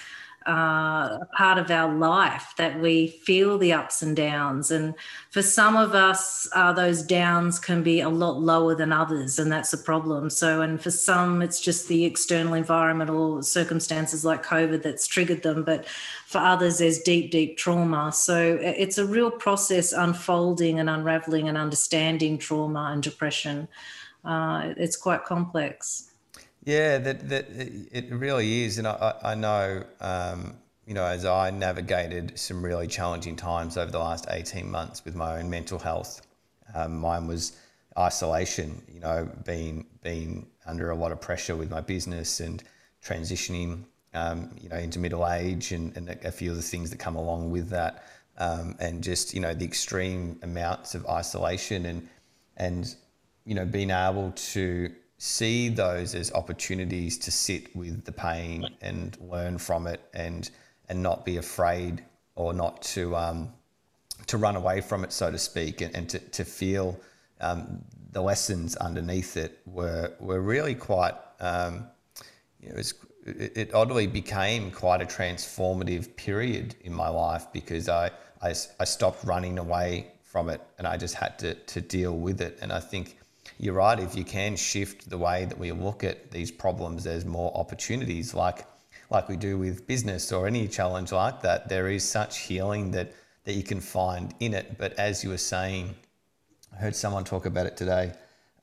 uh, 0.47 1.19
a 1.23 1.29
part 1.37 1.59
of 1.59 1.71
our 1.71 1.93
life 1.93 2.55
that 2.57 2.81
we 2.81 3.09
feel 3.09 3.59
the 3.59 3.73
ups 3.73 4.03
and 4.03 4.15
downs. 4.15 4.71
And 4.71 4.95
for 5.31 5.43
some 5.43 5.77
of 5.77 5.95
us, 5.95 6.49
uh, 6.55 6.73
those 6.73 7.03
downs 7.03 7.59
can 7.59 7.83
be 7.83 8.01
a 8.01 8.09
lot 8.09 8.41
lower 8.41 8.75
than 8.75 8.93
others, 8.93 9.39
and 9.39 9.51
that's 9.51 9.73
a 9.73 9.79
problem. 9.79 10.31
So, 10.31 10.61
and 10.61 10.81
for 10.81 10.91
some, 10.91 11.43
it's 11.43 11.61
just 11.61 11.89
the 11.89 12.05
external 12.05 12.55
environmental 12.55 13.43
circumstances 13.43 14.25
like 14.25 14.45
COVID 14.45 14.83
that's 14.83 15.07
triggered 15.07 15.43
them. 15.43 15.65
But 15.65 15.87
for 16.27 16.39
others, 16.39 16.79
there's 16.79 17.01
deep, 17.01 17.31
deep 17.31 17.57
trauma. 17.57 18.13
So 18.13 18.59
it's 18.61 18.99
a 18.99 19.07
real 19.07 19.31
process 19.31 19.93
unfolding 19.93 20.79
and 20.79 20.89
unraveling 20.89 21.49
and 21.49 21.59
understanding 21.59 22.39
trauma 22.39 22.91
and 22.93 23.03
depression. 23.03 23.69
Uh, 24.25 24.75
it's 24.77 24.97
quite 24.97 25.25
complex. 25.25 26.06
Yeah, 26.67 26.99
that 26.99 27.29
that 27.29 27.47
it 27.49 28.11
really 28.13 28.65
is, 28.65 28.79
and 28.79 28.89
I 28.89 29.15
I 29.23 29.35
know 29.37 29.85
um, 30.01 30.57
you 30.85 30.95
know 30.95 31.05
as 31.07 31.25
I 31.25 31.51
navigated 31.51 32.37
some 32.39 32.63
really 32.65 32.89
challenging 32.89 33.37
times 33.37 33.77
over 33.79 33.91
the 33.93 34.01
last 34.01 34.27
eighteen 34.31 34.69
months 34.71 35.05
with 35.05 35.15
my 35.15 35.39
own 35.39 35.49
mental 35.49 35.79
health. 35.79 36.27
Um, 36.75 36.99
mine 36.99 37.29
was 37.29 37.57
isolation, 37.97 38.83
you 38.93 38.99
know, 39.01 39.31
being 39.45 39.87
being 40.03 40.49
under 40.67 40.91
a 40.91 40.97
lot 40.97 41.13
of 41.13 41.21
pressure 41.21 41.55
with 41.57 41.71
my 41.71 41.81
business 41.81 42.41
and 42.41 42.65
transitioning, 43.03 43.85
um, 44.13 44.51
you 44.61 44.69
know, 44.69 44.77
into 44.77 44.99
middle 44.99 45.27
age 45.29 45.71
and, 45.71 45.97
and 45.97 46.11
a 46.25 46.33
few 46.33 46.51
of 46.51 46.57
the 46.57 46.63
things 46.63 46.91
that 46.91 46.99
come 46.99 47.15
along 47.15 47.53
with 47.53 47.69
that, 47.71 48.05
um, 48.39 48.75
and 48.81 49.05
just 49.05 49.35
you 49.35 49.41
know 49.41 49.55
the 49.55 49.65
extreme 49.65 50.37
amounts 50.43 50.97
of 50.97 51.07
isolation 51.07 51.87
and 51.87 52.09
and 52.57 52.97
you 53.45 53.55
know 53.55 53.65
being 53.65 53.91
able 53.93 54.33
to 54.33 54.93
see 55.19 55.69
those 55.69 56.15
as 56.15 56.33
opportunities 56.33 57.19
to 57.19 57.31
sit 57.31 57.75
with 57.75 58.05
the 58.05 58.13
pain 58.13 58.69
and 58.81 59.17
learn 59.21 59.59
from 59.59 59.87
it 59.87 60.01
and 60.15 60.51
and 60.89 61.03
not 61.03 61.25
be 61.25 61.39
afraid 61.39 62.05
or 62.35 62.53
not 62.53 62.81
to 62.83 63.17
um, 63.17 63.53
to 64.27 64.37
run 64.37 64.57
away 64.57 64.81
from 64.81 65.05
it, 65.05 65.13
so 65.13 65.31
to 65.31 65.39
speak, 65.39 65.81
and, 65.81 65.95
and 65.95 66.09
to, 66.09 66.19
to 66.19 66.45
feel 66.45 66.99
um, 67.41 67.85
the 68.13 68.21
lessons 68.21 68.77
underneath 68.77 69.37
it 69.37 69.61
were 69.67 70.13
were 70.21 70.41
really 70.41 70.75
quite 70.75 71.15
um, 71.41 71.87
you 72.61 72.71
know, 72.71 72.77
it, 73.27 73.53
it, 73.57 73.75
oddly 73.75 74.07
became 74.07 74.71
quite 74.71 75.03
a 75.03 75.05
transformative 75.05 76.17
period 76.17 76.75
in 76.83 76.93
my 76.93 77.09
life 77.09 77.47
because 77.53 77.89
I, 77.89 78.11
I, 78.41 78.55
I 78.81 78.85
stopped 78.85 79.25
running 79.25 79.59
away 79.59 80.13
from 80.23 80.49
it 80.49 80.61
and 80.79 80.87
I 80.87 80.97
just 80.97 81.15
had 81.15 81.39
to, 81.41 81.55
to 81.55 81.81
deal 81.81 82.17
with 82.17 82.41
it. 82.41 82.59
And 82.63 82.73
I 82.73 82.81
think 82.81 83.19
you're 83.59 83.75
right. 83.75 83.99
If 83.99 84.14
you 84.14 84.25
can 84.25 84.57
shift 84.57 85.09
the 85.09 85.19
way 85.19 85.45
that 85.45 85.59
we 85.59 85.73
look 85.73 86.05
at 86.05 86.31
these 86.31 86.51
problems 86.51 87.05
there's 87.05 87.25
more 87.25 87.57
opportunities, 87.57 88.35
like 88.35 88.66
like 89.11 89.29
we 89.29 89.37
do 89.37 89.57
with 89.57 89.87
business 89.87 90.33
or 90.33 90.47
any 90.47 90.66
challenge 90.66 91.12
like 91.12 91.40
that, 91.42 91.69
there 91.69 91.88
is 91.88 92.05
such 92.05 92.38
healing 92.38 92.90
that 92.92 93.12
that 93.45 93.55
you 93.55 93.62
can 93.62 93.81
find 93.81 94.35
in 94.40 94.55
it. 94.55 94.77
But 94.79 94.92
as 94.95 95.23
you 95.25 95.31
were 95.31 95.38
saying, 95.38 95.95
I 96.73 96.77
heard 96.77 96.97
someone 96.97 97.25
talk 97.25 97.47
about 97.47 97.66
it 97.66 97.77
today. 97.77 98.12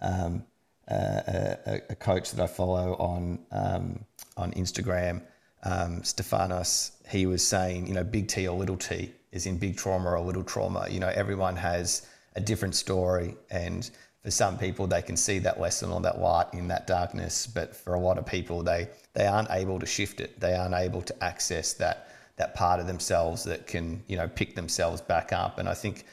Um, 0.01 0.43
uh, 0.91 1.55
a, 1.65 1.81
a, 1.91 1.95
coach 1.95 2.31
that 2.31 2.43
I 2.43 2.47
follow 2.47 2.95
on 2.95 3.39
um, 3.51 4.03
on 4.35 4.51
Instagram, 4.51 5.21
um, 5.63 6.01
Stefanos, 6.01 6.91
he 7.07 7.25
was 7.25 7.45
saying, 7.45 7.87
you 7.87 7.93
know, 7.93 8.03
big 8.03 8.27
T 8.27 8.47
or 8.47 8.57
little 8.57 8.75
T 8.75 9.13
is 9.31 9.45
in 9.45 9.57
big 9.57 9.77
trauma 9.77 10.11
or 10.11 10.19
little 10.19 10.43
trauma. 10.43 10.87
You 10.89 10.99
know, 10.99 11.07
everyone 11.07 11.55
has 11.55 12.05
a 12.35 12.41
different 12.41 12.75
story, 12.75 13.35
and 13.49 13.89
for 14.23 14.31
some 14.31 14.57
people 14.57 14.87
they 14.87 15.01
can 15.01 15.17
see 15.17 15.39
that 15.39 15.59
lesson 15.59 15.91
or 15.91 16.01
that 16.01 16.19
light 16.19 16.47
in 16.53 16.67
that 16.69 16.87
darkness 16.87 17.45
but 17.45 17.75
for 17.75 17.93
a 17.93 17.99
lot 17.99 18.17
of 18.17 18.25
people 18.25 18.63
they 18.63 18.87
they 19.13 19.25
aren't 19.27 19.49
able 19.51 19.79
to 19.79 19.85
shift 19.85 20.19
it. 20.19 20.39
They 20.39 20.55
aren't 20.55 20.73
able 20.73 21.01
to 21.03 21.23
access 21.23 21.73
that 21.73 22.09
that 22.35 22.55
part 22.55 22.79
of 22.79 22.87
themselves 22.87 23.43
that 23.43 23.67
can 23.67 24.03
you 24.07 24.17
know 24.17 24.27
pick 24.27 24.55
themselves 24.55 25.01
back 25.01 25.31
up. 25.31 25.59
And 25.59 25.69
i 25.69 25.73
think 25.73 26.05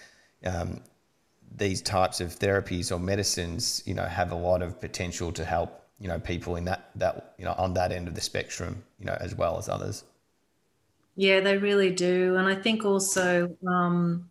um, 0.45 0.81
these 1.57 1.83
types 1.83 2.21
of 2.21 2.29
therapies 2.39 2.93
or 2.93 2.99
medicines 2.99 3.83
you 3.87 3.95
know 3.95 4.05
have 4.05 4.33
a 4.33 4.37
lot 4.37 4.63
of 4.63 4.81
potential 4.81 5.33
to 5.33 5.45
help 5.45 5.83
you 5.99 6.09
know 6.09 6.19
people 6.19 6.57
in 6.57 6.65
that 6.67 6.91
that 6.95 7.35
you 7.39 7.45
know 7.45 7.55
on 7.59 7.75
that 7.75 7.93
end 7.93 8.07
of 8.09 8.15
the 8.15 8.21
spectrum 8.21 8.83
you 8.99 9.07
know 9.07 9.17
as 9.21 9.35
well 9.35 9.59
as 9.59 9.69
others. 9.69 10.05
Yeah 11.17 11.41
they 11.41 11.57
really 11.57 11.91
do. 11.91 12.37
And 12.37 12.47
i 12.47 12.55
think 12.55 12.85
also 12.85 13.57
um, 13.67 14.29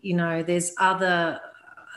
you 0.00 0.14
know 0.14 0.44
there's 0.44 0.72
other 0.78 1.40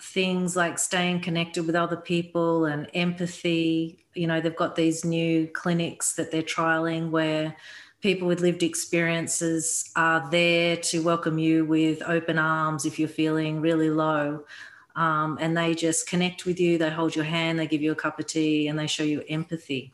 things 0.02 0.56
like 0.56 0.80
staying 0.80 1.22
connected 1.22 1.66
with 1.66 1.76
other 1.76 1.98
people 1.98 2.66
and 2.66 2.90
empathy. 2.94 4.06
You 4.14 4.28
know, 4.28 4.42
they've 4.42 4.56
got 4.56 4.76
these 4.76 5.06
new 5.06 5.48
clinics 5.48 6.14
that 6.16 6.32
they're 6.32 6.42
trialing 6.42 7.10
where 7.10 7.56
people 8.02 8.28
with 8.28 8.42
lived 8.42 8.64
experiences 8.64 9.92
are 9.96 10.30
there 10.32 10.78
to 10.78 11.04
welcome 11.04 11.38
you 11.38 11.66
with 11.66 12.02
open 12.04 12.38
arms 12.38 12.86
if 12.86 12.98
you're 12.98 13.10
feeling 13.10 13.62
really 13.62 13.90
low. 13.90 14.46
Um, 14.96 15.38
and 15.40 15.56
they 15.56 15.76
just 15.76 16.10
connect 16.10 16.46
with 16.46 16.60
you, 16.60 16.78
they 16.78 16.90
hold 16.90 17.16
your 17.16 17.26
hand, 17.26 17.60
they 17.60 17.68
give 17.68 17.82
you 17.82 17.92
a 17.92 17.96
cup 17.96 18.20
of 18.20 18.26
tea, 18.26 18.68
and 18.68 18.78
they 18.78 18.88
show 18.88 19.04
you 19.04 19.24
empathy. 19.30 19.94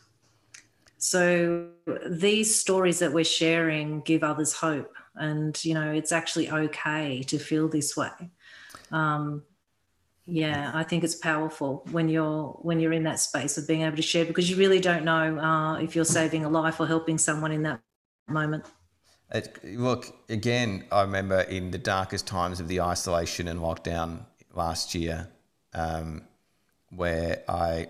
So 0.97 1.67
these 2.07 2.59
stories 2.59 2.99
that 2.99 3.13
we're 3.13 3.23
sharing 3.23 4.01
give 4.01 4.23
others 4.23 4.53
hope. 4.53 4.95
And, 5.15 5.63
you 5.63 5.73
know, 5.73 5.91
it's 5.91 6.11
actually 6.11 6.49
okay 6.49 7.23
to 7.23 7.37
feel 7.37 7.67
this 7.67 7.95
way. 7.95 8.09
Um, 8.91 9.43
yeah 10.27 10.71
i 10.73 10.83
think 10.83 11.03
it's 11.03 11.15
powerful 11.15 11.85
when 11.91 12.09
you're 12.09 12.47
when 12.61 12.79
you're 12.79 12.93
in 12.93 13.03
that 13.03 13.19
space 13.19 13.57
of 13.57 13.67
being 13.67 13.81
able 13.81 13.95
to 13.95 14.01
share 14.01 14.25
because 14.25 14.49
you 14.49 14.55
really 14.55 14.79
don't 14.79 15.05
know 15.05 15.37
uh, 15.39 15.75
if 15.77 15.95
you're 15.95 16.05
saving 16.05 16.43
a 16.43 16.49
life 16.49 16.79
or 16.79 16.87
helping 16.87 17.17
someone 17.17 17.51
in 17.51 17.63
that 17.63 17.79
moment. 18.27 18.65
It, 19.31 19.59
look 19.63 20.15
again 20.29 20.85
i 20.91 21.01
remember 21.01 21.41
in 21.41 21.71
the 21.71 21.77
darkest 21.77 22.27
times 22.27 22.59
of 22.59 22.67
the 22.67 22.81
isolation 22.81 23.47
and 23.47 23.59
lockdown 23.59 24.25
last 24.53 24.95
year 24.95 25.27
um, 25.73 26.23
where 26.89 27.43
i 27.47 27.87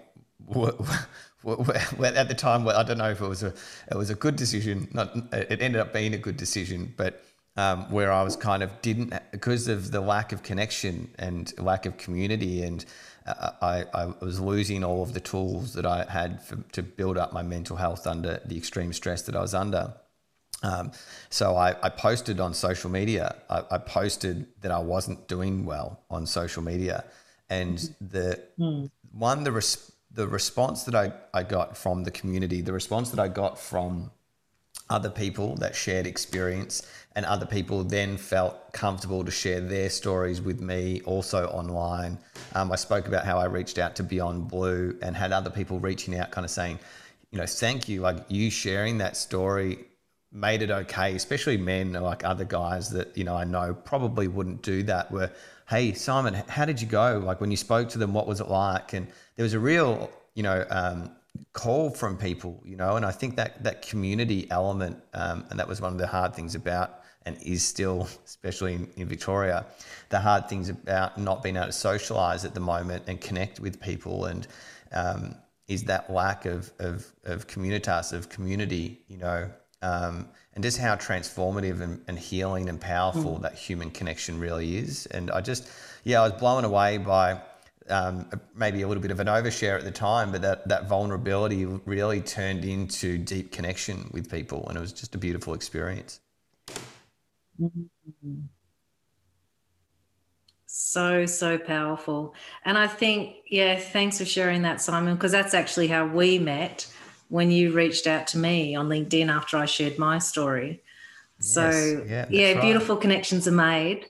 at 0.48 2.28
the 2.28 2.36
time 2.38 2.68
i 2.68 2.84
don't 2.84 2.98
know 2.98 3.12
if 3.12 3.22
it 3.22 3.28
was 3.28 3.44
a 3.44 3.54
it 3.92 3.96
was 3.96 4.10
a 4.10 4.16
good 4.16 4.36
decision 4.36 4.88
not 4.94 5.14
it 5.34 5.62
ended 5.62 5.80
up 5.80 5.94
being 5.94 6.14
a 6.14 6.18
good 6.18 6.38
decision 6.38 6.94
but 6.98 7.24
um, 7.58 7.90
where 7.92 8.12
I 8.12 8.24
was 8.24 8.36
kind 8.36 8.64
of 8.64 8.82
didn't 8.82 9.14
because 9.32 9.68
of 9.68 9.92
the 9.92 10.02
lack 10.02 10.32
of 10.32 10.44
connection 10.44 11.10
and 11.18 11.54
lack 11.58 11.86
of 11.86 11.98
community, 11.98 12.64
and 12.64 12.84
uh, 13.26 13.52
I, 13.62 13.86
I 13.94 14.06
was 14.22 14.40
losing 14.40 14.84
all 14.84 15.02
of 15.02 15.14
the 15.14 15.20
tools 15.20 15.74
that 15.74 15.86
I 15.86 16.06
had 16.10 16.44
for, 16.44 16.58
to 16.74 16.84
build 16.84 17.18
up 17.18 17.34
my 17.34 17.44
mental 17.44 17.78
health 17.78 18.06
under 18.08 18.42
the 18.46 18.58
extreme 18.58 18.94
stress 18.94 19.22
that 19.24 19.36
I 19.36 19.42
was 19.42 19.54
under. 19.54 19.94
Um, 20.64 20.92
so 21.30 21.56
I, 21.56 21.76
I, 21.84 21.90
posted 21.90 22.40
on 22.40 22.54
social 22.54 22.90
media. 22.90 23.36
I, 23.50 23.64
I, 23.72 23.78
posted 23.78 24.48
that 24.62 24.72
I 24.72 24.80
wasn't 24.80 25.28
doing 25.28 25.66
well 25.66 26.00
on 26.10 26.26
social 26.26 26.64
media, 26.64 27.04
and 27.50 27.78
the 28.02 28.42
mm. 28.58 28.90
one 29.12 29.44
the 29.44 29.52
res, 29.52 29.92
the 30.12 30.28
response 30.28 30.84
that 30.84 30.96
I, 30.96 31.12
I 31.34 31.44
got 31.44 31.78
from 31.78 32.04
the 32.04 32.12
community, 32.12 32.62
the 32.62 32.74
response 32.74 33.12
that 33.12 33.20
I 33.20 33.28
got 33.28 33.60
from 33.60 34.12
other 34.90 35.10
people 35.10 35.56
that 35.58 35.76
shared 35.76 36.08
experience 36.08 36.88
and 37.16 37.26
other 37.26 37.46
people 37.46 37.84
then 37.84 38.18
felt 38.18 38.74
comfortable 38.74 39.24
to 39.24 39.32
share 39.32 39.62
their 39.62 39.90
stories 39.90 40.42
with 40.42 40.60
me 40.60 41.02
also 41.06 41.48
online. 41.48 42.18
Um, 42.54 42.72
I 42.72 42.76
spoke 42.76 43.08
about 43.08 43.26
how 43.26 43.38
I 43.38 43.46
reached 43.46 43.78
out 43.78 43.96
to 43.98 44.04
Beyond 44.04 44.50
Blue 44.50 44.98
and 45.02 45.16
had 45.16 45.32
other 45.32 45.50
people 45.50 45.80
reaching 45.80 46.18
out, 46.20 46.32
kind 46.32 46.44
of 46.44 46.52
saying, 46.52 46.78
you 47.32 47.38
know, 47.38 47.46
thank 47.46 47.88
you. 47.88 48.02
Like 48.02 48.18
you 48.28 48.50
sharing 48.50 48.98
that 48.98 49.16
story 49.16 49.86
made 50.34 50.62
it 50.62 50.70
okay, 50.70 51.16
especially 51.16 51.56
men 51.56 51.94
like 51.94 52.26
other 52.26 52.44
guys 52.44 52.90
that, 52.90 53.18
you 53.18 53.24
know, 53.24 53.36
I 53.36 53.46
know 53.46 53.74
probably 53.74 54.28
wouldn't 54.28 54.62
do 54.62 54.84
that 54.84 55.10
were, 55.10 55.32
hey, 55.70 55.94
Simon, 55.94 56.34
how 56.50 56.66
did 56.66 56.82
you 56.82 56.88
go? 56.88 57.22
Like 57.24 57.40
when 57.40 57.50
you 57.50 57.58
spoke 57.58 57.88
to 57.90 57.98
them, 57.98 58.14
what 58.14 58.28
was 58.28 58.42
it 58.42 58.50
like? 58.50 58.92
And 58.92 59.08
there 59.38 59.44
was 59.44 59.54
a 59.54 59.60
real, 59.60 60.12
you 60.34 60.44
know, 60.44 60.66
um, 60.70 61.12
call 61.54 61.90
from 61.90 62.18
people, 62.18 62.62
you 62.66 62.76
know, 62.76 62.98
and 62.98 63.06
I 63.06 63.12
think 63.12 63.38
that 63.38 63.64
that 63.64 63.82
community 63.82 64.48
element, 64.52 65.02
um, 65.14 65.46
and 65.50 65.60
that 65.60 65.68
was 65.68 65.80
one 65.80 65.94
of 65.94 65.98
the 65.98 66.08
hard 66.08 66.36
things 66.36 66.56
about 66.56 67.05
and 67.26 67.38
is 67.42 67.66
still, 67.66 68.08
especially 68.26 68.74
in, 68.76 68.90
in, 68.98 69.08
Victoria, 69.08 69.66
the 70.10 70.20
hard 70.20 70.48
things 70.48 70.70
about 70.70 71.18
not 71.18 71.42
being 71.42 71.56
able 71.56 71.66
to 71.68 71.72
socialize 71.72 72.46
at 72.46 72.54
the 72.54 72.60
moment 72.60 73.04
and 73.08 73.20
connect 73.20 73.60
with 73.60 73.82
people 73.82 74.26
and 74.26 74.48
um, 74.94 75.36
is 75.68 75.84
that 75.84 76.12
lack 76.12 76.46
of, 76.46 76.72
of, 76.80 77.12
of 77.24 77.48
communitas, 77.48 78.14
of 78.14 78.30
community, 78.30 79.02
you 79.08 79.18
know, 79.18 79.50
um, 79.82 80.28
and 80.54 80.64
just 80.64 80.78
how 80.78 80.96
transformative 80.96 81.82
and, 81.82 82.02
and 82.08 82.18
healing 82.18 82.70
and 82.70 82.80
powerful 82.80 83.38
mm. 83.38 83.42
that 83.42 83.56
human 83.56 83.90
connection 83.90 84.40
really 84.40 84.78
is. 84.78 85.06
And 85.08 85.32
I 85.32 85.42
just, 85.42 85.70
yeah, 86.04 86.22
I 86.22 86.30
was 86.30 86.40
blown 86.40 86.64
away 86.64 86.98
by 86.98 87.42
um, 87.90 88.30
maybe 88.56 88.82
a 88.82 88.88
little 88.88 89.02
bit 89.02 89.12
of 89.12 89.20
an 89.20 89.28
overshare 89.28 89.78
at 89.78 89.84
the 89.84 89.92
time, 89.92 90.32
but 90.32 90.42
that, 90.42 90.68
that 90.68 90.88
vulnerability 90.88 91.66
really 91.66 92.22
turned 92.22 92.64
into 92.64 93.18
deep 93.18 93.52
connection 93.52 94.10
with 94.14 94.30
people. 94.30 94.68
And 94.68 94.78
it 94.78 94.82
was 94.82 94.94
just 94.94 95.14
a 95.16 95.18
beautiful 95.18 95.54
experience. 95.54 96.20
So, 100.78 101.26
so 101.26 101.58
powerful. 101.58 102.36
And 102.66 102.78
I 102.78 102.88
think, 102.88 103.38
yeah, 103.48 103.78
thanks 103.78 104.18
for 104.18 104.26
sharing 104.26 104.64
that, 104.64 104.82
Simon, 104.82 105.16
because 105.16 105.32
that's 105.32 105.54
actually 105.54 105.88
how 105.88 106.06
we 106.06 106.38
met 106.38 106.92
when 107.30 107.50
you 107.50 107.72
reached 107.72 108.08
out 108.08 108.28
to 108.28 108.38
me 108.38 108.76
on 108.76 108.90
LinkedIn 108.90 109.30
after 109.30 109.58
I 109.58 109.66
shared 109.66 109.98
my 109.98 110.20
story. 110.20 110.84
So, 111.40 111.70
yes, 111.70 112.04
yeah, 112.08 112.26
yeah 112.30 112.52
right. 112.54 112.62
beautiful 112.62 112.98
connections 112.98 113.48
are 113.48 113.52
made. 113.52 114.10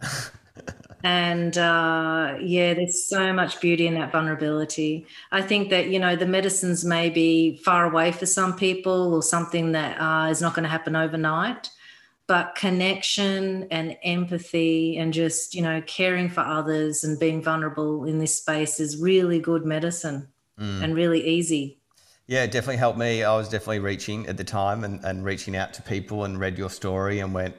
and 1.04 1.58
uh, 1.58 2.36
yeah, 2.40 2.74
there's 2.74 3.04
so 3.08 3.32
much 3.32 3.60
beauty 3.60 3.88
in 3.88 3.94
that 3.94 4.12
vulnerability. 4.12 5.06
I 5.32 5.42
think 5.42 5.70
that, 5.70 5.88
you 5.88 5.98
know, 5.98 6.14
the 6.14 6.26
medicines 6.26 6.84
may 6.84 7.10
be 7.10 7.56
far 7.64 7.86
away 7.86 8.12
for 8.12 8.26
some 8.26 8.56
people 8.56 9.14
or 9.14 9.22
something 9.22 9.72
that 9.72 10.00
uh, 10.00 10.30
is 10.30 10.40
not 10.40 10.54
going 10.54 10.62
to 10.62 10.68
happen 10.68 10.94
overnight 10.94 11.70
but 12.26 12.54
connection 12.54 13.66
and 13.70 13.96
empathy 14.02 14.96
and 14.96 15.12
just 15.12 15.54
you 15.54 15.62
know 15.62 15.82
caring 15.86 16.28
for 16.28 16.40
others 16.40 17.04
and 17.04 17.18
being 17.18 17.42
vulnerable 17.42 18.04
in 18.04 18.18
this 18.18 18.34
space 18.34 18.80
is 18.80 19.00
really 19.00 19.38
good 19.38 19.64
medicine 19.64 20.28
mm. 20.58 20.82
and 20.82 20.94
really 20.94 21.26
easy. 21.26 21.78
Yeah 22.26 22.44
it 22.44 22.52
definitely 22.52 22.78
helped 22.78 22.98
me. 22.98 23.22
I 23.22 23.36
was 23.36 23.48
definitely 23.48 23.80
reaching 23.80 24.26
at 24.26 24.36
the 24.36 24.44
time 24.44 24.84
and, 24.84 25.04
and 25.04 25.24
reaching 25.24 25.56
out 25.56 25.74
to 25.74 25.82
people 25.82 26.24
and 26.24 26.40
read 26.40 26.56
your 26.56 26.70
story 26.70 27.20
and 27.20 27.34
went 27.34 27.54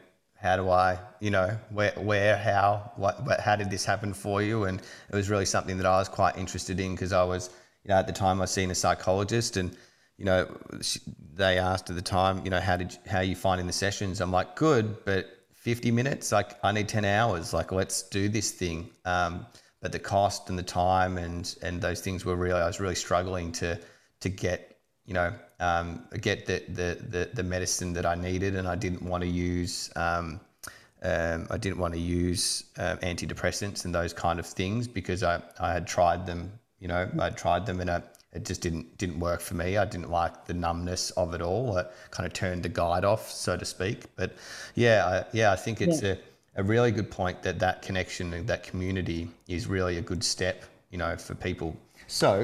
how 0.45 0.55
do 0.55 0.69
i 0.69 0.99
you 1.19 1.31
know 1.31 1.57
where 1.71 1.93
where 1.97 2.37
how 2.37 2.91
what, 2.97 3.23
what 3.25 3.39
how 3.39 3.55
did 3.55 3.69
this 3.69 3.85
happen 3.85 4.13
for 4.13 4.41
you? 4.41 4.65
And 4.65 4.79
it 5.09 5.15
was 5.15 5.29
really 5.29 5.45
something 5.45 5.77
that 5.77 5.85
i 5.85 5.97
was 5.97 6.09
quite 6.09 6.37
interested 6.37 6.79
in 6.79 6.91
because 6.93 7.13
i 7.13 7.23
was 7.23 7.49
you 7.83 7.89
know 7.89 7.95
at 7.95 8.05
the 8.05 8.13
time 8.13 8.39
i 8.39 8.41
was 8.41 8.51
seeing 8.51 8.69
a 8.71 8.75
psychologist 8.75 9.57
and 9.57 9.75
you 10.17 10.25
know, 10.25 10.47
they 11.33 11.57
asked 11.57 11.89
at 11.89 11.95
the 11.95 12.01
time, 12.01 12.43
you 12.43 12.49
know, 12.49 12.59
how 12.61 12.77
did 12.77 12.93
you, 12.93 12.99
how 13.07 13.19
you 13.19 13.35
finding 13.35 13.67
the 13.67 13.73
sessions? 13.73 14.21
I'm 14.21 14.31
like, 14.31 14.55
good, 14.55 15.03
but 15.05 15.27
50 15.53 15.91
minutes, 15.91 16.31
like 16.31 16.57
I 16.63 16.71
need 16.71 16.87
10 16.87 17.05
hours. 17.05 17.53
Like, 17.53 17.71
let's 17.71 18.03
do 18.03 18.29
this 18.29 18.51
thing. 18.51 18.91
Um, 19.03 19.45
but 19.81 19.91
the 19.91 19.99
cost 19.99 20.49
and 20.49 20.57
the 20.57 20.63
time 20.63 21.17
and 21.19 21.55
and 21.61 21.79
those 21.79 22.01
things 22.01 22.25
were 22.25 22.35
really, 22.35 22.59
I 22.59 22.65
was 22.65 22.79
really 22.79 22.95
struggling 22.95 23.51
to 23.53 23.79
to 24.21 24.29
get, 24.29 24.79
you 25.05 25.13
know, 25.13 25.31
um, 25.59 26.07
get 26.21 26.45
the, 26.47 26.63
the 26.69 26.97
the 27.07 27.29
the 27.33 27.43
medicine 27.43 27.93
that 27.93 28.05
I 28.05 28.15
needed, 28.15 28.55
and 28.55 28.67
I 28.67 28.75
didn't 28.75 29.03
want 29.03 29.21
to 29.21 29.29
use. 29.29 29.91
Um, 29.95 30.39
um, 31.03 31.45
I 31.51 31.57
didn't 31.57 31.77
want 31.77 31.93
to 31.93 31.99
use 31.99 32.63
uh, 32.79 32.95
antidepressants 33.03 33.85
and 33.85 33.93
those 33.93 34.11
kind 34.11 34.39
of 34.39 34.47
things 34.47 34.87
because 34.87 35.21
I, 35.21 35.39
I 35.59 35.71
had 35.71 35.85
tried 35.85 36.25
them, 36.25 36.51
you 36.79 36.87
know, 36.87 37.07
I 37.19 37.29
tried 37.29 37.67
them 37.67 37.79
in 37.79 37.89
a 37.89 38.01
it 38.35 38.43
just 38.45 38.61
didn't 38.61 38.97
didn't 38.97 39.19
work 39.19 39.39
for 39.39 39.55
me. 39.55 39.77
I 39.77 39.85
didn't 39.85 40.11
like 40.11 40.45
the 40.45 40.53
numbness 40.53 41.11
of 41.11 41.33
it 41.33 41.41
all. 41.41 41.77
It 41.77 41.91
kind 42.11 42.27
of 42.27 42.33
turned 42.33 42.63
the 42.63 42.69
guide 42.69 43.05
off, 43.05 43.31
so 43.31 43.57
to 43.57 43.65
speak. 43.65 44.03
But 44.15 44.35
yeah, 44.75 45.05
I, 45.05 45.35
yeah, 45.35 45.51
I 45.51 45.55
think 45.55 45.81
it's 45.81 46.01
yeah. 46.01 46.15
a, 46.55 46.61
a 46.61 46.63
really 46.63 46.91
good 46.91 47.09
point 47.09 47.41
that 47.43 47.59
that 47.59 47.81
connection 47.81 48.33
and 48.33 48.45
that 48.47 48.63
community 48.63 49.29
is 49.47 49.67
really 49.67 49.97
a 49.97 50.01
good 50.01 50.23
step, 50.23 50.63
you 50.91 50.97
know, 50.97 51.15
for 51.15 51.33
people. 51.33 51.77
So 52.07 52.43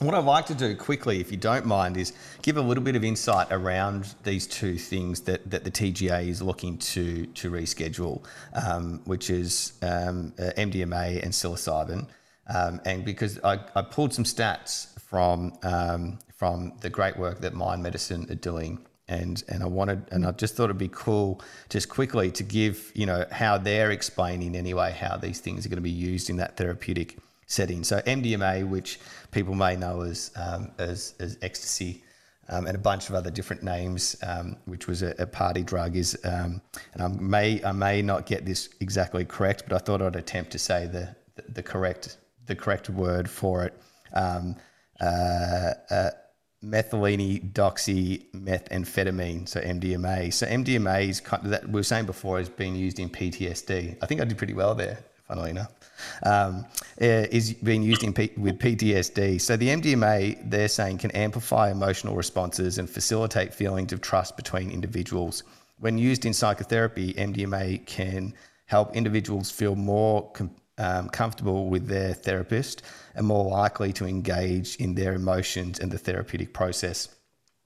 what 0.00 0.14
I'd 0.14 0.24
like 0.24 0.46
to 0.46 0.54
do 0.54 0.76
quickly, 0.76 1.20
if 1.20 1.30
you 1.30 1.38
don't 1.38 1.64
mind, 1.64 1.96
is 1.96 2.12
give 2.42 2.56
a 2.56 2.60
little 2.60 2.84
bit 2.84 2.96
of 2.96 3.04
insight 3.04 3.46
around 3.50 4.14
these 4.24 4.46
two 4.46 4.76
things 4.76 5.20
that, 5.22 5.48
that 5.50 5.64
the 5.64 5.70
TGA 5.70 6.28
is 6.28 6.42
looking 6.42 6.76
to 6.78 7.26
to 7.26 7.50
reschedule, 7.50 8.22
um, 8.52 9.00
which 9.06 9.30
is 9.30 9.72
um, 9.82 10.34
uh, 10.38 10.50
MDMA 10.58 11.22
and 11.22 11.32
psilocybin. 11.32 12.06
Um, 12.46 12.80
and 12.84 13.04
because 13.06 13.40
I, 13.42 13.60
I 13.74 13.80
pulled 13.80 14.12
some 14.12 14.24
stats 14.24 14.93
from 15.14 15.52
um, 15.62 16.18
from 16.34 16.72
the 16.80 16.90
great 16.90 17.16
work 17.16 17.40
that 17.40 17.54
Mind 17.54 17.84
Medicine 17.84 18.26
are 18.30 18.34
doing. 18.34 18.84
And, 19.06 19.44
and 19.48 19.62
I 19.62 19.66
wanted 19.66 20.08
and 20.10 20.26
I 20.26 20.32
just 20.32 20.56
thought 20.56 20.64
it'd 20.64 20.78
be 20.78 20.88
cool 20.88 21.40
just 21.68 21.88
quickly 21.88 22.32
to 22.32 22.42
give 22.42 22.90
you 22.96 23.06
know 23.06 23.24
how 23.30 23.56
they're 23.56 23.92
explaining 23.92 24.56
anyway 24.56 24.90
how 24.90 25.16
these 25.16 25.38
things 25.38 25.64
are 25.64 25.68
going 25.68 25.76
to 25.76 25.82
be 25.82 25.98
used 26.10 26.30
in 26.30 26.36
that 26.38 26.56
therapeutic 26.56 27.18
setting. 27.46 27.84
So 27.84 28.00
MDMA, 28.00 28.68
which 28.68 28.98
people 29.30 29.54
may 29.54 29.76
know 29.76 30.00
as 30.00 30.32
um, 30.34 30.72
as, 30.78 31.14
as 31.20 31.38
ecstasy, 31.42 32.02
um, 32.48 32.66
and 32.66 32.74
a 32.74 32.80
bunch 32.80 33.08
of 33.08 33.14
other 33.14 33.30
different 33.30 33.62
names, 33.62 34.16
um, 34.26 34.56
which 34.64 34.88
was 34.88 35.02
a, 35.02 35.14
a, 35.20 35.26
party 35.26 35.62
drug, 35.62 35.94
is 35.94 36.18
um, 36.24 36.60
and 36.94 37.02
I 37.04 37.06
may 37.06 37.64
I 37.64 37.70
may 37.70 38.02
not 38.02 38.26
get 38.26 38.44
this 38.44 38.68
exactly 38.80 39.24
correct, 39.24 39.62
but 39.68 39.76
I 39.76 39.78
thought 39.78 40.02
I'd 40.02 40.16
attempt 40.16 40.50
to 40.52 40.58
say 40.58 40.88
the 40.88 41.14
the, 41.36 41.44
the 41.52 41.62
correct 41.62 42.16
the 42.46 42.56
correct 42.56 42.90
word 42.90 43.30
for 43.30 43.64
it. 43.64 43.74
Uh, 45.00 45.74
uh, 45.90 46.10
methylene 46.64 47.52
so 49.46 49.60
MDMA. 49.60 50.32
So 50.32 50.46
MDMA 50.46 51.08
is 51.08 51.20
kind 51.20 51.44
of 51.44 51.50
that 51.50 51.66
we 51.66 51.74
were 51.74 51.82
saying 51.82 52.06
before 52.06 52.38
has 52.38 52.48
been 52.48 52.74
used 52.74 52.98
in 52.98 53.10
PTSD. 53.10 53.98
I 54.02 54.06
think 54.06 54.20
I 54.20 54.24
did 54.24 54.38
pretty 54.38 54.54
well 54.54 54.74
there, 54.74 54.98
funnily 55.28 55.50
enough. 55.50 55.72
Um, 56.24 56.64
uh, 57.00 57.26
is 57.30 57.52
being 57.54 57.82
used 57.82 58.02
in 58.02 58.12
P- 58.12 58.32
with 58.36 58.58
PTSD. 58.58 59.40
So 59.40 59.56
the 59.56 59.68
MDMA 59.68 60.50
they're 60.50 60.68
saying 60.68 60.98
can 60.98 61.10
amplify 61.12 61.70
emotional 61.70 62.16
responses 62.16 62.78
and 62.78 62.88
facilitate 62.88 63.52
feelings 63.54 63.92
of 63.92 64.00
trust 64.00 64.36
between 64.36 64.70
individuals. 64.70 65.42
When 65.78 65.98
used 65.98 66.24
in 66.24 66.32
psychotherapy, 66.32 67.14
MDMA 67.14 67.84
can 67.86 68.34
help 68.66 68.96
individuals 68.96 69.50
feel 69.50 69.76
more 69.76 70.30
com- 70.32 70.54
um, 70.78 71.08
comfortable 71.08 71.68
with 71.68 71.86
their 71.86 72.14
therapist 72.14 72.82
and 73.14 73.26
more 73.26 73.44
likely 73.44 73.92
to 73.94 74.06
engage 74.06 74.76
in 74.76 74.94
their 74.94 75.14
emotions 75.14 75.78
and 75.78 75.90
the 75.90 75.98
therapeutic 75.98 76.52
process. 76.52 77.08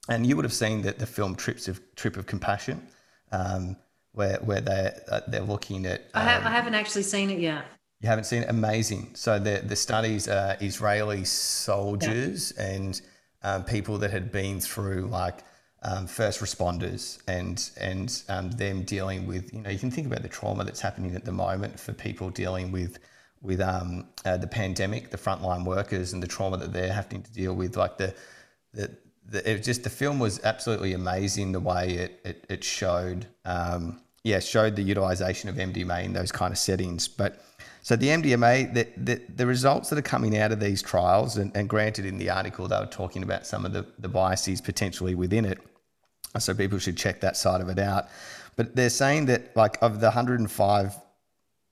And 0.07 0.25
you 0.25 0.35
would 0.35 0.45
have 0.45 0.53
seen 0.53 0.81
that 0.83 0.99
the 0.99 1.05
film 1.05 1.35
Trips 1.35 1.67
of 1.67 1.81
Trip 1.95 2.17
of 2.17 2.25
Compassion, 2.25 2.87
um, 3.31 3.75
where 4.13 4.37
where 4.37 4.61
they 4.61 4.91
uh, 5.11 5.21
they're 5.27 5.41
looking 5.41 5.85
at. 5.85 6.01
Um, 6.13 6.21
I, 6.27 6.31
ha- 6.31 6.41
I, 6.45 6.51
haven't 6.51 6.75
actually 6.75 7.03
seen 7.03 7.29
it 7.29 7.39
yet. 7.39 7.65
You 8.01 8.09
haven't 8.09 8.23
seen 8.25 8.43
it? 8.43 8.49
Amazing. 8.49 9.11
So 9.13 9.37
the 9.39 9.61
the 9.63 9.75
studies 9.75 10.27
are 10.27 10.57
Israeli 10.61 11.25
soldiers 11.25 12.53
yeah. 12.57 12.65
and 12.65 13.01
um, 13.43 13.63
people 13.63 13.97
that 13.99 14.11
had 14.11 14.31
been 14.31 14.59
through 14.59 15.07
like 15.07 15.43
um, 15.83 16.07
first 16.07 16.41
responders 16.41 17.19
and 17.27 17.69
and 17.77 18.23
um, 18.29 18.51
them 18.51 18.83
dealing 18.83 19.25
with 19.25 19.53
you 19.53 19.61
know 19.61 19.69
you 19.69 19.79
can 19.79 19.91
think 19.91 20.07
about 20.07 20.21
the 20.21 20.27
trauma 20.27 20.63
that's 20.63 20.81
happening 20.81 21.15
at 21.15 21.25
the 21.25 21.31
moment 21.31 21.79
for 21.79 21.93
people 21.93 22.29
dealing 22.29 22.71
with 22.71 22.99
with 23.41 23.61
um, 23.61 24.07
uh, 24.25 24.37
the 24.37 24.47
pandemic, 24.47 25.11
the 25.11 25.17
frontline 25.17 25.65
workers, 25.65 26.13
and 26.13 26.21
the 26.21 26.27
trauma 26.27 26.57
that 26.57 26.73
they're 26.73 26.93
having 26.93 27.21
to 27.21 27.31
deal 27.31 27.53
with. 27.53 27.77
Like 27.77 27.97
the, 27.97 28.13
the, 28.73 28.91
the 29.25 29.49
it 29.49 29.63
just 29.63 29.83
the 29.83 29.89
film 29.89 30.19
was 30.19 30.43
absolutely 30.43 30.93
amazing 30.93 31.51
the 31.51 31.59
way 31.59 31.91
it 31.91 32.21
it, 32.25 32.45
it 32.49 32.63
showed, 32.63 33.27
um, 33.45 34.01
yeah, 34.23 34.39
showed 34.39 34.75
the 34.75 34.83
utilization 34.83 35.49
of 35.49 35.55
MDMA 35.55 36.03
in 36.03 36.13
those 36.13 36.31
kind 36.31 36.51
of 36.51 36.57
settings. 36.57 37.07
But 37.07 37.41
so 37.81 37.95
the 37.95 38.07
MDMA, 38.07 38.73
the, 38.73 38.87
the, 38.97 39.21
the 39.33 39.45
results 39.45 39.89
that 39.89 39.97
are 39.97 40.03
coming 40.03 40.37
out 40.37 40.51
of 40.51 40.59
these 40.59 40.81
trials, 40.81 41.37
and, 41.37 41.55
and 41.55 41.69
granted 41.69 42.05
in 42.05 42.17
the 42.17 42.29
article 42.29 42.67
they 42.67 42.77
were 42.77 42.85
talking 42.85 43.23
about 43.23 43.47
some 43.47 43.65
of 43.65 43.73
the, 43.73 43.85
the 43.99 44.09
biases 44.09 44.59
potentially 44.59 45.15
within 45.15 45.45
it, 45.45 45.59
so 46.37 46.53
people 46.53 46.77
should 46.77 46.97
check 46.97 47.21
that 47.21 47.37
side 47.37 47.61
of 47.61 47.69
it 47.69 47.79
out. 47.79 48.09
But 48.57 48.75
they're 48.75 48.89
saying 48.89 49.27
that 49.27 49.55
like 49.55 49.77
of 49.81 50.01
the 50.01 50.07
105 50.07 50.95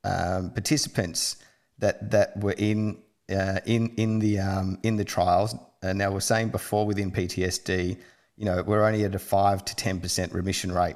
um, 0.06 0.50
participants, 0.52 1.36
that 1.80 2.12
that 2.12 2.38
were 2.40 2.56
in 2.58 2.98
uh, 3.30 3.60
in 3.66 3.90
in 3.98 4.20
the 4.20 4.40
um, 4.40 4.80
in 4.84 4.96
the 4.96 5.06
trials. 5.06 5.56
And 5.82 6.00
now 6.00 6.12
we're 6.12 6.20
saying 6.22 6.50
before 6.50 6.86
within 6.86 7.12
PTSD, 7.12 7.98
you 8.36 8.46
know, 8.46 8.64
we're 8.64 8.84
only 8.84 9.04
at 9.04 9.14
a 9.16 9.20
five 9.20 9.64
to 9.66 9.76
ten 9.76 10.00
percent 10.00 10.34
remission 10.34 10.72
rate. 10.72 10.96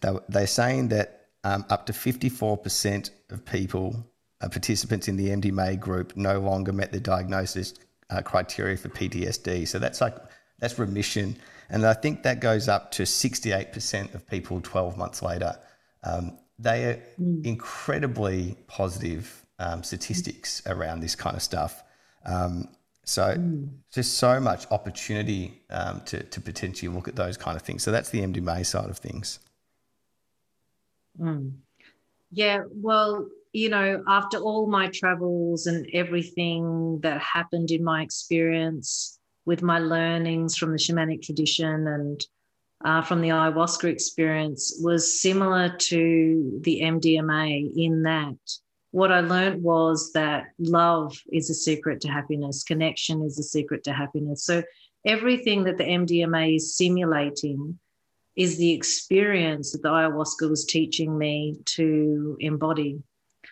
They, 0.00 0.10
they're 0.28 0.46
saying 0.46 0.88
that 0.88 1.26
um, 1.44 1.64
up 1.70 1.86
to 1.86 1.92
fifty 1.92 2.28
four 2.28 2.56
percent 2.56 3.10
of 3.30 3.44
people, 3.44 4.04
uh, 4.40 4.48
participants 4.48 5.08
in 5.08 5.16
the 5.16 5.28
MDMA 5.28 5.78
group, 5.80 6.16
no 6.16 6.40
longer 6.40 6.72
met 6.72 6.92
the 6.92 7.00
diagnosis 7.00 7.74
uh, 8.10 8.22
criteria 8.22 8.76
for 8.76 8.88
PTSD. 8.88 9.66
So 9.66 9.78
that's 9.78 10.00
like 10.00 10.16
that's 10.58 10.78
remission, 10.78 11.36
and 11.70 11.86
I 11.86 11.94
think 11.94 12.22
that 12.24 12.40
goes 12.40 12.68
up 12.68 12.90
to 12.92 13.06
sixty 13.06 13.52
eight 13.52 13.72
percent 13.72 14.14
of 14.14 14.26
people 14.26 14.60
twelve 14.60 14.96
months 14.98 15.22
later. 15.22 15.58
Um, 16.04 16.38
they 16.58 16.84
are 16.84 17.02
mm. 17.20 17.44
incredibly 17.44 18.56
positive 18.66 19.44
um, 19.58 19.82
statistics 19.82 20.62
around 20.66 21.00
this 21.00 21.14
kind 21.14 21.36
of 21.36 21.42
stuff. 21.42 21.82
Um, 22.24 22.68
so 23.04 23.22
mm. 23.22 23.68
just 23.92 24.18
so 24.18 24.38
much 24.38 24.66
opportunity 24.70 25.62
um, 25.70 26.02
to, 26.06 26.22
to 26.22 26.40
potentially 26.40 26.92
look 26.92 27.08
at 27.08 27.16
those 27.16 27.36
kind 27.36 27.56
of 27.56 27.62
things. 27.62 27.82
So 27.82 27.90
that's 27.90 28.10
the 28.10 28.20
MDMA 28.20 28.66
side 28.66 28.90
of 28.90 28.98
things. 28.98 29.38
Mm. 31.18 31.52
Yeah, 32.30 32.64
well, 32.70 33.26
you 33.52 33.70
know, 33.70 34.04
after 34.06 34.38
all 34.38 34.66
my 34.66 34.88
travels 34.88 35.66
and 35.66 35.88
everything 35.94 37.00
that 37.00 37.20
happened 37.20 37.70
in 37.70 37.82
my 37.82 38.02
experience 38.02 39.18
with 39.46 39.62
my 39.62 39.78
learnings 39.78 40.56
from 40.56 40.72
the 40.72 40.78
shamanic 40.78 41.22
tradition 41.22 41.86
and 41.86 42.20
uh, 42.84 43.02
from 43.02 43.22
the 43.22 43.30
ayahuasca 43.30 43.84
experience 43.84 44.78
was 44.82 45.20
similar 45.20 45.70
to 45.78 46.60
the 46.62 46.82
MDMA 46.82 47.72
in 47.74 48.02
that 48.02 48.36
what 48.90 49.12
I 49.12 49.20
learned 49.20 49.62
was 49.62 50.12
that 50.12 50.46
love 50.58 51.16
is 51.32 51.50
a 51.50 51.54
secret 51.54 52.00
to 52.02 52.08
happiness, 52.08 52.64
connection 52.64 53.22
is 53.22 53.38
a 53.38 53.42
secret 53.42 53.84
to 53.84 53.92
happiness. 53.92 54.44
So 54.44 54.62
everything 55.04 55.64
that 55.64 55.78
the 55.78 55.84
MDMA 55.84 56.56
is 56.56 56.76
simulating 56.76 57.78
is 58.36 58.56
the 58.56 58.72
experience 58.72 59.72
that 59.72 59.82
the 59.82 59.88
ayahuasca 59.88 60.48
was 60.48 60.64
teaching 60.64 61.18
me 61.18 61.56
to 61.64 62.36
embody. 62.40 63.02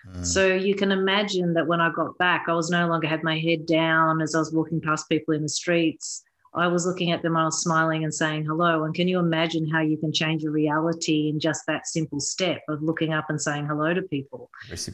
Mm. 0.08 0.24
So 0.24 0.46
you 0.46 0.74
can 0.74 0.92
imagine 0.92 1.54
that 1.54 1.66
when 1.66 1.80
I 1.80 1.90
got 1.90 2.16
back, 2.18 2.44
I 2.48 2.54
was 2.54 2.70
no 2.70 2.86
longer 2.86 3.08
had 3.08 3.24
my 3.24 3.38
head 3.38 3.66
down 3.66 4.22
as 4.22 4.34
I 4.34 4.38
was 4.38 4.52
walking 4.52 4.80
past 4.80 5.08
people 5.08 5.34
in 5.34 5.42
the 5.42 5.48
streets. 5.48 6.22
I 6.56 6.68
was 6.68 6.86
looking 6.86 7.10
at 7.12 7.22
them, 7.22 7.36
I 7.36 7.44
was 7.44 7.62
smiling 7.62 8.04
and 8.04 8.14
saying 8.14 8.44
hello. 8.44 8.84
And 8.84 8.94
can 8.94 9.08
you 9.08 9.18
imagine 9.18 9.68
how 9.68 9.80
you 9.80 9.96
can 9.96 10.12
change 10.12 10.42
your 10.42 10.52
reality 10.52 11.28
in 11.28 11.38
just 11.38 11.66
that 11.66 11.86
simple 11.86 12.20
step 12.20 12.62
of 12.68 12.82
looking 12.82 13.12
up 13.12 13.26
and 13.28 13.40
saying 13.40 13.66
hello 13.66 13.92
to 13.92 14.02
people? 14.02 14.50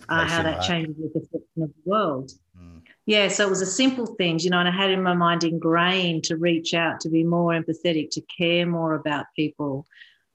Uh, 0.09 0.27
how 0.27 0.43
that 0.43 0.59
right? 0.59 0.67
changes 0.67 0.97
your 0.99 1.11
perception 1.11 1.63
of 1.63 1.69
the 1.69 1.83
world. 1.91 2.33
Mm. 2.61 2.83
Yeah, 3.07 3.29
so 3.29 3.47
it 3.47 3.51
was 3.51 3.63
a 3.63 3.67
simple 3.67 4.07
things, 4.07 4.45
you 4.45 4.51
know, 4.51 4.59
and 4.59 4.69
I 4.69 4.73
had 4.73 4.91
in 4.91 5.03
my 5.03 5.15
mind 5.15 5.45
ingrained 5.45 6.25
to 6.25 6.37
reach 6.37 6.75
out, 6.75 7.01
to 7.01 7.09
be 7.09 7.25
more 7.25 7.53
empathetic, 7.53 8.11
to 8.11 8.23
care 8.23 8.67
more 8.67 8.95
about 8.95 9.27
people. 9.35 9.87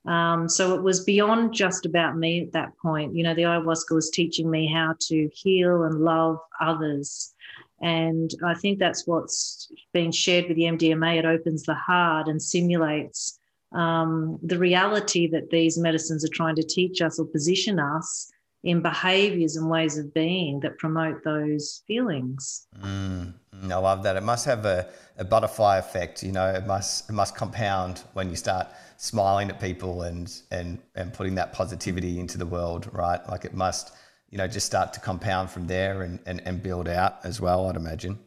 Um, 0.05 0.47
so 0.47 0.73
it 0.73 0.81
was 0.81 1.03
beyond 1.03 1.53
just 1.53 1.85
about 1.85 2.17
me 2.17 2.41
at 2.41 2.53
that 2.53 2.77
point. 2.81 3.13
You 3.13 3.23
know, 3.23 3.33
the 3.33 3.43
ayahuasca 3.43 3.91
was 3.91 4.09
teaching 4.09 4.49
me 4.49 4.71
how 4.71 4.95
to 5.01 5.29
heal 5.33 5.83
and 5.83 5.99
love 5.99 6.39
others. 6.61 7.33
And 7.81 8.31
I 8.43 8.55
think 8.55 8.79
that's 8.79 9.05
what's 9.05 9.71
been 9.93 10.11
shared 10.11 10.47
with 10.47 10.57
the 10.57 10.63
MDMA. 10.63 11.19
It 11.19 11.25
opens 11.25 11.63
the 11.63 11.75
heart 11.75 12.27
and 12.27 12.41
simulates 12.41 13.37
um, 13.73 14.39
the 14.41 14.57
reality 14.57 15.27
that 15.27 15.49
these 15.49 15.77
medicines 15.77 16.23
are 16.25 16.33
trying 16.33 16.55
to 16.55 16.63
teach 16.63 17.01
us 17.01 17.19
or 17.19 17.25
position 17.25 17.79
us 17.79 18.31
in 18.63 18.81
behaviors 18.81 19.55
and 19.55 19.69
ways 19.69 19.97
of 19.97 20.13
being 20.13 20.59
that 20.61 20.77
promote 20.77 21.23
those 21.23 21.83
feelings. 21.87 22.67
Mm, 22.79 23.33
I 23.69 23.75
love 23.75 24.03
that. 24.03 24.15
It 24.15 24.23
must 24.23 24.45
have 24.45 24.65
a, 24.65 24.89
a 25.17 25.23
butterfly 25.23 25.77
effect. 25.77 26.23
You 26.23 26.31
know, 26.31 26.47
it 26.47 26.65
must 26.65 27.09
it 27.09 27.13
must 27.13 27.35
compound 27.35 28.03
when 28.13 28.29
you 28.29 28.35
start 28.35 28.67
smiling 28.97 29.49
at 29.49 29.61
people 29.61 30.03
and 30.03 30.33
and 30.51 30.79
and 30.95 31.13
putting 31.13 31.35
that 31.35 31.53
positivity 31.53 32.19
into 32.19 32.37
the 32.37 32.45
world, 32.45 32.89
right? 32.93 33.19
Like 33.29 33.45
it 33.45 33.53
must, 33.53 33.93
you 34.29 34.37
know, 34.37 34.47
just 34.47 34.65
start 34.65 34.93
to 34.93 34.99
compound 34.99 35.49
from 35.49 35.67
there 35.67 36.01
and 36.01 36.19
and, 36.25 36.41
and 36.45 36.61
build 36.61 36.87
out 36.87 37.19
as 37.23 37.39
well. 37.39 37.69
I'd 37.69 37.75
imagine. 37.75 38.19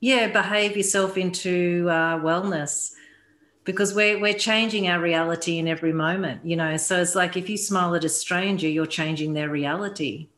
Yeah, 0.00 0.28
behave 0.28 0.76
yourself 0.76 1.18
into 1.18 1.86
uh, 1.90 2.18
wellness 2.18 2.92
because 3.64 3.94
we're 3.94 4.18
we're 4.18 4.34
changing 4.34 4.88
our 4.88 5.00
reality 5.00 5.58
in 5.58 5.68
every 5.68 5.92
moment. 5.92 6.44
You 6.44 6.56
know, 6.56 6.76
so 6.76 7.00
it's 7.00 7.14
like 7.14 7.36
if 7.36 7.48
you 7.48 7.56
smile 7.56 7.94
at 7.94 8.04
a 8.04 8.08
stranger, 8.08 8.68
you're 8.68 8.86
changing 8.86 9.34
their 9.34 9.50
reality. 9.50 10.28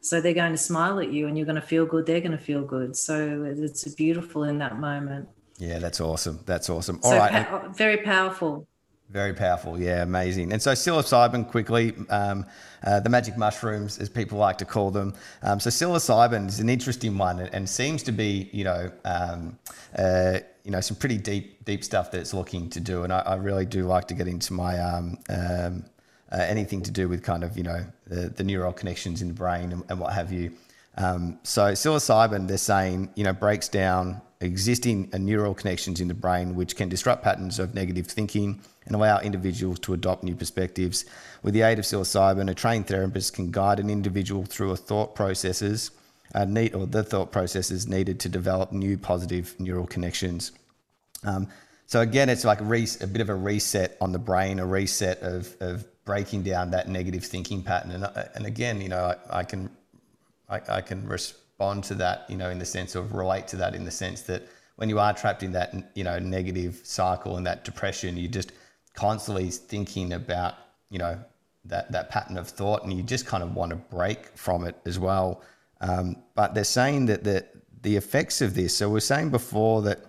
So 0.00 0.20
they're 0.20 0.34
going 0.34 0.52
to 0.52 0.58
smile 0.58 1.00
at 1.00 1.10
you, 1.10 1.26
and 1.26 1.36
you're 1.36 1.46
going 1.46 1.60
to 1.60 1.62
feel 1.62 1.86
good. 1.86 2.04
They're 2.04 2.20
going 2.20 2.32
to 2.32 2.38
feel 2.38 2.62
good. 2.62 2.94
So 2.94 3.42
it's 3.44 3.88
beautiful 3.94 4.44
in 4.44 4.58
that 4.58 4.78
moment. 4.78 5.28
Yeah, 5.58 5.78
that's 5.78 6.00
awesome. 6.00 6.40
That's 6.44 6.68
awesome. 6.68 7.00
All 7.02 7.12
so 7.12 7.16
right, 7.16 7.48
pa- 7.48 7.68
very 7.68 7.98
powerful. 7.98 8.68
Very 9.10 9.34
powerful. 9.34 9.78
Yeah, 9.78 10.02
amazing. 10.02 10.52
And 10.52 10.60
so 10.60 10.72
psilocybin, 10.72 11.48
quickly, 11.48 11.94
um, 12.08 12.46
uh, 12.82 13.00
the 13.00 13.10
magic 13.10 13.36
mushrooms, 13.36 13.98
as 13.98 14.08
people 14.08 14.38
like 14.38 14.58
to 14.58 14.64
call 14.64 14.90
them. 14.90 15.14
Um, 15.42 15.60
so 15.60 15.70
psilocybin 15.70 16.48
is 16.48 16.58
an 16.58 16.68
interesting 16.68 17.16
one 17.16 17.38
and, 17.38 17.68
seems 17.68 18.02
to 18.04 18.12
be, 18.12 18.48
you 18.52 18.64
know, 18.64 18.90
um, 19.04 19.58
uh, 19.96 20.38
you 20.64 20.70
know, 20.70 20.80
some 20.80 20.96
pretty 20.96 21.18
deep, 21.18 21.64
deep 21.64 21.84
stuff 21.84 22.10
that 22.10 22.20
it's 22.20 22.34
looking 22.34 22.70
to 22.70 22.80
do. 22.80 23.04
And 23.04 23.12
I, 23.12 23.20
I 23.20 23.34
really 23.36 23.66
do 23.66 23.84
like 23.84 24.08
to 24.08 24.14
get 24.14 24.26
into 24.26 24.52
my 24.54 24.80
um, 24.80 25.18
um, 25.28 25.84
uh, 26.32 26.36
anything 26.38 26.82
to 26.82 26.90
do 26.90 27.08
with 27.08 27.22
kind 27.22 27.44
of, 27.44 27.56
you 27.56 27.62
know, 27.62 27.84
the, 28.06 28.30
the 28.30 28.42
neural 28.42 28.72
connections 28.72 29.22
in 29.22 29.28
the 29.28 29.34
brain 29.34 29.70
and, 29.70 29.84
and 29.90 30.00
what 30.00 30.14
have 30.14 30.32
you. 30.32 30.52
Um, 30.96 31.38
so 31.42 31.72
psilocybin, 31.72 32.48
they're 32.48 32.56
saying, 32.56 33.10
you 33.14 33.24
know, 33.24 33.32
breaks 33.32 33.68
down 33.68 34.22
existing 34.40 35.10
neural 35.18 35.54
connections 35.54 36.00
in 36.00 36.08
the 36.08 36.14
brain, 36.14 36.54
which 36.54 36.76
can 36.76 36.88
disrupt 36.88 37.22
patterns 37.22 37.58
of 37.58 37.74
negative 37.74 38.06
thinking 38.06 38.60
and 38.86 38.94
allow 38.94 39.20
individuals 39.20 39.78
to 39.80 39.94
adopt 39.94 40.22
new 40.22 40.34
perspectives. 40.34 41.04
With 41.42 41.54
the 41.54 41.62
aid 41.62 41.78
of 41.78 41.84
psilocybin, 41.84 42.50
a 42.50 42.54
trained 42.54 42.86
therapist 42.86 43.34
can 43.34 43.50
guide 43.50 43.80
an 43.80 43.90
individual 43.90 44.44
through 44.44 44.72
a 44.72 44.76
thought 44.76 45.14
processes, 45.14 45.90
uh, 46.34 46.44
need, 46.44 46.74
or 46.74 46.86
the 46.86 47.02
thought 47.02 47.32
processes 47.32 47.86
needed 47.86 48.20
to 48.20 48.28
develop 48.28 48.72
new 48.72 48.98
positive 48.98 49.58
neural 49.58 49.86
connections. 49.86 50.52
Um, 51.22 51.48
so 51.86 52.00
again, 52.00 52.28
it's 52.28 52.44
like 52.44 52.60
a, 52.60 52.64
re- 52.64 52.88
a, 53.00 53.06
bit 53.06 53.20
of 53.20 53.28
a 53.28 53.34
reset 53.34 53.96
on 54.00 54.12
the 54.12 54.18
brain, 54.18 54.58
a 54.58 54.66
reset 54.66 55.20
of, 55.22 55.54
of 55.60 55.86
breaking 56.04 56.42
down 56.42 56.70
that 56.70 56.88
negative 56.88 57.24
thinking 57.24 57.62
pattern. 57.62 57.92
And, 57.92 58.04
uh, 58.04 58.24
and 58.34 58.46
again, 58.46 58.80
you 58.80 58.88
know, 58.88 59.14
I, 59.30 59.40
I 59.40 59.44
can 59.44 59.70
I, 60.48 60.60
I 60.68 60.80
can 60.80 61.06
respond 61.06 61.84
to 61.84 61.94
that, 61.96 62.26
you 62.28 62.36
know, 62.36 62.50
in 62.50 62.58
the 62.58 62.64
sense 62.64 62.94
of 62.94 63.14
relate 63.14 63.48
to 63.48 63.56
that 63.56 63.74
in 63.74 63.84
the 63.84 63.90
sense 63.90 64.22
that 64.22 64.42
when 64.76 64.88
you 64.88 64.98
are 64.98 65.12
trapped 65.12 65.42
in 65.42 65.52
that, 65.52 65.74
you 65.94 66.04
know, 66.04 66.18
negative 66.18 66.80
cycle 66.82 67.36
and 67.36 67.46
that 67.46 67.64
depression, 67.64 68.16
you 68.16 68.28
just 68.28 68.52
constantly 68.94 69.50
thinking 69.50 70.12
about, 70.12 70.54
you 70.90 70.98
know, 70.98 71.18
that, 71.66 71.90
that 71.92 72.10
pattern 72.10 72.36
of 72.36 72.48
thought 72.48 72.84
and 72.84 72.92
you 72.92 73.02
just 73.02 73.26
kind 73.26 73.42
of 73.42 73.54
want 73.54 73.70
to 73.70 73.76
break 73.76 74.26
from 74.36 74.64
it 74.64 74.76
as 74.86 74.98
well. 74.98 75.42
Um, 75.80 76.16
but 76.34 76.54
they're 76.54 76.64
saying 76.64 77.06
that 77.06 77.24
the, 77.24 77.46
the 77.82 77.96
effects 77.96 78.40
of 78.40 78.54
this, 78.54 78.76
so 78.76 78.88
we're 78.88 79.00
saying 79.00 79.30
before 79.30 79.82
that, 79.82 80.00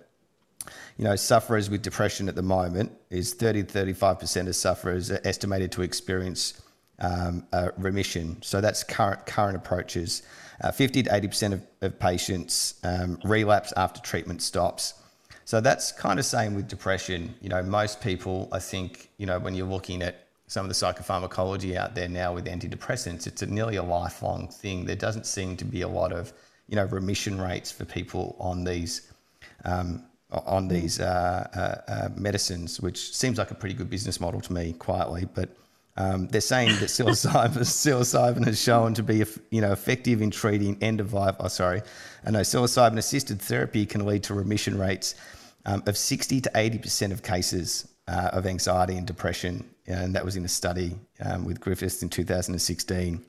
you 0.96 1.04
know, 1.04 1.16
sufferers 1.16 1.68
with 1.68 1.82
depression 1.82 2.28
at 2.28 2.34
the 2.34 2.42
moment 2.42 2.92
is 3.10 3.34
30 3.34 3.64
to 3.64 3.84
35% 3.84 4.48
of 4.48 4.56
sufferers 4.56 5.10
are 5.10 5.20
estimated 5.24 5.70
to 5.72 5.82
experience 5.82 6.62
um, 6.98 7.46
remission. 7.76 8.40
So 8.42 8.60
that's 8.60 8.82
current 8.82 9.26
current 9.26 9.56
approaches. 9.56 10.22
Uh, 10.62 10.72
50 10.72 11.02
to 11.02 11.10
80% 11.10 11.52
of, 11.52 11.66
of 11.82 11.98
patients 11.98 12.80
um, 12.82 13.18
relapse 13.24 13.72
after 13.76 14.00
treatment 14.00 14.40
stops. 14.40 14.94
So 15.46 15.60
that's 15.60 15.92
kind 15.92 16.18
of 16.18 16.26
same 16.26 16.56
with 16.56 16.66
depression. 16.66 17.32
You 17.40 17.48
know, 17.48 17.62
most 17.62 18.00
people, 18.00 18.48
I 18.50 18.58
think, 18.58 19.10
you 19.16 19.26
know, 19.26 19.38
when 19.38 19.54
you're 19.54 19.68
looking 19.68 20.02
at 20.02 20.26
some 20.48 20.66
of 20.66 20.68
the 20.68 20.74
psychopharmacology 20.74 21.76
out 21.76 21.94
there 21.94 22.08
now 22.08 22.34
with 22.34 22.46
antidepressants, 22.46 23.28
it's 23.28 23.42
a 23.42 23.46
nearly 23.46 23.76
a 23.76 23.82
lifelong 23.84 24.48
thing. 24.48 24.86
There 24.86 24.96
doesn't 24.96 25.24
seem 25.24 25.56
to 25.58 25.64
be 25.64 25.82
a 25.82 25.88
lot 25.88 26.12
of, 26.12 26.32
you 26.66 26.74
know, 26.74 26.84
remission 26.86 27.40
rates 27.40 27.70
for 27.70 27.84
people 27.84 28.34
on 28.40 28.64
these 28.64 29.12
um, 29.64 30.02
on 30.32 30.66
these 30.66 30.98
uh, 30.98 31.46
uh, 31.54 31.92
uh 31.92 32.08
medicines, 32.16 32.80
which 32.80 33.14
seems 33.14 33.38
like 33.38 33.52
a 33.52 33.54
pretty 33.54 33.76
good 33.76 33.88
business 33.88 34.20
model 34.20 34.40
to 34.40 34.52
me, 34.52 34.72
quietly. 34.72 35.28
But 35.32 35.50
um, 35.96 36.28
they're 36.28 36.40
saying 36.40 36.68
that 36.80 36.88
psilocybin, 36.88 37.56
psilocybin 37.58 38.44
has 38.44 38.60
shown 38.60 38.94
to 38.94 39.02
be, 39.02 39.24
you 39.50 39.60
know, 39.60 39.72
effective 39.72 40.20
in 40.20 40.30
treating 40.30 40.76
end 40.82 41.00
of 41.00 41.12
life. 41.12 41.36
Oh, 41.40 41.48
sorry, 41.48 41.82
I 42.24 42.30
know 42.30 42.40
psilocybin 42.40 42.98
assisted 42.98 43.40
therapy 43.40 43.86
can 43.86 44.04
lead 44.04 44.22
to 44.24 44.34
remission 44.34 44.78
rates 44.78 45.14
um, 45.64 45.82
of 45.86 45.96
60 45.96 46.42
to 46.42 46.50
80 46.54 46.78
percent 46.78 47.12
of 47.12 47.22
cases 47.22 47.88
uh, 48.08 48.30
of 48.32 48.46
anxiety 48.46 48.96
and 48.96 49.06
depression, 49.06 49.64
and 49.86 50.14
that 50.14 50.24
was 50.24 50.36
in 50.36 50.44
a 50.44 50.48
study 50.48 50.96
um, 51.24 51.44
with 51.44 51.60
Griffiths 51.60 52.02
in 52.02 52.10
2016. 52.10 53.24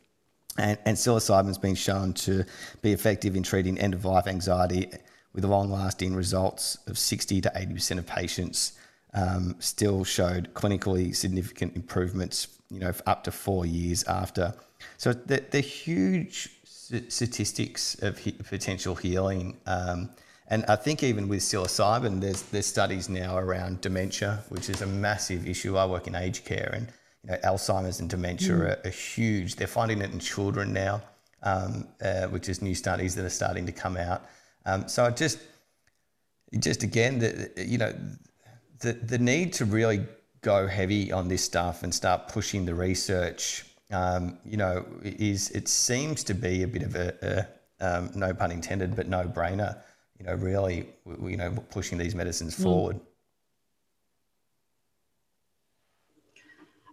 And, 0.59 0.77
and 0.85 0.97
psilocybin 0.97 1.47
has 1.47 1.57
been 1.57 1.75
shown 1.75 2.13
to 2.13 2.43
be 2.81 2.91
effective 2.91 3.35
in 3.35 3.43
treating 3.43 3.79
end 3.79 3.93
of 3.93 4.03
life 4.03 4.27
anxiety 4.27 4.89
with 5.33 5.45
long 5.45 5.71
lasting 5.71 6.15
results 6.15 6.79
of 6.87 6.97
60 6.97 7.41
to 7.41 7.51
80 7.55 7.73
percent 7.75 7.99
of 7.99 8.05
patients. 8.05 8.73
Um, 9.13 9.55
still 9.59 10.03
showed 10.03 10.53
clinically 10.53 11.15
significant 11.15 11.75
improvements 11.75 12.56
you 12.69 12.79
know, 12.79 12.93
up 13.05 13.23
to 13.23 13.31
four 13.31 13.65
years 13.65 14.03
after. 14.03 14.53
So 14.97 15.13
the, 15.13 15.43
the 15.51 15.61
huge 15.61 16.49
statistics 16.63 17.95
of 18.01 18.17
he, 18.17 18.31
potential 18.31 18.95
healing. 18.95 19.57
Um, 19.65 20.09
and 20.49 20.65
I 20.65 20.75
think 20.75 21.03
even 21.03 21.27
with 21.27 21.39
psilocybin, 21.39 22.21
there's, 22.21 22.43
there's 22.43 22.65
studies 22.65 23.09
now 23.09 23.37
around 23.37 23.81
dementia, 23.81 24.43
which 24.49 24.69
is 24.69 24.81
a 24.81 24.87
massive 24.87 25.47
issue. 25.47 25.77
I 25.77 25.85
work 25.85 26.07
in 26.07 26.15
aged 26.15 26.45
care 26.45 26.71
and 26.73 26.87
you 27.23 27.31
know, 27.31 27.37
Alzheimer's 27.43 27.99
and 27.99 28.09
dementia 28.09 28.53
mm. 28.53 28.61
are, 28.61 28.79
are, 28.85 28.89
huge. 28.89 29.55
They're 29.55 29.67
finding 29.67 30.01
it 30.01 30.11
in 30.11 30.19
children 30.19 30.71
now, 30.71 31.01
um, 31.43 31.87
uh, 32.01 32.27
which 32.27 32.47
is 32.47 32.61
new 32.61 32.75
studies 32.75 33.15
that 33.15 33.25
are 33.25 33.29
starting 33.29 33.65
to 33.65 33.73
come 33.73 33.97
out. 33.97 34.25
Um, 34.65 34.87
so 34.87 35.09
just, 35.09 35.39
just 36.59 36.83
again, 36.83 37.19
the, 37.19 37.51
you 37.57 37.77
know, 37.77 37.93
the, 38.79 38.93
the 38.93 39.17
need 39.17 39.53
to 39.53 39.65
really 39.65 40.05
go 40.41 40.67
heavy 40.67 41.11
on 41.11 41.27
this 41.27 41.43
stuff 41.43 41.83
and 41.83 41.93
start 41.93 42.27
pushing 42.27 42.65
the 42.65 42.75
research, 42.75 43.65
um, 43.91 44.37
you 44.45 44.57
know, 44.57 44.85
is 45.03 45.49
it 45.51 45.67
seems 45.67 46.23
to 46.25 46.33
be 46.33 46.63
a 46.63 46.67
bit 46.67 46.83
of 46.83 46.95
a, 46.95 47.13
a 47.21 47.47
um, 47.79 48.11
no 48.15 48.33
pun 48.33 48.51
intended, 48.51 48.95
but 48.95 49.07
no 49.07 49.25
brainer. 49.25 49.81
You 50.19 50.25
know, 50.25 50.33
really, 50.33 50.89
you 51.05 51.37
know, 51.37 51.51
pushing 51.69 51.97
these 51.97 52.15
medicines 52.15 52.57
mm. 52.57 52.63
forward. 52.63 52.99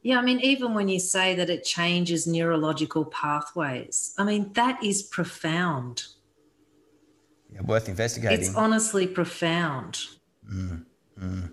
Yeah, 0.02 0.18
I 0.18 0.22
mean, 0.22 0.40
even 0.40 0.74
when 0.74 0.88
you 0.88 1.00
say 1.00 1.34
that 1.34 1.48
it 1.48 1.64
changes 1.64 2.26
neurological 2.26 3.06
pathways, 3.06 4.14
I 4.18 4.24
mean, 4.24 4.52
that 4.52 4.84
is 4.84 5.02
profound. 5.02 6.04
Yeah, 7.50 7.62
worth 7.62 7.88
investigating. 7.88 8.38
It's 8.38 8.54
honestly 8.54 9.06
profound. 9.06 10.00
Mm, 10.46 10.84
mm 11.18 11.52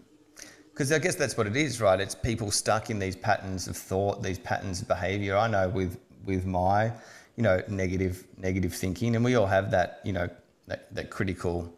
because 0.82 0.92
I 0.92 0.98
guess 0.98 1.14
that's 1.14 1.38
what 1.38 1.46
it 1.46 1.56
is, 1.56 1.80
right? 1.80 2.00
It's 2.00 2.16
people 2.16 2.50
stuck 2.50 2.90
in 2.90 2.98
these 2.98 3.16
patterns 3.16 3.68
of 3.68 3.78
thought, 3.78 4.24
these 4.24 4.40
patterns 4.40 4.82
of 4.82 4.88
behavior. 4.88 5.38
I 5.38 5.48
know 5.48 5.70
with 5.70 6.00
with 6.26 6.44
my, 6.48 6.92
you 7.36 7.44
know, 7.44 7.62
negative 7.68 8.26
negative 8.36 8.74
thinking, 8.74 9.16
and 9.16 9.24
we 9.24 9.36
all 9.36 9.46
have 9.46 9.70
that, 9.70 10.00
you 10.04 10.12
know, 10.12 10.28
that, 10.66 10.92
that 10.96 11.12
critical 11.12 11.72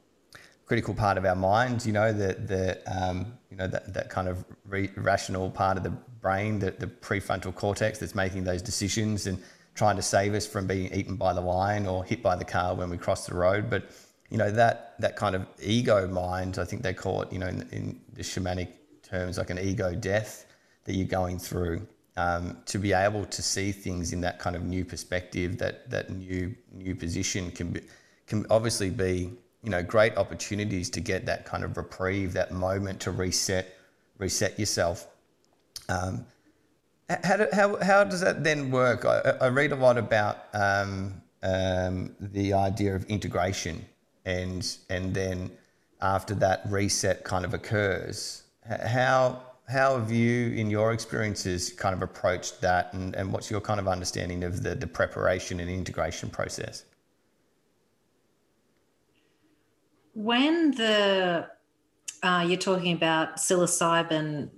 critical 0.65 0.93
part 0.93 1.17
of 1.17 1.25
our 1.25 1.35
mind, 1.35 1.85
you 1.85 1.91
know, 1.91 2.13
the 2.13 2.35
the 2.35 2.81
um, 2.87 3.33
you 3.51 3.57
know 3.57 3.67
that 3.67 3.93
that 3.93 4.09
kind 4.09 4.29
of 4.29 4.45
re- 4.63 4.89
rational 4.95 5.51
part 5.51 5.75
of 5.75 5.83
the 5.83 5.89
brain, 6.21 6.59
the, 6.59 6.71
the 6.71 6.87
prefrontal 6.87 7.53
cortex 7.53 7.99
that's 7.99 8.15
making 8.15 8.45
those 8.45 8.61
decisions 8.61 9.27
and 9.27 9.37
trying 9.75 9.97
to 9.97 10.01
save 10.01 10.33
us 10.33 10.47
from 10.47 10.65
being 10.65 10.93
eaten 10.93 11.17
by 11.17 11.33
the 11.33 11.41
lion 11.41 11.87
or 11.87 12.05
hit 12.05 12.23
by 12.23 12.37
the 12.37 12.45
car 12.45 12.73
when 12.73 12.89
we 12.89 12.97
cross 12.97 13.25
the 13.25 13.35
road. 13.35 13.69
But 13.69 13.91
you 14.29 14.37
know 14.37 14.49
that 14.49 14.95
that 14.99 15.17
kind 15.17 15.35
of 15.35 15.45
ego 15.61 16.07
mind, 16.07 16.57
I 16.57 16.63
think 16.63 16.83
they 16.83 16.93
call 16.93 17.21
it, 17.23 17.33
you 17.33 17.39
know, 17.39 17.47
in, 17.47 17.67
in 17.73 17.99
the 18.13 18.23
shamanic 18.23 18.69
terms, 19.13 19.37
like 19.37 19.49
an 19.49 19.59
ego 19.59 19.93
death 19.93 20.45
that 20.85 20.95
you're 20.95 21.07
going 21.07 21.39
through. 21.39 21.87
Um, 22.15 22.57
to 22.67 22.77
be 22.77 22.93
able 22.93 23.25
to 23.25 23.41
see 23.41 23.71
things 23.71 24.13
in 24.13 24.21
that 24.21 24.37
kind 24.37 24.55
of 24.55 24.63
new 24.63 24.85
perspective, 24.85 25.57
that 25.57 25.89
that 25.89 26.11
new 26.11 26.55
new 26.71 26.95
position 26.95 27.51
can 27.51 27.71
be, 27.71 27.81
can 28.27 28.45
obviously 28.49 28.91
be 28.91 29.31
you 29.63 29.69
know 29.69 29.81
great 29.81 30.15
opportunities 30.17 30.89
to 30.91 30.99
get 30.99 31.25
that 31.25 31.45
kind 31.45 31.63
of 31.63 31.75
reprieve, 31.75 32.33
that 32.33 32.51
moment 32.51 32.99
to 33.01 33.11
reset 33.11 33.65
reset 34.19 34.59
yourself. 34.59 35.07
Um, 35.89 36.25
how, 37.23 37.37
do, 37.37 37.47
how, 37.51 37.75
how 37.77 38.03
does 38.03 38.21
that 38.21 38.43
then 38.43 38.71
work? 38.71 39.05
I, 39.05 39.19
I 39.41 39.47
read 39.49 39.71
a 39.71 39.75
lot 39.75 39.97
about 39.97 40.45
um, 40.53 41.21
um, 41.41 42.15
the 42.19 42.53
idea 42.53 42.95
of 42.95 43.05
integration, 43.05 43.85
and 44.25 44.77
and 44.89 45.13
then 45.13 45.51
after 46.01 46.35
that 46.35 46.61
reset 46.69 47.23
kind 47.23 47.43
of 47.43 47.53
occurs. 47.53 48.42
How 48.65 49.41
how 49.67 49.97
have 49.97 50.11
you, 50.11 50.51
in 50.51 50.69
your 50.69 50.91
experiences, 50.91 51.71
kind 51.71 51.95
of 51.95 52.01
approached 52.01 52.59
that, 52.61 52.93
and, 52.93 53.15
and 53.15 53.31
what's 53.31 53.49
your 53.49 53.61
kind 53.61 53.79
of 53.79 53.87
understanding 53.87 54.43
of 54.43 54.61
the, 54.61 54.75
the 54.75 54.87
preparation 54.87 55.59
and 55.61 55.69
integration 55.69 56.29
process? 56.29 56.83
When 60.13 60.71
the 60.71 61.47
uh, 62.21 62.45
you're 62.47 62.57
talking 62.57 62.93
about 62.93 63.37
psilocybin 63.37 64.49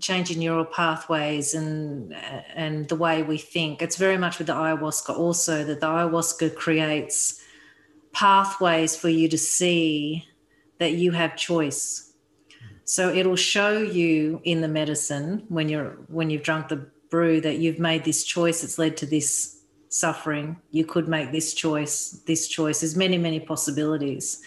changing 0.00 0.38
neural 0.38 0.64
pathways 0.64 1.54
and 1.54 2.14
and 2.54 2.88
the 2.88 2.96
way 2.96 3.22
we 3.22 3.38
think. 3.38 3.82
It's 3.82 3.96
very 3.96 4.18
much 4.18 4.38
with 4.38 4.46
the 4.46 4.54
ayahuasca 4.54 5.16
also 5.16 5.64
that 5.64 5.80
the 5.80 5.86
ayahuasca 5.86 6.54
creates 6.56 7.40
pathways 8.12 8.96
for 8.96 9.08
you 9.08 9.28
to 9.28 9.38
see 9.38 10.26
that 10.78 10.92
you 10.92 11.12
have 11.12 11.36
choice. 11.36 12.11
So 12.84 13.12
it'll 13.12 13.36
show 13.36 13.78
you 13.78 14.40
in 14.44 14.60
the 14.60 14.68
medicine 14.68 15.44
when 15.48 15.68
you're 15.68 15.98
when 16.08 16.30
you've 16.30 16.42
drunk 16.42 16.68
the 16.68 16.86
brew 17.10 17.40
that 17.40 17.58
you've 17.58 17.78
made 17.78 18.04
this 18.04 18.24
choice 18.24 18.64
it's 18.64 18.78
led 18.78 18.96
to 18.96 19.06
this 19.06 19.62
suffering. 19.92 20.56
You 20.70 20.86
could 20.86 21.06
make 21.06 21.32
this 21.32 21.52
choice, 21.52 22.22
this 22.26 22.48
choice. 22.48 22.80
There's 22.80 22.96
many, 22.96 23.18
many 23.18 23.40
possibilities. 23.40 24.40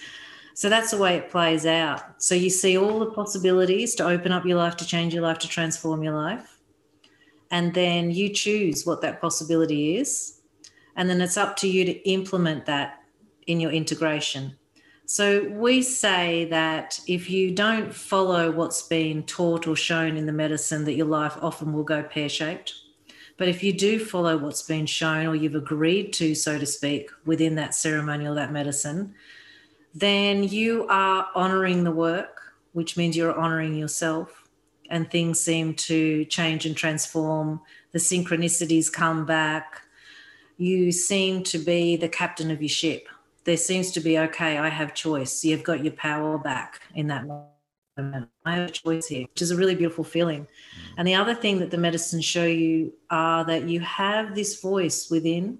So 0.56 0.70
that's 0.70 0.92
the 0.92 0.98
way 0.98 1.16
it 1.16 1.30
plays 1.30 1.66
out. 1.66 2.22
So 2.22 2.34
you 2.34 2.50
see 2.50 2.78
all 2.78 3.00
the 3.00 3.12
possibilities 3.12 3.94
to 3.96 4.08
open 4.08 4.32
up 4.32 4.46
your 4.46 4.58
life, 4.58 4.76
to 4.78 4.88
change 4.88 5.14
your 5.14 5.22
life, 5.22 5.38
to 5.40 5.48
transform 5.48 6.02
your 6.02 6.16
life. 6.16 6.58
And 7.52 7.74
then 7.74 8.10
you 8.10 8.30
choose 8.30 8.86
what 8.86 9.02
that 9.02 9.22
possibility 9.22 9.98
is. 9.98 10.40
And 10.96 11.10
then 11.10 11.22
it's 11.22 11.38
up 11.38 11.58
to 11.58 11.68
you 11.68 11.86
to 11.86 12.10
implement 12.10 12.66
that 12.66 13.04
in 13.46 13.60
your 13.60 13.72
integration. 13.72 14.56
So 15.08 15.48
we 15.50 15.84
say 15.84 16.46
that 16.46 17.00
if 17.08 17.30
you 17.30 17.52
don't 17.52 17.94
follow 17.94 18.50
what's 18.50 18.82
been 18.82 19.24
taught 19.24 19.68
or 19.68 19.76
shown 19.76 20.18
in 20.18 20.26
the 20.26 20.32
medicine, 20.32 20.84
that 20.86 20.96
your 20.96 21.06
life 21.06 21.38
often 21.42 21.74
will 21.74 21.84
go 21.84 22.02
pear 22.02 22.28
shaped. 22.28 22.74
But 23.38 23.48
if 23.48 23.64
you 23.64 23.74
do 23.74 24.00
follow 24.04 24.38
what's 24.38 24.64
been 24.64 24.86
shown 24.86 25.28
or 25.28 25.36
you've 25.36 25.56
agreed 25.56 26.14
to, 26.14 26.34
so 26.34 26.58
to 26.58 26.66
speak, 26.66 27.12
within 27.26 27.56
that 27.56 27.76
ceremonial, 27.76 28.34
that 28.36 28.52
medicine, 28.52 29.14
then 29.94 30.44
you 30.44 30.88
are 30.90 31.28
honoring 31.36 31.84
the 31.84 31.92
work, 31.92 32.54
which 32.74 32.98
means 32.98 33.16
you're 33.16 33.38
honoring 33.38 33.76
yourself, 33.76 34.50
and 34.90 35.10
things 35.10 35.40
seem 35.40 35.74
to 35.74 36.26
change 36.26 36.66
and 36.66 36.76
transform. 36.76 37.62
The 37.92 38.00
synchronicities 38.00 38.92
come 38.92 39.26
back. 39.26 39.82
You 40.58 40.92
seem 40.92 41.44
to 41.44 41.60
be 41.60 41.96
the 41.96 42.10
captain 42.10 42.50
of 42.52 42.62
your 42.62 42.70
ship. 42.70 43.08
There 43.46 43.58
seems 43.58 43.92
to 43.92 44.00
be, 44.00 44.20
okay, 44.20 44.58
I 44.58 44.70
have 44.70 44.94
choice. 44.94 45.46
You've 45.46 45.64
got 45.64 45.84
your 45.84 45.94
power 45.94 46.38
back 46.38 46.82
in 46.94 47.08
that 47.08 47.26
moment. 47.26 48.30
I 48.44 48.56
have 48.56 48.70
a 48.70 48.72
choice 48.72 49.08
here, 49.08 49.26
which 49.32 49.42
is 49.42 49.52
a 49.52 49.56
really 49.56 49.76
beautiful 49.76 50.04
feeling. 50.04 50.42
Mm. 50.42 50.48
And 50.98 51.08
the 51.08 51.16
other 51.16 51.34
thing 51.34 51.60
that 51.60 51.72
the 51.72 51.78
medicines 51.78 52.26
show 52.26 52.46
you 52.46 52.94
are 53.10 53.46
that 53.46 53.70
you 53.70 53.80
have 53.80 54.36
this 54.36 54.60
voice 54.60 55.10
within 55.10 55.60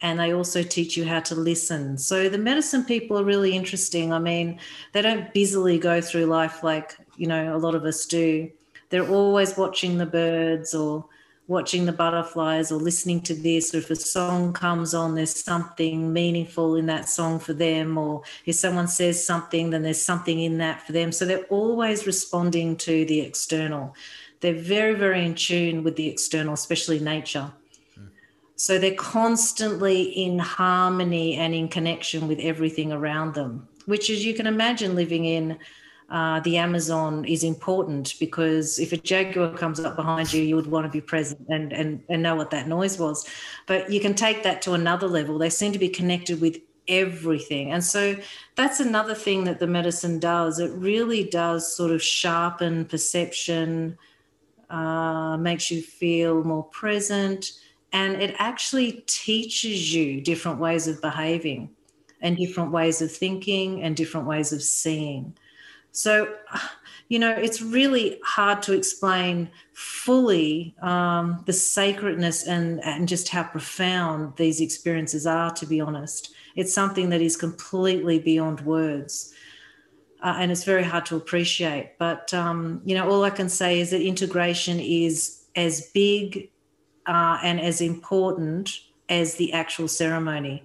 and 0.00 0.18
they 0.18 0.32
also 0.32 0.62
teach 0.62 0.96
you 0.96 1.04
how 1.04 1.20
to 1.20 1.34
listen. 1.34 1.98
So 1.98 2.28
the 2.28 2.38
medicine 2.38 2.84
people 2.84 3.18
are 3.18 3.24
really 3.24 3.54
interesting. 3.54 4.12
I 4.12 4.18
mean, 4.18 4.60
they 4.92 5.02
don't 5.02 5.32
busily 5.34 5.78
go 5.78 6.00
through 6.00 6.26
life 6.26 6.62
like, 6.62 6.96
you 7.16 7.26
know, 7.26 7.56
a 7.56 7.58
lot 7.58 7.74
of 7.74 7.84
us 7.84 8.06
do. 8.06 8.50
They're 8.90 9.08
always 9.08 9.56
watching 9.56 9.98
the 9.98 10.06
birds 10.06 10.74
or 10.74 11.04
watching 11.48 11.86
the 11.86 11.92
butterflies 11.92 12.70
or 12.70 12.76
listening 12.76 13.22
to 13.22 13.34
this 13.34 13.74
or 13.74 13.78
if 13.78 13.90
a 13.90 13.96
song 13.96 14.52
comes 14.52 14.92
on 14.94 15.14
there's 15.14 15.34
something 15.34 16.12
meaningful 16.12 16.76
in 16.76 16.86
that 16.86 17.08
song 17.08 17.38
for 17.38 17.54
them 17.54 17.96
or 17.98 18.22
if 18.44 18.54
someone 18.54 18.86
says 18.86 19.24
something 19.24 19.70
then 19.70 19.82
there's 19.82 20.00
something 20.00 20.38
in 20.40 20.58
that 20.58 20.86
for 20.86 20.92
them. 20.92 21.10
So 21.10 21.24
they're 21.24 21.44
always 21.44 22.06
responding 22.06 22.76
to 22.76 23.04
the 23.06 23.20
external. 23.20 23.96
They're 24.40 24.52
very 24.54 24.94
very 24.94 25.24
in 25.24 25.34
tune 25.34 25.82
with 25.82 25.96
the 25.96 26.06
external 26.06 26.54
especially 26.54 27.00
nature. 27.00 27.50
So 28.58 28.76
they're 28.76 28.94
constantly 28.94 30.02
in 30.02 30.40
harmony 30.40 31.36
and 31.36 31.54
in 31.54 31.68
connection 31.68 32.26
with 32.26 32.40
everything 32.40 32.92
around 32.92 33.34
them, 33.34 33.68
which, 33.86 34.10
as 34.10 34.24
you 34.24 34.34
can 34.34 34.48
imagine, 34.48 34.96
living 34.96 35.26
in 35.26 35.58
uh, 36.10 36.40
the 36.40 36.56
Amazon 36.56 37.24
is 37.24 37.44
important 37.44 38.14
because 38.18 38.78
if 38.78 38.92
a 38.92 38.96
jaguar 38.96 39.52
comes 39.52 39.78
up 39.80 39.94
behind 39.94 40.32
you, 40.32 40.42
you 40.42 40.56
would 40.56 40.66
want 40.66 40.86
to 40.86 40.90
be 40.90 41.00
present 41.00 41.44
and, 41.48 41.72
and, 41.72 42.02
and 42.08 42.22
know 42.22 42.34
what 42.34 42.50
that 42.50 42.66
noise 42.66 42.98
was. 42.98 43.26
But 43.66 43.90
you 43.90 44.00
can 44.00 44.14
take 44.14 44.42
that 44.42 44.62
to 44.62 44.72
another 44.72 45.06
level. 45.06 45.38
They 45.38 45.50
seem 45.50 45.72
to 45.72 45.78
be 45.78 45.88
connected 45.88 46.40
with 46.40 46.58
everything. 46.88 47.72
And 47.72 47.84
so 47.84 48.16
that's 48.54 48.80
another 48.80 49.14
thing 49.14 49.44
that 49.44 49.60
the 49.60 49.66
medicine 49.66 50.18
does. 50.18 50.58
It 50.58 50.72
really 50.72 51.24
does 51.24 51.76
sort 51.76 51.90
of 51.90 52.02
sharpen 52.02 52.86
perception, 52.86 53.98
uh, 54.70 55.36
makes 55.36 55.70
you 55.70 55.82
feel 55.82 56.42
more 56.42 56.64
present 56.64 57.52
and 57.92 58.20
it 58.20 58.34
actually 58.38 59.04
teaches 59.06 59.94
you 59.94 60.20
different 60.20 60.58
ways 60.58 60.86
of 60.86 61.00
behaving 61.00 61.70
and 62.20 62.36
different 62.36 62.70
ways 62.70 63.00
of 63.00 63.10
thinking 63.10 63.82
and 63.82 63.96
different 63.96 64.26
ways 64.26 64.52
of 64.52 64.62
seeing. 64.62 65.36
So, 65.98 66.32
you 67.08 67.18
know, 67.18 67.32
it's 67.32 67.60
really 67.60 68.20
hard 68.24 68.62
to 68.62 68.72
explain 68.72 69.50
fully 69.72 70.76
um, 70.80 71.42
the 71.44 71.52
sacredness 71.52 72.46
and, 72.46 72.80
and 72.84 73.08
just 73.08 73.28
how 73.30 73.42
profound 73.42 74.36
these 74.36 74.60
experiences 74.60 75.26
are, 75.26 75.50
to 75.54 75.66
be 75.66 75.80
honest. 75.80 76.32
It's 76.54 76.72
something 76.72 77.08
that 77.08 77.20
is 77.20 77.36
completely 77.36 78.20
beyond 78.20 78.60
words. 78.60 79.34
Uh, 80.22 80.36
and 80.38 80.52
it's 80.52 80.62
very 80.62 80.84
hard 80.84 81.04
to 81.06 81.16
appreciate. 81.16 81.98
But, 81.98 82.32
um, 82.32 82.80
you 82.84 82.94
know, 82.94 83.10
all 83.10 83.24
I 83.24 83.30
can 83.30 83.48
say 83.48 83.80
is 83.80 83.90
that 83.90 84.00
integration 84.00 84.78
is 84.78 85.46
as 85.56 85.90
big 85.92 86.48
uh, 87.06 87.40
and 87.42 87.60
as 87.60 87.80
important 87.80 88.70
as 89.08 89.34
the 89.34 89.52
actual 89.52 89.88
ceremony 89.88 90.62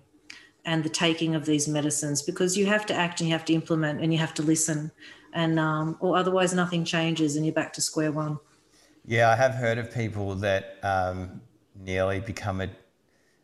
and 0.65 0.83
the 0.83 0.89
taking 0.89 1.35
of 1.35 1.45
these 1.45 1.67
medicines 1.67 2.21
because 2.21 2.57
you 2.57 2.65
have 2.65 2.85
to 2.85 2.93
act 2.93 3.19
and 3.19 3.29
you 3.29 3.35
have 3.35 3.45
to 3.45 3.53
implement 3.53 4.01
and 4.01 4.13
you 4.13 4.19
have 4.19 4.33
to 4.33 4.41
listen 4.41 4.91
and 5.33 5.59
um, 5.59 5.97
or 5.99 6.17
otherwise 6.17 6.53
nothing 6.53 6.83
changes 6.83 7.35
and 7.35 7.45
you're 7.45 7.53
back 7.53 7.73
to 7.73 7.81
square 7.81 8.11
one 8.11 8.37
yeah 9.05 9.29
i 9.29 9.35
have 9.35 9.53
heard 9.53 9.77
of 9.77 9.93
people 9.93 10.35
that 10.35 10.77
um, 10.83 11.41
nearly 11.75 12.19
become 12.19 12.61
a, 12.61 12.69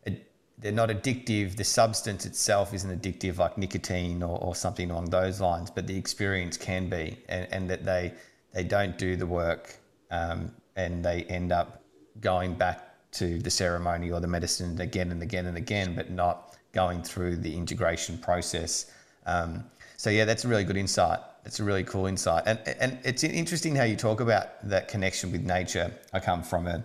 a, 0.06 0.20
they're 0.58 0.72
not 0.72 0.88
addictive 0.88 1.56
the 1.56 1.64
substance 1.64 2.26
itself 2.26 2.72
isn't 2.74 3.02
addictive 3.02 3.38
like 3.38 3.56
nicotine 3.58 4.22
or, 4.22 4.38
or 4.38 4.54
something 4.54 4.90
along 4.90 5.10
those 5.10 5.40
lines 5.40 5.70
but 5.70 5.86
the 5.86 5.96
experience 5.96 6.56
can 6.56 6.88
be 6.88 7.18
and, 7.28 7.46
and 7.50 7.70
that 7.70 7.84
they 7.84 8.12
they 8.52 8.64
don't 8.64 8.98
do 8.98 9.16
the 9.16 9.26
work 9.26 9.76
um, 10.10 10.50
and 10.76 11.04
they 11.04 11.22
end 11.24 11.52
up 11.52 11.82
going 12.20 12.54
back 12.54 12.90
to 13.12 13.38
the 13.38 13.50
ceremony 13.50 14.10
or 14.10 14.20
the 14.20 14.26
medicine 14.26 14.80
again 14.80 15.10
and 15.10 15.22
again 15.22 15.46
and 15.46 15.56
again, 15.56 15.94
but 15.94 16.10
not 16.10 16.56
going 16.72 17.02
through 17.02 17.36
the 17.36 17.54
integration 17.54 18.18
process. 18.18 18.90
Um, 19.26 19.64
so 19.96 20.10
yeah, 20.10 20.24
that's 20.24 20.44
a 20.44 20.48
really 20.48 20.64
good 20.64 20.76
insight. 20.76 21.18
That's 21.42 21.60
a 21.60 21.64
really 21.64 21.84
cool 21.84 22.06
insight, 22.06 22.44
and 22.46 22.58
and 22.80 22.98
it's 23.02 23.24
interesting 23.24 23.74
how 23.74 23.84
you 23.84 23.96
talk 23.96 24.20
about 24.20 24.68
that 24.68 24.88
connection 24.88 25.32
with 25.32 25.42
nature. 25.42 25.92
I 26.12 26.20
come 26.20 26.42
from 26.42 26.66
a, 26.66 26.84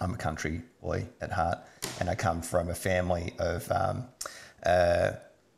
I'm 0.00 0.14
a 0.14 0.16
country 0.16 0.62
boy 0.80 1.06
at 1.20 1.32
heart, 1.32 1.58
and 1.98 2.08
I 2.08 2.14
come 2.14 2.40
from 2.40 2.70
a 2.70 2.74
family 2.74 3.34
of 3.38 3.70
um, 3.72 4.04
uh, 4.64 5.12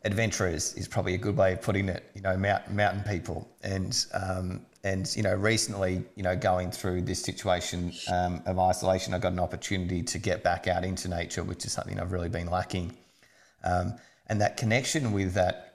adventurers. 0.04 0.74
Is 0.74 0.88
probably 0.88 1.14
a 1.14 1.18
good 1.18 1.36
way 1.36 1.52
of 1.52 1.62
putting 1.62 1.88
it. 1.88 2.10
You 2.14 2.22
know, 2.22 2.36
mountain 2.36 2.74
mountain 2.74 3.02
people, 3.02 3.48
and 3.62 4.06
um, 4.14 4.64
and 4.84 5.14
you 5.16 5.22
know 5.22 5.34
recently 5.34 6.02
you 6.16 6.22
know 6.22 6.34
going 6.34 6.70
through 6.70 7.02
this 7.02 7.22
situation 7.22 7.92
um, 8.12 8.42
of 8.46 8.58
isolation 8.58 9.14
i 9.14 9.18
got 9.18 9.32
an 9.32 9.38
opportunity 9.38 10.02
to 10.02 10.18
get 10.18 10.42
back 10.42 10.66
out 10.66 10.84
into 10.84 11.08
nature 11.08 11.44
which 11.44 11.64
is 11.64 11.72
something 11.72 12.00
i've 12.00 12.12
really 12.12 12.28
been 12.28 12.48
lacking 12.48 12.92
um, 13.64 13.94
and 14.26 14.40
that 14.40 14.56
connection 14.56 15.12
with 15.12 15.34
that 15.34 15.71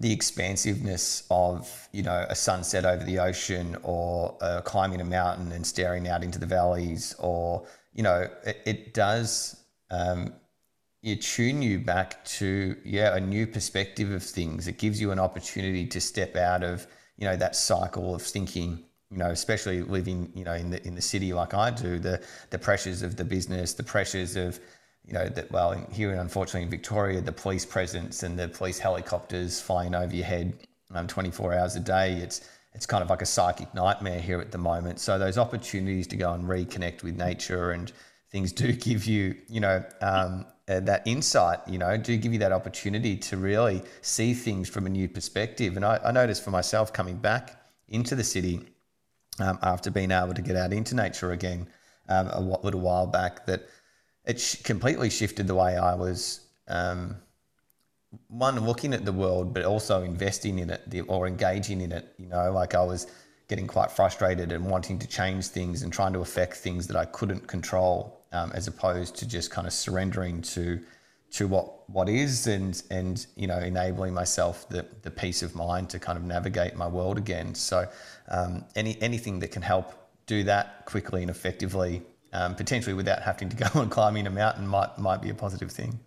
the 0.00 0.12
expansiveness 0.12 1.24
of 1.30 1.88
you 1.92 2.02
know 2.02 2.26
a 2.28 2.34
sunset 2.34 2.84
over 2.84 3.04
the 3.04 3.18
ocean 3.18 3.76
or 3.82 4.36
uh, 4.40 4.60
climbing 4.62 5.00
a 5.00 5.04
mountain 5.04 5.52
and 5.52 5.66
staring 5.66 6.08
out 6.08 6.22
into 6.22 6.38
the 6.38 6.46
valleys 6.46 7.14
or 7.18 7.66
you 7.92 8.02
know 8.02 8.26
it, 8.44 8.60
it 8.66 8.94
does 8.94 9.64
um, 9.90 10.32
you 11.04 11.16
tune 11.16 11.60
you 11.60 11.78
back 11.78 12.24
to 12.24 12.76
yeah 12.82 13.14
a 13.14 13.20
new 13.20 13.46
perspective 13.46 14.10
of 14.10 14.22
things. 14.22 14.66
It 14.66 14.78
gives 14.78 15.00
you 15.00 15.12
an 15.12 15.18
opportunity 15.18 15.86
to 15.86 16.00
step 16.00 16.34
out 16.34 16.64
of 16.64 16.86
you 17.18 17.26
know 17.26 17.36
that 17.36 17.54
cycle 17.54 18.14
of 18.14 18.22
thinking 18.22 18.82
you 19.10 19.18
know 19.18 19.30
especially 19.30 19.82
living 19.82 20.32
you 20.34 20.44
know 20.44 20.54
in 20.54 20.70
the 20.70 20.84
in 20.86 20.94
the 20.94 21.02
city 21.02 21.32
like 21.34 21.52
I 21.52 21.70
do 21.70 21.98
the 21.98 22.22
the 22.50 22.58
pressures 22.58 23.02
of 23.02 23.16
the 23.16 23.24
business 23.24 23.74
the 23.74 23.82
pressures 23.82 24.34
of 24.34 24.58
you 25.06 25.12
know 25.12 25.28
that 25.28 25.50
well 25.50 25.72
here 25.92 26.10
and 26.10 26.20
unfortunately 26.20 26.62
in 26.62 26.70
Victoria 26.70 27.20
the 27.20 27.32
police 27.32 27.66
presence 27.66 28.22
and 28.22 28.38
the 28.38 28.48
police 28.48 28.78
helicopters 28.78 29.60
flying 29.60 29.94
over 29.94 30.14
your 30.14 30.24
head 30.24 30.54
um, 30.94 31.06
24 31.06 31.54
hours 31.54 31.76
a 31.76 31.80
day 31.80 32.14
it's 32.14 32.48
it's 32.74 32.86
kind 32.86 33.02
of 33.02 33.10
like 33.10 33.22
a 33.22 33.26
psychic 33.26 33.72
nightmare 33.74 34.20
here 34.20 34.40
at 34.40 34.50
the 34.50 34.58
moment. 34.58 34.98
So 34.98 35.18
those 35.18 35.38
opportunities 35.38 36.06
to 36.08 36.16
go 36.16 36.32
and 36.32 36.44
reconnect 36.44 37.02
with 37.02 37.16
nature 37.16 37.70
and 37.70 37.92
things 38.30 38.52
do 38.52 38.72
give 38.88 39.04
you 39.04 39.36
you 39.48 39.60
know 39.60 39.84
um, 40.00 40.46
uh, 40.68 40.80
that 40.80 41.06
insight 41.06 41.60
you 41.68 41.78
know 41.78 41.96
do 41.96 42.16
give 42.16 42.32
you 42.32 42.38
that 42.40 42.52
opportunity 42.52 43.16
to 43.16 43.36
really 43.36 43.82
see 44.02 44.34
things 44.34 44.68
from 44.68 44.86
a 44.86 44.90
new 44.90 45.08
perspective. 45.08 45.76
And 45.76 45.84
I, 45.84 46.00
I 46.04 46.10
noticed 46.10 46.42
for 46.42 46.50
myself 46.50 46.92
coming 46.92 47.16
back 47.16 47.60
into 47.88 48.14
the 48.14 48.24
city 48.24 48.60
um, 49.38 49.58
after 49.62 49.90
being 49.90 50.10
able 50.10 50.34
to 50.34 50.42
get 50.42 50.56
out 50.56 50.72
into 50.72 50.94
nature 50.94 51.32
again 51.32 51.68
um, 52.08 52.28
a 52.28 52.40
little 52.40 52.80
while 52.80 53.06
back 53.06 53.46
that 53.46 53.68
it 54.24 54.40
sh- 54.40 54.62
completely 54.62 55.10
shifted 55.10 55.46
the 55.46 55.54
way 55.54 55.76
I 55.76 55.94
was 55.94 56.40
um, 56.68 57.16
one 58.28 58.58
looking 58.60 58.94
at 58.94 59.04
the 59.04 59.12
world, 59.12 59.54
but 59.54 59.64
also 59.64 60.02
investing 60.02 60.58
in 60.58 60.70
it 60.70 61.04
or 61.08 61.26
engaging 61.26 61.80
in 61.80 61.92
it. 61.92 62.14
You 62.18 62.26
know, 62.26 62.52
like 62.52 62.74
I 62.74 62.82
was 62.82 63.06
getting 63.48 63.66
quite 63.66 63.90
frustrated 63.90 64.52
and 64.52 64.64
wanting 64.66 64.98
to 64.98 65.06
change 65.06 65.48
things 65.48 65.82
and 65.82 65.92
trying 65.92 66.12
to 66.14 66.20
affect 66.20 66.56
things 66.56 66.86
that 66.86 66.96
I 66.96 67.04
couldn't 67.04 67.46
control, 67.46 68.20
um, 68.32 68.52
as 68.54 68.66
opposed 68.66 69.16
to 69.16 69.28
just 69.28 69.50
kind 69.50 69.66
of 69.66 69.72
surrendering 69.72 70.42
to 70.42 70.80
to 71.32 71.48
what 71.48 71.90
what 71.90 72.08
is 72.08 72.46
and 72.46 72.80
and 72.90 73.26
you 73.34 73.46
know 73.46 73.58
enabling 73.58 74.14
myself 74.14 74.68
the 74.68 74.86
the 75.02 75.10
peace 75.10 75.42
of 75.42 75.54
mind 75.54 75.90
to 75.90 75.98
kind 75.98 76.16
of 76.16 76.24
navigate 76.24 76.76
my 76.76 76.86
world 76.86 77.18
again. 77.18 77.54
So 77.54 77.88
um, 78.28 78.64
any 78.74 78.96
anything 79.02 79.40
that 79.40 79.50
can 79.50 79.62
help 79.62 79.92
do 80.26 80.44
that 80.44 80.86
quickly 80.86 81.20
and 81.22 81.30
effectively 81.30 82.02
um, 82.34 82.54
potentially 82.54 82.94
without 82.94 83.22
having 83.22 83.48
to 83.48 83.56
go 83.56 83.66
and 83.80 83.90
climbing 83.90 84.26
a 84.26 84.30
mountain 84.30 84.66
might 84.66 84.98
might 84.98 85.22
be 85.22 85.30
a 85.30 85.34
positive 85.34 85.70
thing. 85.70 85.98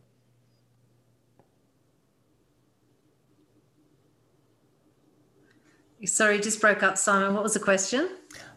Sorry, 6.06 6.40
just 6.40 6.62
broke 6.62 6.84
up, 6.84 6.96
Simon. 6.96 7.34
What 7.34 7.42
was 7.42 7.56
the 7.56 7.60
question? 7.60 8.08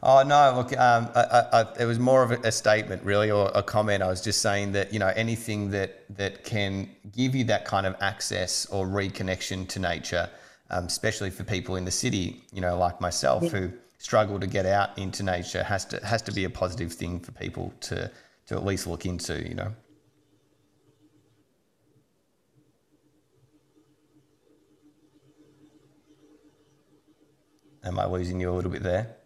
Oh 0.02 0.22
no! 0.22 0.54
Look, 0.56 0.78
um, 0.78 1.08
I, 1.14 1.46
I, 1.52 1.66
it 1.80 1.86
was 1.86 1.98
more 1.98 2.22
of 2.22 2.32
a 2.32 2.52
statement, 2.52 3.02
really, 3.02 3.30
or 3.30 3.50
a 3.54 3.62
comment. 3.62 4.02
I 4.02 4.08
was 4.08 4.20
just 4.20 4.42
saying 4.42 4.72
that 4.72 4.92
you 4.92 4.98
know 4.98 5.10
anything 5.16 5.70
that 5.70 6.04
that 6.16 6.44
can 6.44 6.90
give 7.12 7.34
you 7.34 7.44
that 7.44 7.64
kind 7.64 7.86
of 7.86 7.96
access 8.00 8.66
or 8.66 8.86
reconnection 8.86 9.66
to 9.68 9.78
nature, 9.78 10.28
um, 10.70 10.84
especially 10.84 11.30
for 11.30 11.44
people 11.44 11.76
in 11.76 11.86
the 11.86 11.90
city, 11.90 12.44
you 12.52 12.60
know, 12.60 12.76
like 12.76 13.00
myself, 13.00 13.42
yeah. 13.44 13.48
who 13.50 13.72
struggle 14.00 14.40
to 14.40 14.46
get 14.46 14.64
out 14.64 14.96
into 14.96 15.22
nature 15.22 15.62
has 15.62 15.84
to 15.84 16.04
has 16.04 16.22
to 16.22 16.32
be 16.32 16.44
a 16.44 16.50
positive 16.50 16.90
thing 16.90 17.20
for 17.20 17.32
people 17.32 17.72
to 17.80 18.10
to 18.46 18.54
at 18.54 18.64
least 18.64 18.86
look 18.86 19.04
into, 19.04 19.46
you 19.46 19.54
know. 19.54 19.72
Am 27.84 27.98
I 27.98 28.06
losing 28.06 28.40
you 28.40 28.50
a 28.50 28.54
little 28.54 28.70
bit 28.70 28.82
there? 28.82 29.16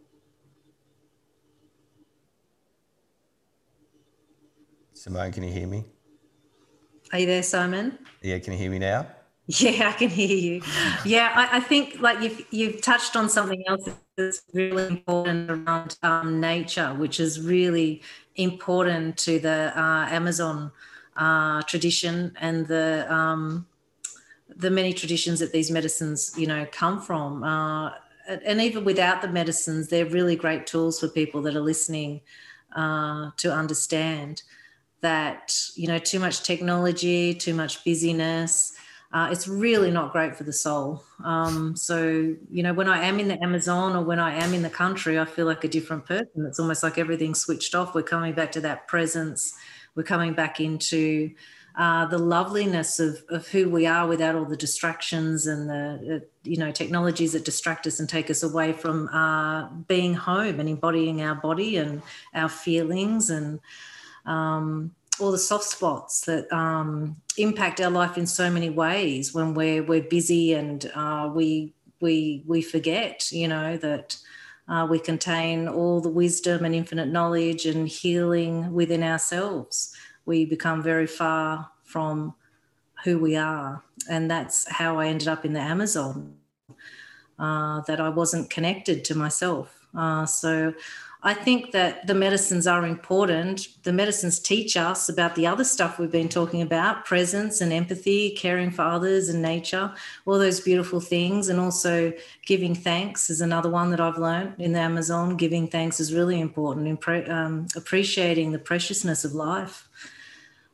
Simone, 4.93 5.33
can 5.33 5.45
you 5.45 5.53
hear 5.53 5.67
me? 5.67 5.85
Are 7.13 7.19
you 7.21 7.27
there, 7.27 7.43
Simon? 7.43 7.99
Yeah, 8.23 8.39
can 8.41 8.55
you 8.55 8.59
hear 8.59 8.71
me 8.71 8.81
now? 8.81 9.07
Yeah, 9.47 9.91
I 9.91 9.93
can 9.93 10.09
hear 10.09 10.37
you. 10.37 10.63
Yeah, 11.05 11.31
I, 11.35 11.59
I 11.59 11.61
think 11.61 12.01
like 12.01 12.21
you've 12.23 12.47
you've 12.51 12.81
touched 12.81 13.15
on 13.15 13.29
something 13.29 13.63
else 13.69 13.87
that's 14.17 14.43
really 14.55 14.87
important 14.87 15.51
around 15.51 15.99
um, 16.03 16.41
nature, 16.41 16.95
which 16.95 17.21
is 17.21 17.41
really 17.43 18.01
important 18.37 19.19
to 19.19 19.39
the 19.39 19.73
uh, 19.79 20.07
Amazon 20.09 20.73
uh, 21.17 21.61
tradition 21.63 22.35
and 22.41 22.67
the 22.67 23.07
um, 23.13 23.67
the 24.57 24.71
many 24.71 24.95
traditions 24.95 25.41
that 25.41 25.53
these 25.53 25.71
medicines, 25.71 26.33
you 26.39 26.47
know, 26.47 26.67
come 26.73 27.01
from. 27.01 27.45
Uh, 27.45 27.91
and 28.47 28.63
even 28.63 28.83
without 28.83 29.21
the 29.21 29.29
medicines, 29.29 29.89
they're 29.89 30.07
really 30.07 30.37
great 30.37 30.67
tools 30.67 31.01
for 31.01 31.09
people 31.09 31.43
that 31.43 31.55
are 31.55 31.61
listening 31.61 32.23
uh, 32.75 33.31
to 33.37 33.53
understand 33.53 34.43
that 35.03 35.55
you 35.75 35.87
know 35.87 35.99
too 35.99 36.19
much 36.19 36.43
technology, 36.43 37.35
too 37.35 37.53
much 37.53 37.85
busyness 37.85 38.73
uh, 39.15 39.29
it's 39.31 39.47
really 39.47 39.93
not 39.93 40.11
great 40.11 40.35
for 40.35 40.43
the 40.43 40.53
soul. 40.53 41.05
Um, 41.23 41.77
so, 41.77 42.35
you 42.51 42.63
know, 42.65 42.75
when 42.75 42.89
I 42.89 43.05
am 43.05 43.21
in 43.21 43.29
the 43.29 43.41
Amazon 43.45 43.95
or 43.95 44.03
when 44.03 44.19
I 44.19 44.35
am 44.35 44.53
in 44.53 44.63
the 44.63 44.69
country, 44.69 45.21
I 45.21 45.25
feel 45.25 45.47
like 45.47 45.63
a 45.63 45.69
different 45.69 46.05
person. 46.05 46.45
It's 46.49 46.59
almost 46.59 46.83
like 46.83 46.99
everything's 46.99 47.39
switched 47.39 47.77
off. 47.77 47.95
We're 47.95 48.03
coming 48.03 48.35
back 48.35 48.51
to 48.53 48.61
that 48.63 48.89
presence. 48.89 49.55
We're 49.95 50.03
coming 50.03 50.33
back 50.33 50.59
into 50.59 51.31
uh, 51.79 52.07
the 52.07 52.19
loveliness 52.19 52.99
of, 52.99 53.23
of 53.29 53.47
who 53.47 53.71
we 53.71 53.87
are 53.87 54.09
without 54.09 54.35
all 54.35 54.47
the 54.47 54.57
distractions 54.57 55.47
and 55.47 55.71
the, 55.71 56.17
uh, 56.17 56.27
you 56.43 56.57
know, 56.57 56.73
technologies 56.73 57.35
that 57.35 57.45
distract 57.45 57.87
us 57.87 58.01
and 58.01 58.09
take 58.09 58.31
us 58.31 58.43
away 58.43 58.73
from 58.73 59.07
uh, 59.11 59.69
being 59.87 60.15
home 60.15 60.59
and 60.59 60.69
embodying 60.69 61.23
our 61.23 61.37
body 61.37 61.77
and 61.77 62.03
our 62.35 62.49
feelings 62.49 63.31
and, 63.31 63.61
um, 64.27 64.93
all 65.21 65.31
the 65.31 65.39
soft 65.39 65.65
spots 65.65 66.23
that 66.23 66.53
um, 66.53 67.17
impact 67.39 67.81
our 67.81 67.91
life 67.91 68.19
in 68.19 68.27
so 68.27 68.51
many 68.51 68.71
ways 68.71 69.33
when 69.33 69.55
we're 69.55 69.83
we're 69.83 70.03
busy 70.03 70.55
and 70.55 70.91
uh, 70.95 71.31
we 71.33 71.73
we 72.01 72.43
we 72.47 72.61
forget 72.61 73.31
you 73.31 73.49
know 73.49 73.77
that 73.77 74.17
uh, 74.69 74.87
we 74.89 74.99
contain 74.99 75.69
all 75.69 76.01
the 76.01 76.09
wisdom 76.09 76.65
and 76.65 76.75
infinite 76.75 77.09
knowledge 77.09 77.67
and 77.67 77.87
healing 77.87 78.73
within 78.73 79.03
ourselves. 79.03 79.95
We 80.25 80.47
become 80.47 80.83
very 80.83 81.07
far 81.07 81.71
from 81.83 82.35
who 83.05 83.19
we 83.19 83.37
are. 83.37 83.83
And 84.09 84.31
that's 84.31 84.69
how 84.71 84.99
i 84.99 85.07
ended 85.07 85.29
up 85.29 85.45
in 85.45 85.53
the 85.53 85.61
amazon 85.61 86.37
uh, 87.39 87.81
that 87.83 88.01
i 88.01 88.09
wasn't 88.09 88.51
connected 88.51 89.05
to 89.05 89.15
myself. 89.15 89.87
Uh, 89.95 90.27
so 90.27 90.75
I 91.27 91.33
think 91.33 91.73
that 91.73 92.07
the 92.07 92.15
medicines 92.15 92.67
are 92.67 92.85
important. 92.85 93.69
The 93.83 93.95
medicines 93.95 94.39
teach 94.39 94.77
us 94.77 95.09
about 95.09 95.35
the 95.35 95.47
other 95.47 95.65
stuff 95.65 95.99
we've 95.99 96.11
been 96.13 96.29
talking 96.29 96.61
about 96.61 97.07
presence 97.07 97.63
and 97.63 97.73
empathy, 97.73 98.33
caring 98.33 98.71
for 98.71 98.83
others 98.83 99.31
and 99.31 99.41
nature, 99.41 99.91
all 100.27 100.39
those 100.39 100.61
beautiful 100.61 101.01
things. 101.01 101.49
And 101.49 101.59
also 101.59 102.13
giving 102.45 102.75
thanks 102.75 103.31
is 103.31 103.41
another 103.41 103.71
one 103.71 103.91
that 103.91 104.01
I've 104.01 104.19
learned 104.19 104.57
in 104.59 104.75
the 104.75 104.81
Amazon. 104.81 105.39
Giving 105.39 105.67
thanks 105.67 105.99
is 105.99 106.13
really 106.13 106.39
important 106.39 106.87
in 106.87 107.31
um, 107.31 107.69
appreciating 107.75 108.53
the 108.53 108.59
preciousness 108.59 109.25
of 109.25 109.33
life. 109.33 109.89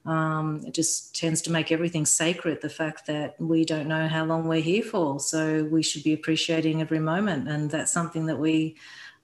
Um, 0.05 0.65
it 0.67 0.75
just 0.75 1.15
tends 1.15 1.43
to 1.43 1.53
make 1.53 1.71
everything 1.71 2.05
sacred 2.07 2.61
the 2.61 2.71
fact 2.71 3.07
that 3.07 3.41
we 3.41 3.65
don't 3.65 3.87
know 3.87 4.09
how 4.09 4.25
long 4.25 4.49
we're 4.49 4.63
here 4.63 4.83
for. 4.83 5.21
So 5.21 5.63
we 5.71 5.85
should 5.85 6.03
be 6.03 6.15
appreciating 6.15 6.81
every 6.81 6.99
moment. 6.99 7.47
And 7.47 7.71
that's 7.71 7.93
something 7.93 8.27
that 8.27 8.39
we 8.41 8.77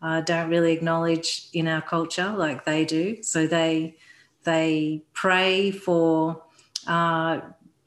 uh, 0.03 0.21
don't 0.21 0.51
really 0.51 0.73
acknowledge 0.73 1.49
in 1.53 1.69
our 1.69 1.83
culture 1.83 2.35
like 2.37 2.65
they 2.65 2.85
do. 2.85 3.23
So 3.23 3.47
they 3.47 3.97
they 4.45 5.03
pray 5.13 5.73
for 5.73 6.43
uh, 6.87 7.41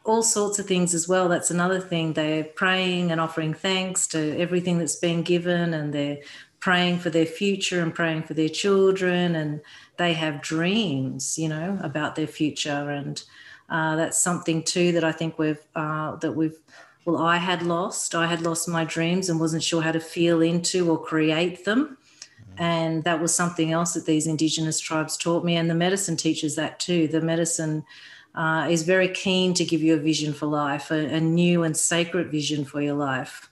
all 0.03 0.23
sorts 0.23 0.59
of 0.59 0.65
things 0.65 0.93
as 0.93 1.07
well. 1.07 1.29
That's 1.29 1.51
another 1.51 1.79
thing. 1.79 2.13
They're 2.13 2.43
praying 2.43 3.11
and 3.11 3.21
offering 3.21 3.53
thanks 3.53 4.07
to 4.07 4.37
everything 4.37 4.77
that's 4.77 4.97
been 4.97 5.21
given, 5.21 5.73
and 5.73 5.93
they're 5.93 6.17
praying 6.59 6.99
for 6.99 7.09
their 7.09 7.25
future 7.25 7.81
and 7.81 7.95
praying 7.95 8.23
for 8.23 8.33
their 8.33 8.49
children, 8.49 9.35
and 9.35 9.61
they 9.97 10.13
have 10.13 10.41
dreams, 10.41 11.37
you 11.37 11.47
know, 11.47 11.79
about 11.81 12.15
their 12.15 12.27
future, 12.27 12.89
and 12.89 13.23
uh, 13.69 13.95
that's 13.95 14.21
something 14.21 14.63
too 14.63 14.91
that 14.93 15.03
I 15.03 15.11
think 15.11 15.37
we've 15.37 15.63
uh, 15.75 16.15
that 16.17 16.33
we've 16.33 16.57
well, 17.05 17.17
I 17.17 17.37
had 17.37 17.63
lost. 17.63 18.13
I 18.13 18.27
had 18.27 18.41
lost 18.41 18.67
my 18.67 18.83
dreams 18.83 19.29
and 19.29 19.39
wasn't 19.39 19.63
sure 19.63 19.81
how 19.81 19.91
to 19.91 19.99
feel 19.99 20.41
into 20.41 20.91
or 20.91 21.01
create 21.01 21.65
them. 21.65 21.97
And 22.59 23.05
that 23.05 23.21
was 23.21 23.33
something 23.33 23.71
else 23.71 23.93
that 23.93 24.05
these 24.05 24.27
Indigenous 24.27 24.79
tribes 24.79 25.15
taught 25.15 25.45
me. 25.45 25.55
And 25.55 25.69
the 25.69 25.75
medicine 25.75 26.17
teaches 26.17 26.55
that 26.57 26.79
too. 26.79 27.07
The 27.07 27.21
medicine 27.21 27.85
uh, 28.35 28.67
is 28.69 28.83
very 28.83 29.07
keen 29.07 29.53
to 29.55 29.65
give 29.65 29.81
you 29.81 29.93
a 29.95 29.97
vision 29.97 30.33
for 30.33 30.45
life, 30.45 30.91
a, 30.91 31.05
a 31.15 31.21
new 31.21 31.63
and 31.63 31.75
sacred 31.75 32.29
vision 32.29 32.65
for 32.65 32.81
your 32.81 32.95
life. 32.95 33.49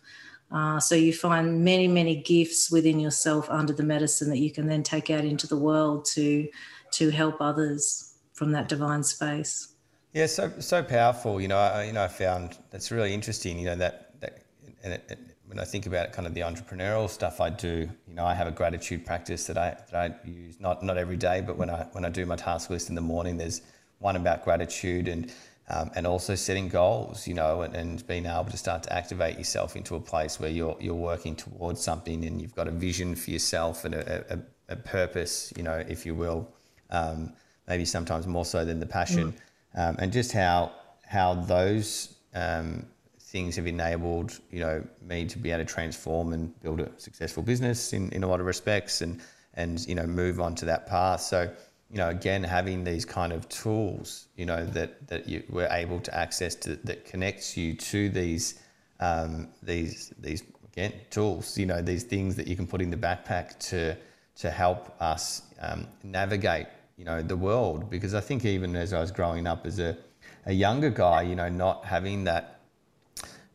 Uh, 0.51 0.79
so 0.79 0.93
you 0.93 1.13
find 1.13 1.63
many, 1.63 1.87
many 1.87 2.15
gifts 2.15 2.69
within 2.69 2.99
yourself 2.99 3.49
under 3.49 3.73
the 3.73 3.83
medicine 3.83 4.29
that 4.29 4.39
you 4.39 4.51
can 4.51 4.67
then 4.67 4.83
take 4.83 5.09
out 5.09 5.25
into 5.25 5.47
the 5.47 5.57
world 5.57 6.05
to 6.05 6.47
to 6.89 7.09
help 7.09 7.41
others 7.41 8.15
from 8.33 8.53
that 8.53 8.69
divine 8.69 9.03
space. 9.03 9.73
Yeah, 10.13 10.25
so 10.25 10.51
so 10.59 10.83
powerful. 10.83 11.41
You 11.41 11.49
know, 11.49 11.57
I, 11.57 11.85
you 11.85 11.93
know, 11.93 12.03
I 12.03 12.07
found 12.07 12.57
that's 12.71 12.91
really 12.91 13.13
interesting. 13.13 13.59
You 13.59 13.65
know 13.65 13.75
that 13.75 14.19
that 14.21 14.43
and 14.83 14.93
it, 14.93 15.03
it, 15.09 15.19
when 15.47 15.59
I 15.59 15.63
think 15.63 15.85
about 15.85 16.11
kind 16.11 16.27
of 16.27 16.33
the 16.33 16.41
entrepreneurial 16.41 17.09
stuff 17.09 17.39
I 17.39 17.49
do, 17.49 17.89
you 18.07 18.13
know, 18.13 18.25
I 18.25 18.33
have 18.33 18.47
a 18.47 18.51
gratitude 18.51 19.05
practice 19.05 19.47
that 19.47 19.57
I 19.57 19.77
that 19.91 19.95
I 19.95 20.27
use 20.27 20.59
not 20.59 20.83
not 20.83 20.97
every 20.97 21.17
day, 21.17 21.41
but 21.41 21.57
when 21.57 21.69
I 21.69 21.87
when 21.93 22.03
I 22.03 22.09
do 22.09 22.25
my 22.25 22.35
task 22.35 22.69
list 22.69 22.89
in 22.89 22.95
the 22.95 23.01
morning, 23.01 23.37
there's 23.37 23.61
one 23.99 24.15
about 24.15 24.43
gratitude 24.43 25.07
and 25.07 25.31
um, 25.69 25.91
and 25.95 26.05
also 26.07 26.35
setting 26.35 26.69
goals, 26.69 27.27
you 27.27 27.33
know, 27.33 27.61
and, 27.61 27.75
and 27.75 28.07
being 28.07 28.25
able 28.25 28.45
to 28.45 28.57
start 28.57 28.83
to 28.83 28.93
activate 28.93 29.37
yourself 29.37 29.75
into 29.75 29.95
a 29.95 29.99
place 29.99 30.39
where 30.39 30.49
you're 30.49 30.77
you're 30.79 30.95
working 30.95 31.35
towards 31.35 31.81
something 31.81 32.25
and 32.25 32.41
you've 32.41 32.55
got 32.55 32.67
a 32.67 32.71
vision 32.71 33.15
for 33.15 33.31
yourself 33.31 33.85
and 33.85 33.95
a, 33.95 34.33
a, 34.33 34.39
a 34.73 34.75
purpose, 34.75 35.53
you 35.55 35.63
know, 35.63 35.83
if 35.87 36.05
you 36.05 36.13
will, 36.13 36.47
um, 36.89 37.33
maybe 37.67 37.85
sometimes 37.85 38.27
more 38.27 38.45
so 38.45 38.65
than 38.65 38.79
the 38.79 38.85
passion, 38.85 39.33
mm. 39.33 39.89
um, 39.89 39.95
and 39.99 40.11
just 40.11 40.33
how 40.33 40.71
how 41.05 41.33
those 41.33 42.15
um, 42.33 42.85
things 43.27 43.57
have 43.57 43.67
enabled 43.67 44.39
you 44.49 44.59
know 44.59 44.81
me 45.01 45.25
to 45.25 45.37
be 45.37 45.51
able 45.51 45.63
to 45.63 45.73
transform 45.73 46.33
and 46.33 46.59
build 46.61 46.79
a 46.79 46.89
successful 46.97 47.43
business 47.43 47.93
in, 47.93 48.09
in 48.11 48.23
a 48.23 48.27
lot 48.27 48.39
of 48.39 48.45
respects 48.45 49.01
and 49.01 49.21
and 49.55 49.85
you 49.87 49.95
know 49.95 50.05
move 50.05 50.39
on 50.39 50.55
to 50.55 50.65
that 50.65 50.87
path. 50.87 51.21
So 51.21 51.51
you 51.89 51.97
know, 51.97 52.09
again, 52.09 52.43
having 52.43 52.83
these 52.83 53.05
kind 53.05 53.31
of 53.31 53.47
tools, 53.49 54.27
you 54.35 54.45
know, 54.45 54.65
that 54.65 55.07
that 55.07 55.27
you 55.27 55.43
were 55.49 55.67
able 55.71 55.99
to 56.01 56.15
access 56.15 56.55
to 56.55 56.75
that 56.83 57.05
connects 57.05 57.55
you 57.55 57.75
to 57.75 58.09
these 58.09 58.59
um, 58.99 59.47
these 59.63 60.13
these 60.19 60.43
again 60.71 60.93
tools, 61.09 61.57
you 61.57 61.65
know, 61.65 61.81
these 61.81 62.03
things 62.03 62.35
that 62.35 62.47
you 62.47 62.55
can 62.55 62.67
put 62.67 62.81
in 62.81 62.89
the 62.89 62.97
backpack 62.97 63.57
to 63.69 63.95
to 64.35 64.51
help 64.51 64.95
us 65.01 65.43
um, 65.61 65.87
navigate, 66.03 66.67
you 66.97 67.05
know, 67.05 67.21
the 67.21 67.37
world. 67.37 67.89
Because 67.89 68.13
I 68.13 68.21
think 68.21 68.43
even 68.45 68.75
as 68.75 68.93
I 68.93 68.99
was 68.99 69.11
growing 69.11 69.47
up 69.47 69.65
as 69.65 69.79
a 69.79 69.97
a 70.45 70.53
younger 70.53 70.89
guy, 70.89 71.21
you 71.21 71.35
know, 71.35 71.49
not 71.49 71.85
having 71.85 72.25
that 72.25 72.56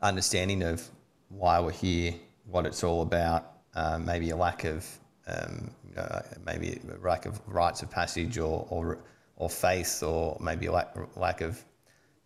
understanding 0.02 0.62
of 0.62 0.86
why 1.28 1.60
we're 1.60 1.70
here, 1.70 2.14
what 2.46 2.66
it's 2.66 2.84
all 2.84 3.02
about, 3.02 3.52
um, 3.74 4.04
maybe 4.04 4.30
a 4.30 4.36
lack 4.36 4.64
of 4.64 4.86
um, 5.26 5.70
uh, 5.96 6.20
maybe 6.44 6.80
a 6.88 7.06
lack 7.06 7.26
of 7.26 7.40
rites 7.46 7.82
of 7.82 7.90
passage 7.90 8.38
or, 8.38 8.66
or, 8.70 8.98
or 9.36 9.48
faith 9.48 10.02
or 10.02 10.36
maybe 10.40 10.66
a 10.66 10.72
lack, 10.72 10.96
lack 11.16 11.40
of 11.40 11.62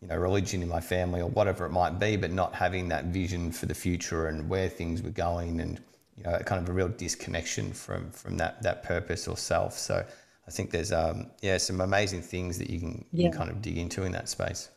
you 0.00 0.08
know, 0.08 0.16
religion 0.16 0.62
in 0.62 0.68
my 0.68 0.80
family 0.80 1.20
or 1.20 1.30
whatever 1.30 1.66
it 1.66 1.70
might 1.70 1.98
be, 1.98 2.16
but 2.16 2.30
not 2.30 2.54
having 2.54 2.88
that 2.88 3.06
vision 3.06 3.50
for 3.50 3.66
the 3.66 3.74
future 3.74 4.28
and 4.28 4.48
where 4.48 4.68
things 4.68 5.02
were 5.02 5.10
going 5.10 5.60
and, 5.60 5.80
you 6.16 6.24
know, 6.24 6.38
kind 6.44 6.62
of 6.62 6.68
a 6.68 6.72
real 6.72 6.88
disconnection 6.88 7.72
from, 7.72 8.10
from 8.10 8.36
that, 8.36 8.62
that 8.62 8.82
purpose 8.82 9.26
or 9.26 9.36
self. 9.36 9.76
So 9.76 10.04
I 10.46 10.50
think 10.50 10.70
there's, 10.70 10.92
um, 10.92 11.30
yeah, 11.42 11.56
some 11.58 11.80
amazing 11.80 12.22
things 12.22 12.58
that 12.58 12.70
you 12.70 12.78
can, 12.78 13.04
yeah. 13.10 13.24
you 13.24 13.30
can 13.30 13.38
kind 13.38 13.50
of 13.50 13.62
dig 13.62 13.78
into 13.78 14.04
in 14.04 14.12
that 14.12 14.28
space. 14.28 14.68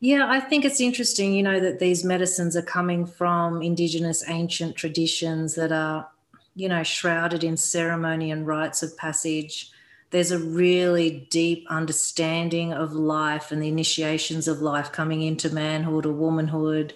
Yeah, 0.00 0.26
I 0.28 0.38
think 0.38 0.64
it's 0.64 0.80
interesting, 0.80 1.34
you 1.34 1.42
know, 1.42 1.58
that 1.58 1.80
these 1.80 2.04
medicines 2.04 2.56
are 2.56 2.62
coming 2.62 3.04
from 3.04 3.62
indigenous 3.62 4.22
ancient 4.28 4.76
traditions 4.76 5.56
that 5.56 5.72
are, 5.72 6.08
you 6.54 6.68
know, 6.68 6.84
shrouded 6.84 7.42
in 7.42 7.56
ceremony 7.56 8.30
and 8.30 8.46
rites 8.46 8.82
of 8.82 8.96
passage. 8.96 9.72
There's 10.10 10.30
a 10.30 10.38
really 10.38 11.26
deep 11.30 11.66
understanding 11.68 12.72
of 12.72 12.92
life 12.92 13.50
and 13.50 13.60
the 13.60 13.68
initiations 13.68 14.46
of 14.46 14.62
life 14.62 14.92
coming 14.92 15.22
into 15.22 15.52
manhood 15.52 16.06
or 16.06 16.12
womanhood, 16.12 16.94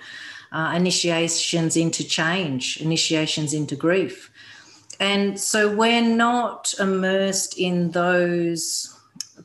uh, 0.52 0.72
initiations 0.76 1.76
into 1.76 2.04
change, 2.04 2.80
initiations 2.80 3.52
into 3.52 3.74
grief. 3.74 4.30
And 5.00 5.40
so 5.40 5.74
we're 5.74 6.02
not 6.02 6.72
immersed 6.78 7.58
in 7.58 7.90
those 7.90 8.96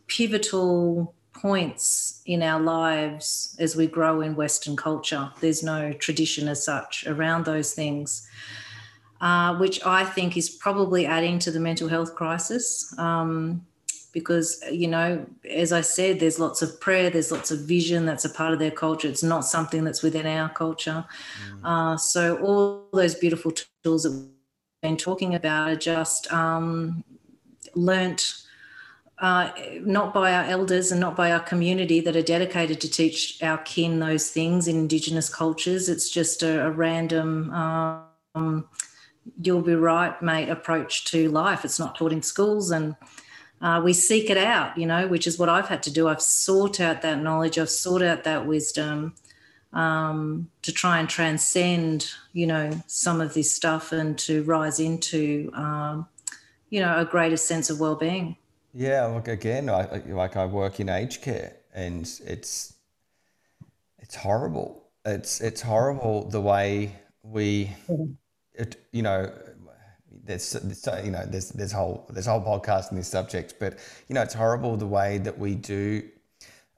pivotal 0.05 1.15
points 1.41 2.21
in 2.25 2.41
our 2.41 2.59
lives 2.59 3.55
as 3.59 3.75
we 3.75 3.87
grow 3.87 4.21
in 4.21 4.35
Western 4.35 4.75
culture. 4.75 5.31
There's 5.39 5.63
no 5.63 5.93
tradition 5.93 6.47
as 6.47 6.63
such 6.63 7.05
around 7.07 7.45
those 7.45 7.73
things, 7.73 8.27
uh, 9.21 9.55
which 9.57 9.85
I 9.85 10.03
think 10.03 10.35
is 10.35 10.49
probably 10.49 11.05
adding 11.05 11.39
to 11.39 11.51
the 11.51 11.59
mental 11.59 11.87
health 11.87 12.15
crisis. 12.15 12.93
Um, 12.97 13.65
because, 14.13 14.63
you 14.71 14.87
know, 14.87 15.23
as 15.47 15.71
I 15.71 15.81
said, 15.81 16.19
there's 16.19 16.39
lots 16.39 16.63
of 16.63 16.79
prayer, 16.81 17.11
there's 17.11 17.31
lots 17.31 17.51
of 17.51 17.59
vision 17.59 18.05
that's 18.05 18.25
a 18.25 18.29
part 18.29 18.51
of 18.51 18.57
their 18.57 18.71
culture. 18.71 19.07
It's 19.07 19.21
not 19.21 19.41
something 19.45 19.83
that's 19.83 20.01
within 20.01 20.25
our 20.25 20.49
culture. 20.49 21.05
Mm. 21.51 21.59
Uh, 21.63 21.97
so, 21.97 22.37
all 22.37 22.87
those 22.93 23.13
beautiful 23.13 23.51
tools 23.83 24.03
that 24.03 24.11
we've 24.11 24.29
been 24.81 24.97
talking 24.97 25.35
about 25.35 25.69
are 25.69 25.75
just 25.75 26.33
um, 26.33 27.03
learnt 27.75 28.46
uh, 29.19 29.49
not 29.81 30.13
by 30.13 30.33
our 30.33 30.43
elders 30.43 30.91
and 30.91 31.01
not 31.01 31.15
by 31.15 31.31
our 31.31 31.39
community 31.39 31.99
that 32.01 32.15
are 32.15 32.21
dedicated 32.21 32.79
to 32.81 32.89
teach 32.89 33.41
our 33.41 33.57
kin 33.59 33.99
those 33.99 34.29
things 34.29 34.67
in 34.67 34.75
Indigenous 34.75 35.27
cultures. 35.27 35.89
It's 35.89 36.09
just 36.09 36.43
a, 36.43 36.67
a 36.67 36.71
random, 36.71 37.51
um, 37.51 38.67
you'll 39.41 39.61
be 39.61 39.75
right, 39.75 40.21
mate, 40.21 40.49
approach 40.49 41.05
to 41.05 41.29
life. 41.29 41.65
It's 41.65 41.79
not 41.79 41.95
taught 41.95 42.13
in 42.13 42.21
schools 42.21 42.69
and 42.69 42.95
uh, 43.59 43.81
we 43.83 43.91
seek 43.91 44.29
it 44.29 44.37
out, 44.37 44.77
you 44.77 44.85
know, 44.85 45.07
which 45.07 45.25
is 45.25 45.39
what 45.39 45.49
I've 45.49 45.67
had 45.67 45.81
to 45.83 45.91
do. 45.91 46.07
I've 46.07 46.21
sought 46.21 46.79
out 46.79 47.01
that 47.01 47.21
knowledge, 47.21 47.57
I've 47.57 47.71
sought 47.71 48.03
out 48.03 48.23
that 48.23 48.45
wisdom 48.45 49.15
um, 49.73 50.49
to 50.61 50.71
try 50.71 50.99
and 50.99 51.09
transcend, 51.09 52.11
you 52.33 52.45
know, 52.45 52.69
some 52.85 53.19
of 53.19 53.33
this 53.33 53.51
stuff 53.51 53.91
and 53.91 54.15
to 54.19 54.43
rise 54.43 54.79
into, 54.79 55.49
um, 55.55 56.07
you 56.69 56.81
know, 56.81 56.99
a 56.99 57.05
greater 57.05 57.37
sense 57.37 57.71
of 57.71 57.79
well-being. 57.79 58.37
Yeah, 58.77 59.07
look 59.07 59.27
again, 59.27 59.69
I, 59.69 60.03
like 60.05 60.37
I 60.37 60.45
work 60.45 60.79
in 60.79 60.87
aged 60.87 61.23
care, 61.23 61.55
and 61.73 62.01
it's 62.23 62.75
it's 63.97 64.15
horrible. 64.15 64.91
It's 65.03 65.41
it's 65.41 65.61
horrible 65.61 66.29
the 66.29 66.41
way 66.41 66.95
we, 67.23 67.75
it, 68.53 68.75
you 68.91 69.01
know, 69.01 69.33
there's, 70.23 70.55
you 71.03 71.09
know 71.09 71.25
there's 71.25 71.49
there's 71.49 71.71
whole 71.71 72.05
there's 72.11 72.27
whole 72.27 72.43
podcast 72.43 72.91
in 72.91 72.97
this 72.97 73.07
subject, 73.07 73.55
but 73.59 73.79
you 74.09 74.13
know 74.13 74.21
it's 74.21 74.35
horrible 74.35 74.77
the 74.77 74.85
way 74.85 75.17
that 75.17 75.39
we 75.39 75.55
do. 75.55 76.03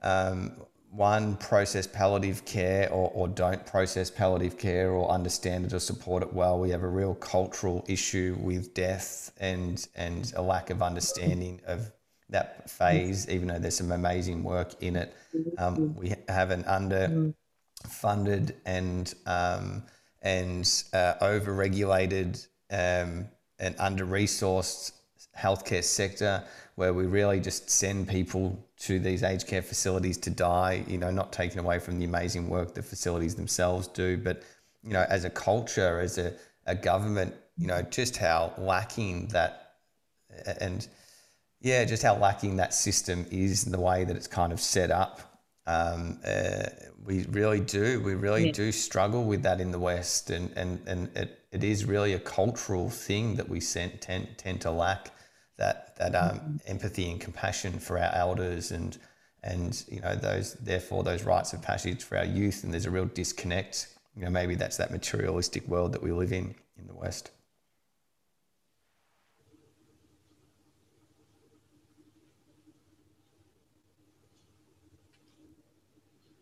Um, 0.02 0.54
one 0.92 1.38
process 1.38 1.86
palliative 1.86 2.46
care 2.46 2.90
or, 2.92 3.12
or 3.14 3.28
don't 3.28 3.64
process 3.66 4.10
palliative 4.10 4.58
care 4.58 4.92
or 4.92 5.10
understand 5.10 5.66
it 5.66 5.74
or 5.74 5.80
support 5.80 6.24
it 6.24 6.34
well. 6.34 6.60
We 6.60 6.72
have 6.72 6.84
a 6.84 6.88
real 6.88 7.16
cultural 7.16 7.86
issue 7.88 8.38
with 8.40 8.74
death 8.74 9.32
and 9.40 9.86
and 9.96 10.32
a 10.36 10.42
lack 10.42 10.70
of 10.70 10.82
understanding 10.82 11.62
of 11.68 11.92
that 12.30 12.70
phase, 12.70 13.28
even 13.30 13.48
though 13.48 13.60
there's 13.60 13.78
some 13.78 13.92
amazing 13.92 14.44
work 14.44 14.82
in 14.82 14.96
it. 14.96 15.16
Um, 15.58 15.96
we 15.96 16.14
have 16.28 16.52
an 16.52 16.64
underfunded 16.64 18.54
and 18.66 19.14
um, 19.26 19.84
and 20.22 20.84
uh, 20.94 21.14
over-regulated 21.22 22.40
um, 22.72 23.28
and 23.60 23.76
under-resourced 23.80 24.92
healthcare 25.38 25.84
sector 25.84 26.44
where 26.76 26.94
we 26.94 27.06
really 27.06 27.40
just 27.40 27.70
send 27.70 28.08
people 28.08 28.64
to 28.80 29.00
these 29.00 29.24
aged 29.24 29.48
care 29.48 29.62
facilities 29.62 30.18
to 30.18 30.30
die, 30.30 30.84
you 30.88 30.98
know, 30.98 31.12
not 31.12 31.32
taking 31.34 31.60
away 31.60 31.80
from 31.80 32.00
the 32.00 32.06
amazing 32.06 32.48
work 32.48 32.74
the 32.74 32.82
facilities 32.82 33.36
themselves 33.36 33.88
do, 33.88 34.18
but, 34.18 34.42
you 34.84 34.94
know, 34.94 35.06
as 35.10 35.26
a 35.26 35.30
culture, 35.30 36.00
as 36.00 36.18
a, 36.18 36.34
a 36.66 36.76
government, 36.76 37.34
you 37.58 37.68
know, 37.68 37.82
just 37.82 38.16
how 38.16 38.54
lacking 38.58 39.28
that 39.28 39.74
and 40.62 40.88
yeah, 41.62 41.84
just 41.84 42.04
how 42.04 42.16
lacking 42.16 42.56
that 42.58 42.74
system 42.74 43.26
is 43.32 43.66
in 43.66 43.72
the 43.72 43.80
way 43.80 44.06
that 44.06 44.16
it's 44.16 44.28
kind 44.28 44.54
of 44.54 44.62
set 44.62 44.92
up. 44.92 45.42
Um, 45.68 46.20
uh, 46.26 46.64
we 47.04 47.26
really 47.26 47.60
do. 47.60 48.02
We 48.02 48.16
really 48.16 48.48
yeah. 48.48 48.52
do 48.54 48.72
struggle 48.72 49.26
with 49.26 49.44
that 49.44 49.60
in 49.60 49.72
the 49.72 49.80
West, 49.80 50.30
and 50.30 50.52
and 50.56 50.82
and 50.88 51.16
it, 51.16 51.40
it 51.52 51.64
is 51.64 51.86
really 51.86 52.14
a 52.14 52.20
cultural 52.20 52.90
thing 52.90 53.36
that 53.36 53.50
we 53.50 53.60
tend 53.60 54.28
tend 54.38 54.62
to 54.62 54.72
lack 54.72 55.12
that 55.60 55.96
that 55.98 56.16
um, 56.16 56.40
mm-hmm. 56.40 56.58
empathy 56.66 57.12
and 57.12 57.22
compassion 57.22 57.80
for 57.80 58.00
our 58.00 58.12
elders 58.16 58.72
and 58.72 58.98
and 59.44 59.84
you 59.90 60.02
know 60.02 60.16
those 60.16 60.54
therefore 60.56 61.04
those 61.04 61.24
rites 61.24 61.54
of 61.54 61.62
passage 61.62 62.04
for 62.04 62.18
our 62.18 62.26
youth. 62.26 62.64
And 62.64 62.74
there's 62.74 62.86
a 62.86 62.92
real 62.92 63.06
disconnect 63.06 63.88
you 64.16 64.24
know 64.24 64.32
maybe 64.32 64.56
that's 64.56 64.78
that 64.78 64.90
materialistic 64.92 65.68
world 65.68 65.94
that 65.94 66.02
we 66.02 66.12
live 66.12 66.34
in 66.34 66.56
in 66.78 66.88
the 66.88 66.96
west. 66.96 67.32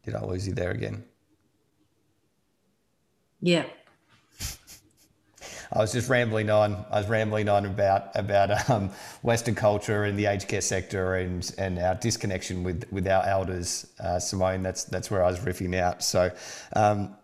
Did 0.05 0.15
i 0.15 0.23
lose 0.23 0.47
you 0.47 0.53
there 0.53 0.71
again? 0.71 1.03
Yeah 3.41 3.65
I 5.71 5.79
was 5.79 5.91
just 5.91 6.09
rambling 6.09 6.49
on. 6.49 6.85
I 6.91 6.99
was 6.99 7.09
rambling 7.09 7.49
on 7.49 7.65
about 7.65 8.15
about 8.15 8.69
um, 8.69 8.91
Western 9.21 9.55
culture 9.55 10.03
and 10.03 10.17
the 10.17 10.25
aged 10.25 10.47
care 10.47 10.61
sector 10.61 11.15
and 11.15 11.49
and 11.57 11.79
our 11.79 11.95
disconnection 11.95 12.63
with 12.63 12.85
with 12.91 13.07
our 13.07 13.25
elders, 13.25 13.87
uh, 13.99 14.19
Simone. 14.19 14.63
That's 14.63 14.83
that's 14.85 15.11
where 15.11 15.23
I 15.23 15.29
was 15.29 15.39
riffing 15.39 15.75
out. 15.75 16.03
So. 16.03 16.31
Um, 16.73 17.15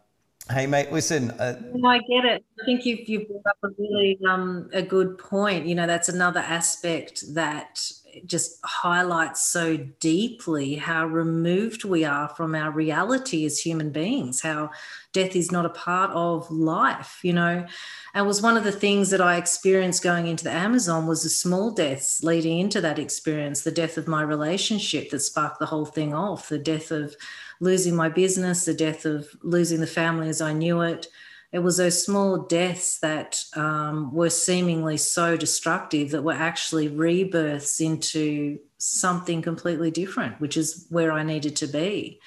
Hey 0.51 0.67
mate, 0.67 0.91
listen. 0.91 1.31
Uh, 1.31 1.57
I 1.85 1.99
get 1.99 2.25
it. 2.25 2.43
I 2.61 2.65
think 2.65 2.85
you've 2.85 3.07
you 3.07 3.25
brought 3.25 3.45
up 3.47 3.57
a 3.63 3.69
really 3.79 4.19
um, 4.27 4.69
a 4.73 4.81
good 4.81 5.17
point. 5.17 5.65
You 5.65 5.73
know, 5.73 5.87
that's 5.87 6.09
another 6.09 6.41
aspect 6.41 7.23
that 7.33 7.79
just 8.25 8.59
highlights 8.63 9.45
so 9.45 9.77
deeply 9.99 10.75
how 10.75 11.05
removed 11.05 11.83
we 11.83 12.05
are 12.05 12.27
from 12.29 12.55
our 12.55 12.71
reality 12.71 13.45
as 13.45 13.59
human 13.59 13.91
beings, 13.91 14.41
how 14.41 14.71
death 15.11 15.35
is 15.35 15.51
not 15.51 15.65
a 15.65 15.69
part 15.69 16.11
of 16.11 16.49
life, 16.51 17.19
you 17.23 17.33
know. 17.33 17.65
And 18.13 18.27
was 18.27 18.41
one 18.41 18.57
of 18.57 18.63
the 18.63 18.71
things 18.71 19.09
that 19.09 19.21
I 19.21 19.37
experienced 19.37 20.03
going 20.03 20.27
into 20.27 20.43
the 20.43 20.51
Amazon 20.51 21.07
was 21.07 21.23
the 21.23 21.29
small 21.29 21.71
deaths 21.71 22.23
leading 22.23 22.59
into 22.59 22.81
that 22.81 22.99
experience, 22.99 23.61
the 23.61 23.71
death 23.71 23.97
of 23.97 24.07
my 24.07 24.21
relationship 24.21 25.09
that 25.09 25.19
sparked 25.19 25.59
the 25.59 25.67
whole 25.67 25.85
thing 25.85 26.13
off, 26.13 26.49
the 26.49 26.59
death 26.59 26.91
of 26.91 27.15
losing 27.59 27.95
my 27.95 28.09
business, 28.09 28.65
the 28.65 28.73
death 28.73 29.05
of 29.05 29.29
losing 29.41 29.79
the 29.79 29.87
family 29.87 30.29
as 30.29 30.41
I 30.41 30.53
knew 30.53 30.81
it. 30.81 31.07
It 31.53 31.59
was 31.59 31.77
those 31.77 32.03
small 32.03 32.39
deaths 32.39 32.97
that 32.99 33.43
um, 33.55 34.11
were 34.11 34.31
seemingly 34.31 34.97
so 34.97 35.37
destructive 35.37 36.09
that 36.09 36.23
were 36.23 36.33
actually 36.33 36.87
rebirths 36.87 37.79
into 37.79 38.57
something 38.79 39.43
completely 39.43 39.91
different, 39.91 40.41
which 40.41 40.57
is 40.57 40.87
where 40.89 41.11
I 41.11 41.21
needed 41.21 41.55
to 41.57 41.67
be. 41.67 42.19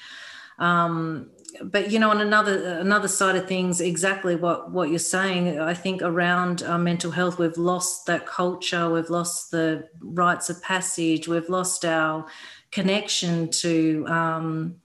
Um, 0.60 1.30
but 1.62 1.90
you 1.90 1.98
know, 1.98 2.10
on 2.10 2.20
another 2.20 2.78
another 2.78 3.08
side 3.08 3.34
of 3.34 3.48
things, 3.48 3.80
exactly 3.80 4.36
what 4.36 4.70
what 4.70 4.90
you're 4.90 4.98
saying. 4.98 5.58
I 5.58 5.74
think 5.74 6.02
around 6.02 6.62
mental 6.82 7.10
health, 7.10 7.38
we've 7.38 7.58
lost 7.58 8.06
that 8.06 8.26
culture. 8.26 8.90
We've 8.90 9.10
lost 9.10 9.50
the 9.50 9.88
rites 10.00 10.50
of 10.50 10.62
passage. 10.62 11.26
We've 11.28 11.48
lost 11.48 11.84
our 11.84 12.26
connection 12.70 13.50
to 13.50 14.06
um, 14.08 14.76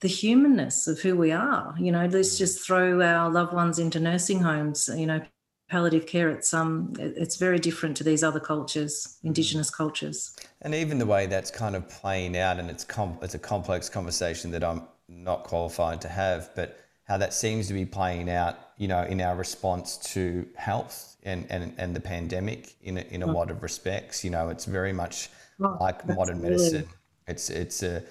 the 0.00 0.08
humanness 0.08 0.86
of 0.86 1.00
who 1.00 1.16
we 1.16 1.32
are. 1.32 1.74
You 1.78 1.92
know, 1.92 2.06
let's 2.06 2.34
mm. 2.34 2.38
just 2.38 2.64
throw 2.64 3.02
our 3.02 3.30
loved 3.30 3.52
ones 3.52 3.78
into 3.78 4.00
nursing 4.00 4.40
homes. 4.40 4.88
You 4.94 5.06
know, 5.06 5.20
palliative 5.68 6.06
care. 6.06 6.30
It's 6.30 6.52
um, 6.52 6.92
it's 6.98 7.36
very 7.36 7.58
different 7.58 7.96
to 7.98 8.04
these 8.04 8.24
other 8.24 8.40
cultures, 8.40 9.18
Indigenous 9.22 9.70
cultures. 9.70 10.36
And 10.62 10.74
even 10.74 10.98
the 10.98 11.06
way 11.06 11.26
that's 11.26 11.50
kind 11.50 11.76
of 11.76 11.88
playing 11.88 12.36
out, 12.36 12.58
and 12.58 12.70
it's 12.70 12.84
com- 12.84 13.18
it's 13.22 13.34
a 13.34 13.38
complex 13.38 13.88
conversation 13.88 14.50
that 14.52 14.64
I'm 14.64 14.82
not 15.08 15.44
qualified 15.44 16.00
to 16.02 16.08
have, 16.08 16.50
but 16.54 16.78
how 17.04 17.16
that 17.18 17.32
seems 17.32 17.68
to 17.68 17.74
be 17.74 17.86
playing 17.86 18.28
out, 18.28 18.58
you 18.76 18.88
know, 18.88 19.02
in 19.04 19.20
our 19.20 19.36
response 19.36 19.96
to 20.12 20.46
health 20.56 21.16
and 21.22 21.46
and, 21.50 21.74
and 21.78 21.94
the 21.94 22.00
pandemic 22.00 22.74
in 22.82 22.98
a, 22.98 23.00
in 23.02 23.22
a 23.22 23.26
mm. 23.26 23.34
lot 23.34 23.50
of 23.50 23.62
respects. 23.62 24.24
You 24.24 24.30
know, 24.30 24.48
it's 24.48 24.64
very 24.64 24.92
much 24.92 25.30
oh, 25.62 25.76
like 25.80 26.06
modern 26.08 26.40
medicine. 26.40 26.88
It's 27.26 27.50
it's 27.50 27.82
a 27.82 28.02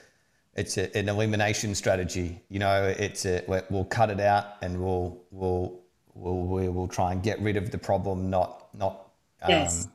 it's 0.58 0.78
a, 0.78 0.96
an 0.98 1.08
elimination 1.08 1.76
strategy. 1.76 2.42
You 2.50 2.60
know, 2.60 2.94
it's 2.98 3.26
a, 3.26 3.44
we'll 3.70 3.86
cut 3.86 4.10
it 4.10 4.20
out 4.20 4.56
and 4.62 4.84
we'll 4.84 5.24
we'll 5.32 5.80
we'll 6.16 6.42
we 6.42 6.68
will 6.68 6.88
try 6.88 7.14
and 7.14 7.22
get 7.22 7.40
rid 7.40 7.56
of 7.56 7.72
the 7.72 7.78
problem, 7.78 8.30
not 8.30 8.68
not 8.74 9.12
um, 9.44 9.52
yes. 9.52 9.88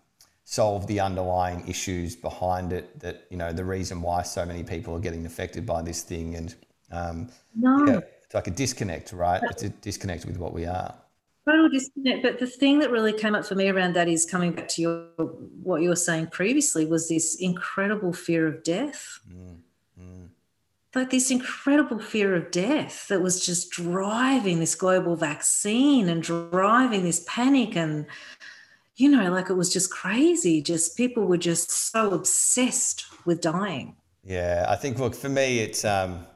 solve 0.45 0.87
the 0.87 1.01
underlying 1.01 1.67
issues 1.69 2.15
behind 2.15 2.73
it. 2.73 2.99
That 3.01 3.27
you 3.29 3.37
know 3.37 3.53
the 3.53 3.65
reason 3.65 4.01
why 4.01 4.23
so 4.23 4.47
many 4.47 4.63
people 4.63 4.95
are 4.95 5.01
getting 5.01 5.27
affected 5.27 5.67
by 5.67 5.83
this 5.83 6.03
thing, 6.03 6.37
and 6.37 6.55
um, 6.93 7.29
no. 7.57 7.85
Yeah, 7.87 8.01
it's 8.25 8.35
like 8.35 8.47
a 8.47 8.53
disconnect, 8.53 9.13
right? 9.13 9.43
It's 9.51 9.65
a 9.65 9.69
disconnect 9.69 10.25
with 10.27 10.39
what 10.39 10.55
we 10.55 10.65
are. 10.65 10.95
Total 11.45 11.69
disconnect. 11.69 12.23
But 12.23 12.39
the 12.39 12.47
thing 12.47 12.79
that 12.79 12.93
really 12.93 13.13
came 13.13 13.35
up 13.35 13.45
for 13.45 13.57
me 13.57 13.69
around 13.69 13.95
that 13.95 14.07
is 14.07 14.25
coming 14.25 14.53
back 14.53 14.69
to 14.69 14.83
your 14.83 15.09
what 15.65 15.83
you 15.83 15.89
were 15.89 15.97
saying 15.97 16.29
previously 16.29 16.87
was 16.87 17.09
this 17.09 17.35
incredible 17.35 18.13
fear 18.13 18.47
of 18.47 18.63
death. 18.63 19.19
Mm 19.29 19.62
like 20.95 21.11
this 21.11 21.31
incredible 21.31 21.99
fear 21.99 22.35
of 22.35 22.51
death 22.51 23.09
that 23.09 23.23
was 23.23 23.45
just 23.45 23.71
driving 23.71 24.61
this 24.61 24.75
global 24.75 25.17
vaccine 25.17 26.09
and 26.09 26.23
driving 26.23 27.05
this 27.05 27.25
panic 27.27 27.77
and 27.77 28.07
you 28.97 29.09
know 29.09 29.31
like 29.31 29.49
it 29.51 29.55
was 29.55 29.73
just 29.73 29.91
crazy. 29.91 30.61
Just 30.61 30.97
people 30.97 31.25
were 31.25 31.39
just 31.39 31.71
so 31.71 32.11
obsessed 32.13 33.05
with 33.25 33.41
dying. 33.41 33.97
Yeah 34.25 34.67
i 34.69 34.77
think 34.77 34.99
look 34.99 35.15
for 35.15 35.29
me 35.29 35.59
it's 35.59 35.85
um 35.85 36.27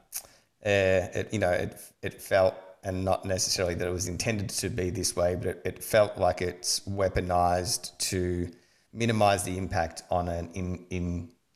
uh, 0.65 1.07
it, 1.15 1.29
you 1.31 1.39
know 1.39 1.51
it 1.51 1.79
it 2.01 2.21
felt 2.21 2.55
and 2.83 3.05
not 3.05 3.23
necessarily 3.23 3.75
that 3.75 3.87
it 3.87 3.91
was 3.91 4.07
intended 4.07 4.49
to 4.49 4.69
be 4.69 4.89
this 4.89 5.15
way 5.15 5.35
but 5.35 5.47
it, 5.47 5.61
it 5.63 5.83
felt 5.83 6.17
like 6.17 6.41
it's 6.41 6.81
weaponized 6.81 7.97
to 7.97 8.49
minimize 8.91 9.43
the 9.43 9.57
impact 9.57 10.03
on 10.11 10.27
an 10.27 10.49
in, 10.53 10.85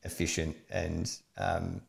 inefficient 0.03 0.55
and 0.69 1.17
um, 1.37 1.81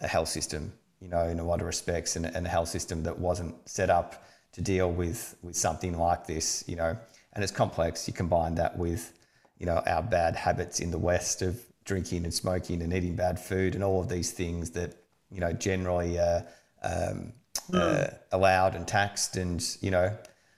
a 0.00 0.08
health 0.08 0.28
system, 0.28 0.72
you 1.00 1.08
know, 1.08 1.28
in 1.28 1.38
a 1.38 1.44
lot 1.44 1.60
of 1.60 1.66
respects, 1.66 2.16
and, 2.16 2.26
and 2.26 2.46
a 2.46 2.50
health 2.50 2.68
system 2.68 3.02
that 3.02 3.18
wasn't 3.18 3.54
set 3.68 3.90
up 3.90 4.24
to 4.52 4.60
deal 4.60 4.90
with 4.90 5.36
with 5.42 5.56
something 5.56 5.98
like 5.98 6.26
this, 6.26 6.64
you 6.66 6.76
know, 6.76 6.96
and 7.32 7.44
it's 7.44 7.52
complex. 7.52 8.06
You 8.08 8.14
combine 8.14 8.54
that 8.56 8.76
with, 8.76 9.12
you 9.58 9.66
know, 9.66 9.82
our 9.86 10.02
bad 10.02 10.36
habits 10.36 10.80
in 10.80 10.90
the 10.90 10.98
West 10.98 11.42
of 11.42 11.60
drinking 11.84 12.24
and 12.24 12.32
smoking 12.32 12.82
and 12.82 12.92
eating 12.92 13.16
bad 13.16 13.38
food 13.38 13.74
and 13.74 13.82
all 13.82 14.00
of 14.00 14.08
these 14.08 14.32
things 14.32 14.70
that 14.70 14.94
you 15.30 15.40
know 15.40 15.52
generally 15.52 16.18
uh, 16.18 16.40
um, 16.82 17.32
mm. 17.70 17.74
uh, 17.74 18.10
allowed 18.32 18.74
and 18.74 18.86
taxed 18.86 19.36
and 19.36 19.76
you 19.80 19.90
know 19.90 20.16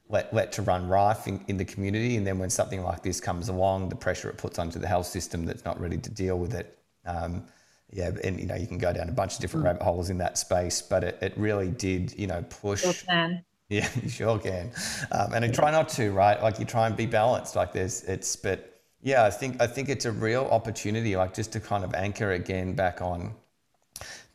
let, 0.09 0.33
let 0.35 0.53
to 0.53 0.61
run 0.63 0.89
rife 0.89 1.27
in, 1.27 1.43
in 1.49 1.57
the 1.57 1.65
community 1.65 2.17
and 2.17 2.27
then 2.27 2.39
when 2.39 2.51
something 2.51 2.83
like 2.83 3.03
this 3.03 3.21
comes 3.21 3.49
along 3.49 3.89
the 3.89 3.97
pressure 3.97 4.29
it 4.29 4.37
puts 4.37 4.59
onto 4.59 4.79
the 4.79 4.87
health 4.87 5.07
system 5.07 5.47
that's 5.47 5.65
not 5.65 5.81
ready 5.81 5.97
to 5.97 6.11
deal 6.11 6.39
with 6.39 6.55
it 6.55 6.79
um, 7.07 7.45
yeah, 7.93 8.11
and 8.25 8.41
you 8.41 8.47
know 8.47 8.55
you 8.55 8.67
can 8.67 8.79
go 8.79 8.93
down 8.93 9.09
a 9.09 9.13
bunch 9.13 9.35
of 9.35 9.41
different 9.41 9.65
mm. 9.65 9.69
rabbit 9.69 9.83
holes 9.83 10.09
in 10.09 10.19
that 10.19 10.39
space, 10.39 10.81
but 10.81 11.05
it, 11.05 11.19
it 11.21 11.37
really 11.37 11.69
did 11.69 12.15
you 12.19 12.27
know 12.27 12.43
push. 12.49 12.83
Sure 12.83 12.93
can. 12.93 13.45
Yeah, 13.69 13.89
you 14.03 14.11
sure 14.11 14.39
can, 14.39 14.71
um, 15.13 15.33
and 15.33 15.47
I 15.47 15.49
try 15.49 15.71
not 15.71 15.89
to 15.91 16.11
right. 16.11 16.43
Like 16.43 16.59
you 16.59 16.67
try 16.67 16.87
and 16.87 16.95
be 16.95 17.07
balanced. 17.07 17.57
Like 17.57 17.73
there's 17.73 18.03
it's, 18.03 18.37
but 18.37 18.83
yeah, 19.01 19.25
I 19.25 19.31
think 19.31 19.63
I 19.63 19.67
think 19.67 19.89
it's 19.89 20.05
a 20.05 20.13
real 20.13 20.47
opportunity. 20.51 21.17
Like 21.17 21.33
just 21.33 21.53
to 21.53 21.61
kind 21.61 21.83
of 21.83 21.95
anchor 21.95 22.33
again 22.33 22.75
back 22.75 23.01
on 23.01 23.33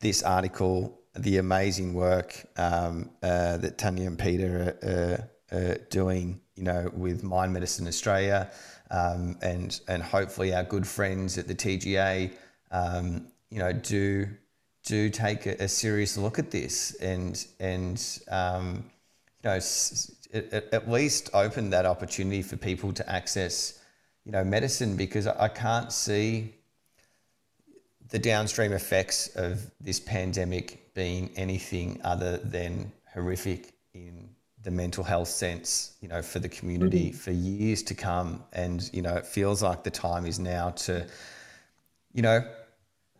this 0.00 0.24
article, 0.24 0.98
the 1.14 1.36
amazing 1.36 1.94
work 1.94 2.46
um, 2.56 3.10
uh, 3.22 3.58
that 3.58 3.78
Tanya 3.78 4.08
and 4.08 4.18
Peter 4.18 4.76
are, 5.52 5.56
are, 5.56 5.74
doing, 5.90 6.40
you 6.56 6.64
know, 6.64 6.90
with 6.92 7.22
Mind 7.22 7.52
Medicine 7.52 7.86
Australia, 7.86 8.50
um, 8.90 9.38
and 9.40 9.80
and 9.86 10.02
hopefully 10.02 10.52
our 10.52 10.64
good 10.64 10.86
friends 10.86 11.38
at 11.38 11.46
the 11.46 11.54
TGA. 11.54 12.32
Um, 12.72 13.28
you 13.50 13.58
know, 13.58 13.72
do 13.72 14.28
do 14.84 15.10
take 15.10 15.46
a, 15.46 15.64
a 15.64 15.68
serious 15.68 16.16
look 16.16 16.38
at 16.38 16.50
this 16.50 16.94
and 16.96 17.46
and 17.60 18.20
um, 18.30 18.84
you 19.42 19.50
know 19.50 19.60
at, 20.34 20.72
at 20.72 20.90
least 20.90 21.30
open 21.34 21.70
that 21.70 21.86
opportunity 21.86 22.42
for 22.42 22.56
people 22.56 22.92
to 22.92 23.10
access 23.10 23.82
you 24.24 24.32
know 24.32 24.44
medicine 24.44 24.96
because 24.96 25.26
I 25.26 25.48
can't 25.48 25.92
see 25.92 26.54
the 28.08 28.18
downstream 28.18 28.72
effects 28.72 29.28
of 29.36 29.70
this 29.80 30.00
pandemic 30.00 30.94
being 30.94 31.30
anything 31.36 32.00
other 32.04 32.38
than 32.38 32.90
horrific 33.12 33.74
in 33.94 34.28
the 34.62 34.70
mental 34.70 35.04
health 35.04 35.28
sense, 35.28 35.96
you 36.00 36.08
know, 36.08 36.20
for 36.22 36.38
the 36.40 36.48
community 36.48 37.10
mm-hmm. 37.10 37.16
for 37.16 37.30
years 37.30 37.82
to 37.84 37.94
come. 37.94 38.42
And, 38.52 38.88
you 38.92 39.02
know, 39.02 39.14
it 39.14 39.26
feels 39.26 39.62
like 39.62 39.84
the 39.84 39.90
time 39.90 40.26
is 40.26 40.38
now 40.38 40.70
to, 40.70 41.06
you 42.12 42.22
know, 42.22 42.40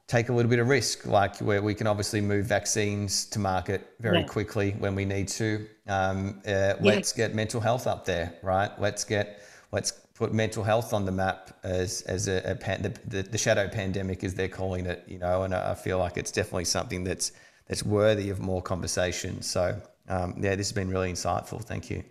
take 0.09 0.31
a 0.31 0.33
little 0.33 0.49
bit 0.49 0.59
of 0.59 0.69
risk, 0.69 1.07
like 1.07 1.37
where 1.39 1.63
we 1.63 1.75
can 1.75 1.87
obviously 1.87 2.21
move 2.21 2.47
vaccines 2.47 3.27
to 3.27 3.39
market 3.39 3.95
very 4.01 4.21
yeah. 4.21 4.27
quickly 4.27 4.71
when 4.79 4.95
we 4.95 5.05
need 5.05 5.29
to. 5.29 5.67
Um, 5.87 6.41
uh, 6.47 6.51
yeah. 6.51 6.77
Let's 6.81 7.13
get 7.13 7.35
mental 7.35 7.61
health 7.61 7.87
up 7.87 8.05
there, 8.07 8.35
right? 8.43 8.71
Let's 8.81 9.05
get 9.05 9.43
let's 9.71 9.93
put 10.15 10.33
mental 10.33 10.65
health 10.65 10.95
on 10.95 11.05
the 11.05 11.13
map 11.13 11.57
as 11.63 12.03
as 12.03 12.27
a, 12.27 12.43
a 12.51 12.55
pan, 12.55 12.83
the, 12.83 12.95
the, 13.07 13.23
the, 13.23 13.39
shadow 13.39 13.69
pandemic, 13.69 14.25
as 14.25 14.35
they're 14.35 14.49
calling 14.49 14.87
it, 14.87 15.05
you 15.07 15.19
know. 15.19 15.43
And 15.43 15.55
I 15.55 15.75
feel 15.75 15.99
like 15.99 16.17
it's 16.17 16.33
definitely 16.33 16.65
something 16.65 17.05
that's 17.05 17.33
that's 17.67 17.85
worthy 17.85 18.31
of 18.31 18.41
more 18.41 18.63
conversation. 18.63 19.43
So 19.43 19.81
um, 20.09 20.35
yeah, 20.39 20.57
this 20.57 20.69
has 20.69 20.73
been 20.73 20.89
really 20.89 21.13
insightful. 21.13 21.63
Thank 21.63 21.91
you. 21.91 22.03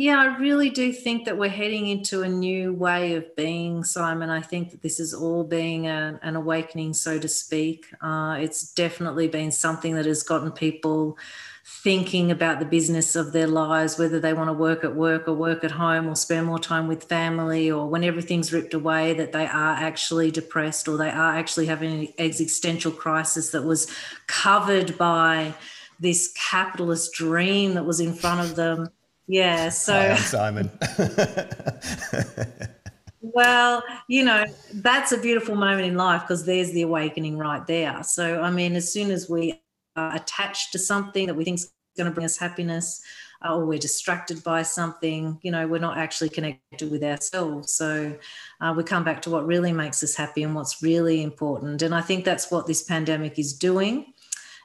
Yeah, 0.00 0.18
I 0.18 0.38
really 0.38 0.70
do 0.70 0.94
think 0.94 1.26
that 1.26 1.36
we're 1.36 1.50
heading 1.50 1.86
into 1.86 2.22
a 2.22 2.28
new 2.28 2.72
way 2.72 3.16
of 3.16 3.36
being, 3.36 3.84
Simon. 3.84 4.30
I 4.30 4.40
think 4.40 4.70
that 4.70 4.80
this 4.80 4.98
is 4.98 5.12
all 5.12 5.44
being 5.44 5.88
a, 5.88 6.18
an 6.22 6.36
awakening, 6.36 6.94
so 6.94 7.18
to 7.18 7.28
speak. 7.28 7.84
Uh, 8.00 8.38
it's 8.40 8.72
definitely 8.72 9.28
been 9.28 9.52
something 9.52 9.96
that 9.96 10.06
has 10.06 10.22
gotten 10.22 10.52
people 10.52 11.18
thinking 11.66 12.30
about 12.30 12.60
the 12.60 12.64
business 12.64 13.14
of 13.14 13.32
their 13.32 13.46
lives, 13.46 13.98
whether 13.98 14.18
they 14.18 14.32
want 14.32 14.48
to 14.48 14.54
work 14.54 14.84
at 14.84 14.96
work 14.96 15.28
or 15.28 15.34
work 15.34 15.64
at 15.64 15.72
home 15.72 16.08
or 16.08 16.16
spend 16.16 16.46
more 16.46 16.58
time 16.58 16.88
with 16.88 17.04
family, 17.04 17.70
or 17.70 17.86
when 17.86 18.02
everything's 18.02 18.54
ripped 18.54 18.72
away, 18.72 19.12
that 19.12 19.32
they 19.32 19.44
are 19.44 19.74
actually 19.74 20.30
depressed 20.30 20.88
or 20.88 20.96
they 20.96 21.10
are 21.10 21.36
actually 21.36 21.66
having 21.66 21.92
an 21.92 22.08
existential 22.16 22.90
crisis 22.90 23.50
that 23.50 23.64
was 23.64 23.86
covered 24.26 24.96
by 24.96 25.52
this 26.00 26.32
capitalist 26.50 27.12
dream 27.12 27.74
that 27.74 27.84
was 27.84 28.00
in 28.00 28.14
front 28.14 28.40
of 28.40 28.56
them 28.56 28.88
yeah. 29.30 29.68
So 29.68 29.92
Hi, 29.92 30.08
I'm 30.08 30.16
Simon. 30.16 30.70
well, 33.20 33.84
you 34.08 34.24
know, 34.24 34.44
that's 34.74 35.12
a 35.12 35.18
beautiful 35.18 35.54
moment 35.54 35.86
in 35.86 35.96
life 35.96 36.22
because 36.22 36.44
there's 36.44 36.72
the 36.72 36.82
awakening 36.82 37.38
right 37.38 37.64
there. 37.64 38.02
So, 38.02 38.42
I 38.42 38.50
mean, 38.50 38.74
as 38.74 38.92
soon 38.92 39.12
as 39.12 39.30
we 39.30 39.62
are 39.94 40.16
attached 40.16 40.72
to 40.72 40.80
something 40.80 41.28
that 41.28 41.34
we 41.34 41.44
think 41.44 41.58
is 41.58 41.70
going 41.96 42.10
to 42.10 42.14
bring 42.14 42.24
us 42.24 42.38
happiness, 42.38 43.00
uh, 43.44 43.54
or 43.54 43.64
we're 43.64 43.78
distracted 43.78 44.42
by 44.42 44.62
something, 44.62 45.38
you 45.42 45.52
know, 45.52 45.68
we're 45.68 45.78
not 45.78 45.96
actually 45.96 46.30
connected 46.30 46.90
with 46.90 47.04
ourselves. 47.04 47.72
So 47.72 48.18
uh, 48.60 48.74
we 48.76 48.82
come 48.82 49.04
back 49.04 49.22
to 49.22 49.30
what 49.30 49.46
really 49.46 49.72
makes 49.72 50.02
us 50.02 50.16
happy 50.16 50.42
and 50.42 50.56
what's 50.56 50.82
really 50.82 51.22
important. 51.22 51.82
And 51.82 51.94
I 51.94 52.00
think 52.00 52.24
that's 52.24 52.50
what 52.50 52.66
this 52.66 52.82
pandemic 52.82 53.38
is 53.38 53.52
doing. 53.52 54.12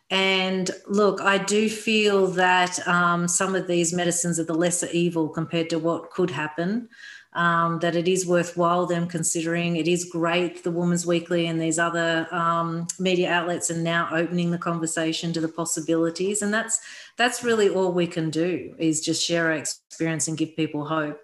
And 0.09 0.69
look, 0.87 1.19
I 1.21 1.39
do 1.39 1.67
feel 1.69 2.27
that 2.27 2.85
um, 2.87 3.27
some 3.27 3.55
of 3.55 3.67
these 3.67 3.91
medicines 3.93 4.39
are 4.39 4.43
the 4.43 4.53
lesser 4.53 4.87
evil 4.93 5.29
compared 5.29 5.69
to 5.71 5.79
what 5.79 6.11
could 6.11 6.29
happen 6.29 6.89
um, 7.35 7.79
that 7.79 7.95
it 7.95 8.07
is 8.07 8.25
worthwhile 8.25 8.85
them 8.85 9.07
considering. 9.07 9.75
It 9.75 9.87
is 9.87 10.05
great 10.05 10.63
the 10.63 10.71
Women's 10.71 11.05
Weekly 11.05 11.47
and 11.47 11.61
these 11.61 11.77
other 11.77 12.27
um, 12.33 12.87
media 12.97 13.29
outlets 13.29 13.69
are 13.69 13.77
now 13.77 14.09
opening 14.11 14.51
the 14.51 14.57
conversation 14.57 15.33
to 15.33 15.41
the 15.41 15.49
possibilities, 15.49 16.41
and 16.41 16.53
that's 16.53 16.79
that's 17.17 17.43
really 17.43 17.69
all 17.69 17.91
we 17.91 18.07
can 18.07 18.29
do 18.29 18.73
is 18.79 19.01
just 19.01 19.23
share 19.23 19.47
our 19.47 19.51
experience 19.51 20.27
and 20.27 20.37
give 20.37 20.55
people 20.55 20.85
hope, 20.85 21.19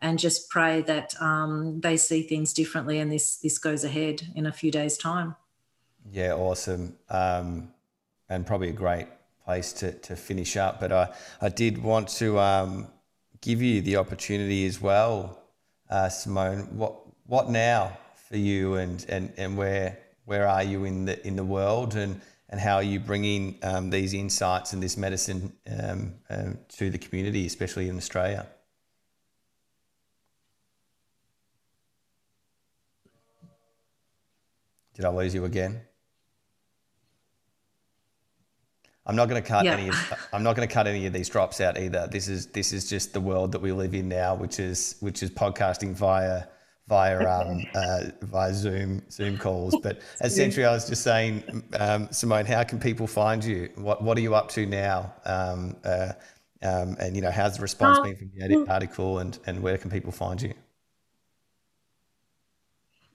and 0.00 0.18
just 0.18 0.48
pray 0.48 0.82
that 0.82 1.20
um, 1.20 1.80
they 1.80 1.96
see 1.96 2.22
things 2.22 2.52
differently 2.52 3.00
and 3.00 3.10
this 3.10 3.36
this 3.38 3.58
goes 3.58 3.82
ahead 3.82 4.22
in 4.36 4.46
a 4.46 4.52
few 4.52 4.70
days' 4.70 4.96
time. 4.96 5.34
Yeah, 6.12 6.34
awesome, 6.34 6.96
um, 7.10 7.72
and 8.28 8.46
probably 8.46 8.68
a 8.68 8.72
great 8.72 9.06
place 9.44 9.72
to, 9.74 9.92
to 9.92 10.16
finish 10.16 10.56
up. 10.56 10.80
But 10.80 10.92
I 10.92 11.14
I 11.40 11.48
did 11.48 11.82
want 11.82 12.08
to 12.18 12.38
um, 12.38 12.88
give 13.40 13.62
you 13.62 13.82
the 13.82 13.96
opportunity 13.96 14.66
as 14.66 14.80
well 14.80 15.42
uh, 15.90 16.08
Simone, 16.08 16.76
what 16.76 16.96
what 17.26 17.50
now 17.50 17.96
for 18.28 18.36
you, 18.36 18.74
and 18.74 19.04
and 19.08 19.32
and 19.36 19.56
where 19.56 19.98
where 20.24 20.48
are 20.48 20.62
you 20.62 20.84
in 20.84 21.04
the 21.04 21.26
in 21.26 21.36
the 21.36 21.44
world, 21.44 21.94
and 21.94 22.20
and 22.50 22.60
how 22.60 22.76
are 22.76 22.82
you 22.82 23.00
bringing 23.00 23.58
um, 23.62 23.90
these 23.90 24.14
insights 24.14 24.72
and 24.72 24.82
this 24.82 24.96
medicine 24.96 25.52
um, 25.80 26.14
um, 26.30 26.58
to 26.68 26.90
the 26.90 26.98
community, 26.98 27.46
especially 27.46 27.88
in 27.88 27.96
Australia? 27.96 28.46
Did 34.94 35.04
I 35.04 35.10
lose 35.10 35.34
you 35.34 35.44
again? 35.44 35.82
I'm 39.06 39.16
not 39.16 39.28
going 39.28 39.40
to 39.40 39.48
cut 39.48 39.64
yeah. 39.64 39.74
any. 39.74 39.88
Of, 39.88 40.28
I'm 40.32 40.42
not 40.42 40.56
going 40.56 40.66
to 40.66 40.72
cut 40.72 40.86
any 40.86 41.06
of 41.06 41.12
these 41.12 41.28
drops 41.28 41.60
out 41.60 41.78
either. 41.78 42.08
This 42.10 42.28
is 42.28 42.46
this 42.48 42.72
is 42.72 42.88
just 42.88 43.12
the 43.12 43.20
world 43.20 43.52
that 43.52 43.60
we 43.60 43.72
live 43.72 43.94
in 43.94 44.08
now, 44.08 44.34
which 44.34 44.58
is 44.58 44.96
which 45.00 45.22
is 45.22 45.30
podcasting 45.30 45.92
via 45.92 46.44
via 46.88 47.18
um, 47.18 47.64
uh, 47.74 48.04
via 48.22 48.52
Zoom 48.52 49.02
Zoom 49.10 49.38
calls. 49.38 49.76
But 49.82 50.00
essentially, 50.20 50.64
I 50.64 50.72
was 50.72 50.88
just 50.88 51.02
saying, 51.02 51.64
um, 51.78 52.08
Simone, 52.10 52.46
how 52.46 52.64
can 52.64 52.80
people 52.80 53.06
find 53.06 53.44
you? 53.44 53.70
What 53.76 54.02
what 54.02 54.18
are 54.18 54.22
you 54.22 54.34
up 54.34 54.48
to 54.50 54.66
now? 54.66 55.14
Um, 55.24 55.76
uh, 55.84 56.12
um, 56.62 56.96
and 56.98 57.14
you 57.14 57.22
know, 57.22 57.30
how's 57.30 57.56
the 57.56 57.62
response 57.62 58.00
been 58.00 58.16
from 58.16 58.30
the 58.34 58.66
article, 58.72 59.18
and 59.18 59.38
and 59.46 59.62
where 59.62 59.78
can 59.78 59.90
people 59.90 60.10
find 60.10 60.42
you? 60.42 60.54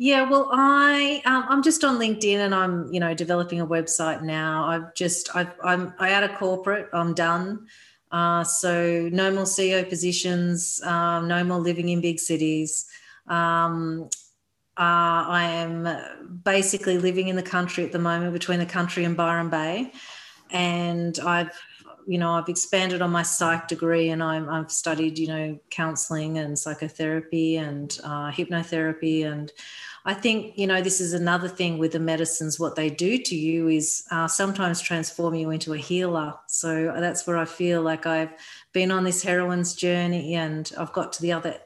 Yeah, 0.04 0.28
well, 0.28 0.50
I 0.52 1.22
um, 1.26 1.46
I'm 1.48 1.62
just 1.62 1.84
on 1.84 2.00
LinkedIn 2.00 2.38
and 2.38 2.56
I'm 2.56 2.92
you 2.92 3.00
know 3.00 3.14
developing 3.14 3.62
a 3.62 3.68
website 3.68 4.24
now. 4.24 4.66
I've 4.66 4.96
just 4.96 5.36
I've, 5.36 5.54
I'm 5.64 5.94
I 6.00 6.14
out 6.14 6.24
of 6.24 6.34
corporate. 6.38 6.90
I'm 6.92 7.14
done. 7.14 7.68
Uh, 8.12 8.44
so 8.44 9.10
no 9.14 9.30
more 9.30 9.44
CEO 9.44 9.88
positions. 9.88 10.82
Um, 10.82 11.28
no 11.28 11.44
more 11.44 11.60
living 11.60 11.90
in 11.90 12.02
big 12.02 12.20
cities. 12.20 12.88
Um, 13.28 14.10
uh, 14.76 15.22
I 15.30 15.44
am 15.44 15.88
basically 16.44 16.98
living 16.98 17.28
in 17.28 17.36
the 17.36 17.44
country 17.44 17.84
at 17.84 17.92
the 17.92 18.00
moment 18.00 18.34
between 18.34 18.58
the 18.58 18.66
country 18.66 19.04
and 19.04 19.16
Byron 19.16 19.52
Bay, 19.52 19.92
and 20.50 21.20
I've 21.20 21.56
you 22.12 22.18
know 22.18 22.32
I've 22.34 22.50
expanded 22.50 23.02
on 23.02 23.10
my 23.10 23.24
psych 23.24 23.70
degree 23.70 24.10
and 24.10 24.22
i 24.22 24.36
have 24.36 24.70
studied 24.72 25.18
you 25.18 25.28
know 25.28 25.60
counselling 25.70 26.38
and 26.38 26.60
psychotherapy 26.60 27.56
and 27.56 27.98
uh, 28.04 28.30
hypnotherapy 28.32 29.26
and 29.26 29.52
I 30.04 30.16
think, 30.16 30.58
you 30.58 30.66
know, 30.66 30.82
this 30.82 31.00
is 31.00 31.14
another 31.14 31.48
thing 31.48 31.78
with 31.78 31.92
the 31.92 32.00
medicines. 32.00 32.60
What 32.60 32.76
they 32.76 32.90
do 32.90 33.20
to 33.20 33.36
you 33.36 33.68
is 33.68 34.04
uh, 34.10 34.28
sometimes 34.28 34.82
transform 34.82 35.36
you 35.36 35.52
into 35.52 35.74
a 35.74 35.78
healer. 35.78 36.34
So 36.48 36.92
that's 36.98 37.28
where 37.28 37.38
I 37.38 37.46
feel 37.46 37.84
like 37.84 38.08
I've 38.08 38.34
been 38.74 38.90
on 38.90 39.04
this 39.04 39.22
heroine's 39.22 39.76
journey 39.76 40.34
and 40.34 40.72
I've 40.76 40.92
got 40.92 41.14
to 41.14 41.22
the 41.22 41.34
other 41.34 41.60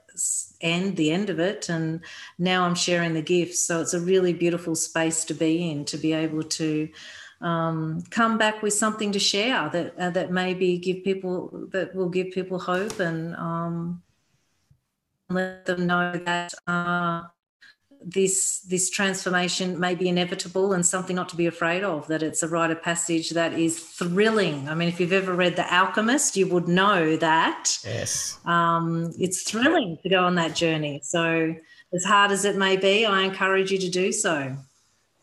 end, 0.60 0.98
the 0.98 1.12
end 1.12 1.30
of 1.30 1.40
it. 1.40 1.70
And 1.70 2.02
now 2.38 2.66
I'm 2.66 2.76
sharing 2.76 3.14
the 3.14 3.22
gifts. 3.22 3.66
So 3.66 3.80
it's 3.80 3.94
a 3.94 4.02
really 4.02 4.34
beautiful 4.34 4.76
space 4.76 5.24
to 5.26 5.34
be 5.34 5.72
in, 5.72 5.86
to 5.86 5.98
be 5.98 6.12
able 6.12 6.44
to 6.44 6.90
um, 7.46 8.02
come 8.10 8.40
back 8.40 8.64
with 8.64 8.74
something 8.74 9.12
to 9.12 9.20
share 9.20 9.70
that 9.70 9.98
uh, 10.00 10.10
that 10.10 10.32
maybe 10.32 10.80
give 10.80 11.04
people 11.04 11.68
that 11.72 11.94
will 11.94 12.10
give 12.10 12.32
people 12.32 12.58
hope 12.58 13.00
and 13.00 13.36
um, 13.36 14.02
let 15.30 15.66
them 15.66 15.86
know 15.86 16.12
that 16.26 16.54
uh, 16.66 17.22
this 18.04 18.62
this 18.62 18.90
transformation 18.90 19.80
may 19.80 19.94
be 19.94 20.10
inevitable 20.10 20.74
and 20.74 20.84
something 20.84 21.16
not 21.16 21.30
to 21.30 21.36
be 21.36 21.46
afraid 21.46 21.84
of 21.84 22.08
that 22.08 22.24
it's 22.24 22.42
a 22.42 22.48
rite 22.48 22.72
of 22.72 22.82
passage 22.82 23.30
that 23.30 23.54
is 23.54 23.80
thrilling. 23.80 24.68
I 24.68 24.74
mean 24.74 24.90
if 24.90 25.00
you've 25.00 25.14
ever 25.14 25.36
read 25.36 25.56
the 25.56 25.72
alchemist 25.72 26.36
you 26.36 26.48
would 26.48 26.68
know 26.68 27.16
that 27.18 27.78
yes. 27.86 28.40
um, 28.46 29.14
it's 29.20 29.44
thrilling 29.44 30.00
to 30.02 30.10
go 30.10 30.24
on 30.24 30.34
that 30.36 30.56
journey. 30.56 31.02
So 31.04 31.54
as 31.94 32.04
hard 32.04 32.32
as 32.32 32.44
it 32.46 32.58
may 32.58 32.76
be 32.76 33.06
i 33.06 33.22
encourage 33.22 33.72
you 33.72 33.78
to 33.78 33.90
do 33.90 34.12
so 34.12 34.56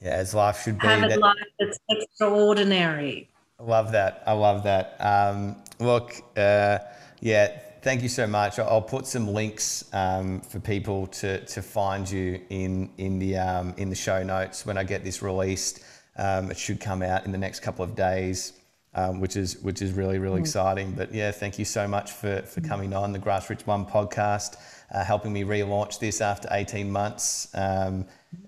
yeah 0.03 0.11
as 0.11 0.35
life 0.35 0.63
should 0.63 0.79
be 0.79 0.87
have 0.87 1.11
a 1.11 1.17
life 1.17 1.37
that's 1.59 1.79
extraordinary 1.89 3.29
i 3.59 3.63
love 3.63 3.93
that 3.93 4.23
i 4.27 4.33
love 4.33 4.63
that 4.65 4.97
um, 5.01 5.57
look 5.79 6.13
uh, 6.37 6.79
yeah 7.21 7.59
thank 7.83 8.03
you 8.03 8.09
so 8.09 8.27
much. 8.27 8.59
I'll 8.59 8.81
put 8.81 9.07
some 9.07 9.29
links 9.29 9.85
um, 9.93 10.41
for 10.41 10.61
people 10.61 11.09
to, 11.09 11.45
to 11.45 11.63
find 11.63 12.09
you 12.11 12.41
in 12.49 12.91
in 12.97 13.19
the 13.19 13.37
um, 13.37 13.75
in 13.77 13.91
the 13.91 13.97
show 13.97 14.23
notes 14.23 14.65
when 14.65 14.79
I 14.79 14.85
get 14.85 15.05
this 15.05 15.21
released. 15.21 15.81
Um, 16.17 16.51
it 16.51 16.59
should 16.59 16.81
come 16.81 17.03
out 17.03 17.27
in 17.27 17.33
the 17.33 17.39
next 17.39 17.61
couple 17.61 17.85
of 17.85 17.95
days, 17.95 18.53
um, 18.95 19.21
which 19.21 19.37
is 19.37 19.59
which 19.59 19.83
is 19.83 19.93
really 19.93 20.19
really 20.19 20.39
mm. 20.39 20.45
exciting. 20.45 20.93
But 20.93 21.13
yeah, 21.13 21.33
thank 21.33 21.59
you 21.59 21.65
so 21.65 21.87
much 21.87 22.13
for 22.13 22.43
for 22.43 22.61
coming 22.61 22.95
on 22.95 23.13
the 23.13 23.19
Grassroots 23.19 23.67
One 23.67 23.85
podcast, 23.85 24.57
uh, 24.95 25.05
helping 25.05 25.33
me 25.33 25.43
relaunch 25.43 25.99
this 25.99 26.21
after 26.21 26.49
eighteen 26.53 26.91
months. 26.91 27.53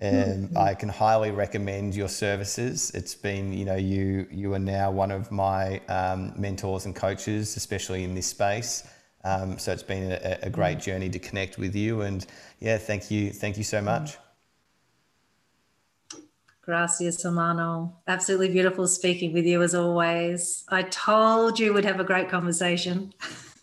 Um, 0.01 0.07
and. 0.07 0.57
I 0.57 0.73
can 0.73 0.89
highly 0.89 1.31
recommend 1.31 1.95
your 1.95 2.09
services. 2.09 2.91
It's 2.93 3.15
been, 3.15 3.53
you 3.53 3.65
know, 3.65 3.75
you 3.75 4.27
you 4.31 4.53
are 4.53 4.59
now 4.59 4.91
one 4.91 5.11
of 5.11 5.31
my 5.31 5.79
um, 5.87 6.33
mentors 6.37 6.85
and 6.85 6.95
coaches, 6.95 7.55
especially 7.55 8.03
in 8.03 8.15
this 8.15 8.27
space. 8.27 8.87
Um, 9.23 9.57
so 9.57 9.71
it's 9.71 9.83
been 9.83 10.11
a, 10.11 10.37
a, 10.43 10.49
great 10.51 10.79
journey 10.79 11.09
to 11.09 11.17
connect 11.17 11.57
with 11.57 11.75
you, 11.75 12.01
and 12.01 12.23
yeah, 12.59 12.77
thank 12.77 13.09
you, 13.09 13.31
thank 13.31 13.57
you 13.57 13.63
so 13.63 13.81
much. 13.81 14.17
Gracias, 16.61 17.23
hermano. 17.23 17.95
Absolutely 18.07 18.49
beautiful 18.49 18.87
speaking 18.87 19.33
with 19.33 19.45
you 19.45 19.61
as 19.61 19.75
always. 19.75 20.63
I 20.69 20.83
told 20.83 21.59
you 21.59 21.73
we'd 21.73 21.85
have 21.85 21.99
a 21.99 22.03
great 22.03 22.29
conversation. 22.29 23.13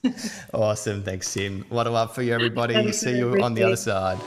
awesome. 0.54 1.02
Thanks, 1.02 1.28
Sim. 1.28 1.64
What 1.68 1.86
a 1.86 1.90
love 1.90 2.14
for 2.14 2.22
you, 2.22 2.32
everybody. 2.32 2.92
See 2.92 3.18
you 3.18 3.42
on 3.42 3.54
the 3.54 3.62
other 3.62 3.76
side. 3.76 4.18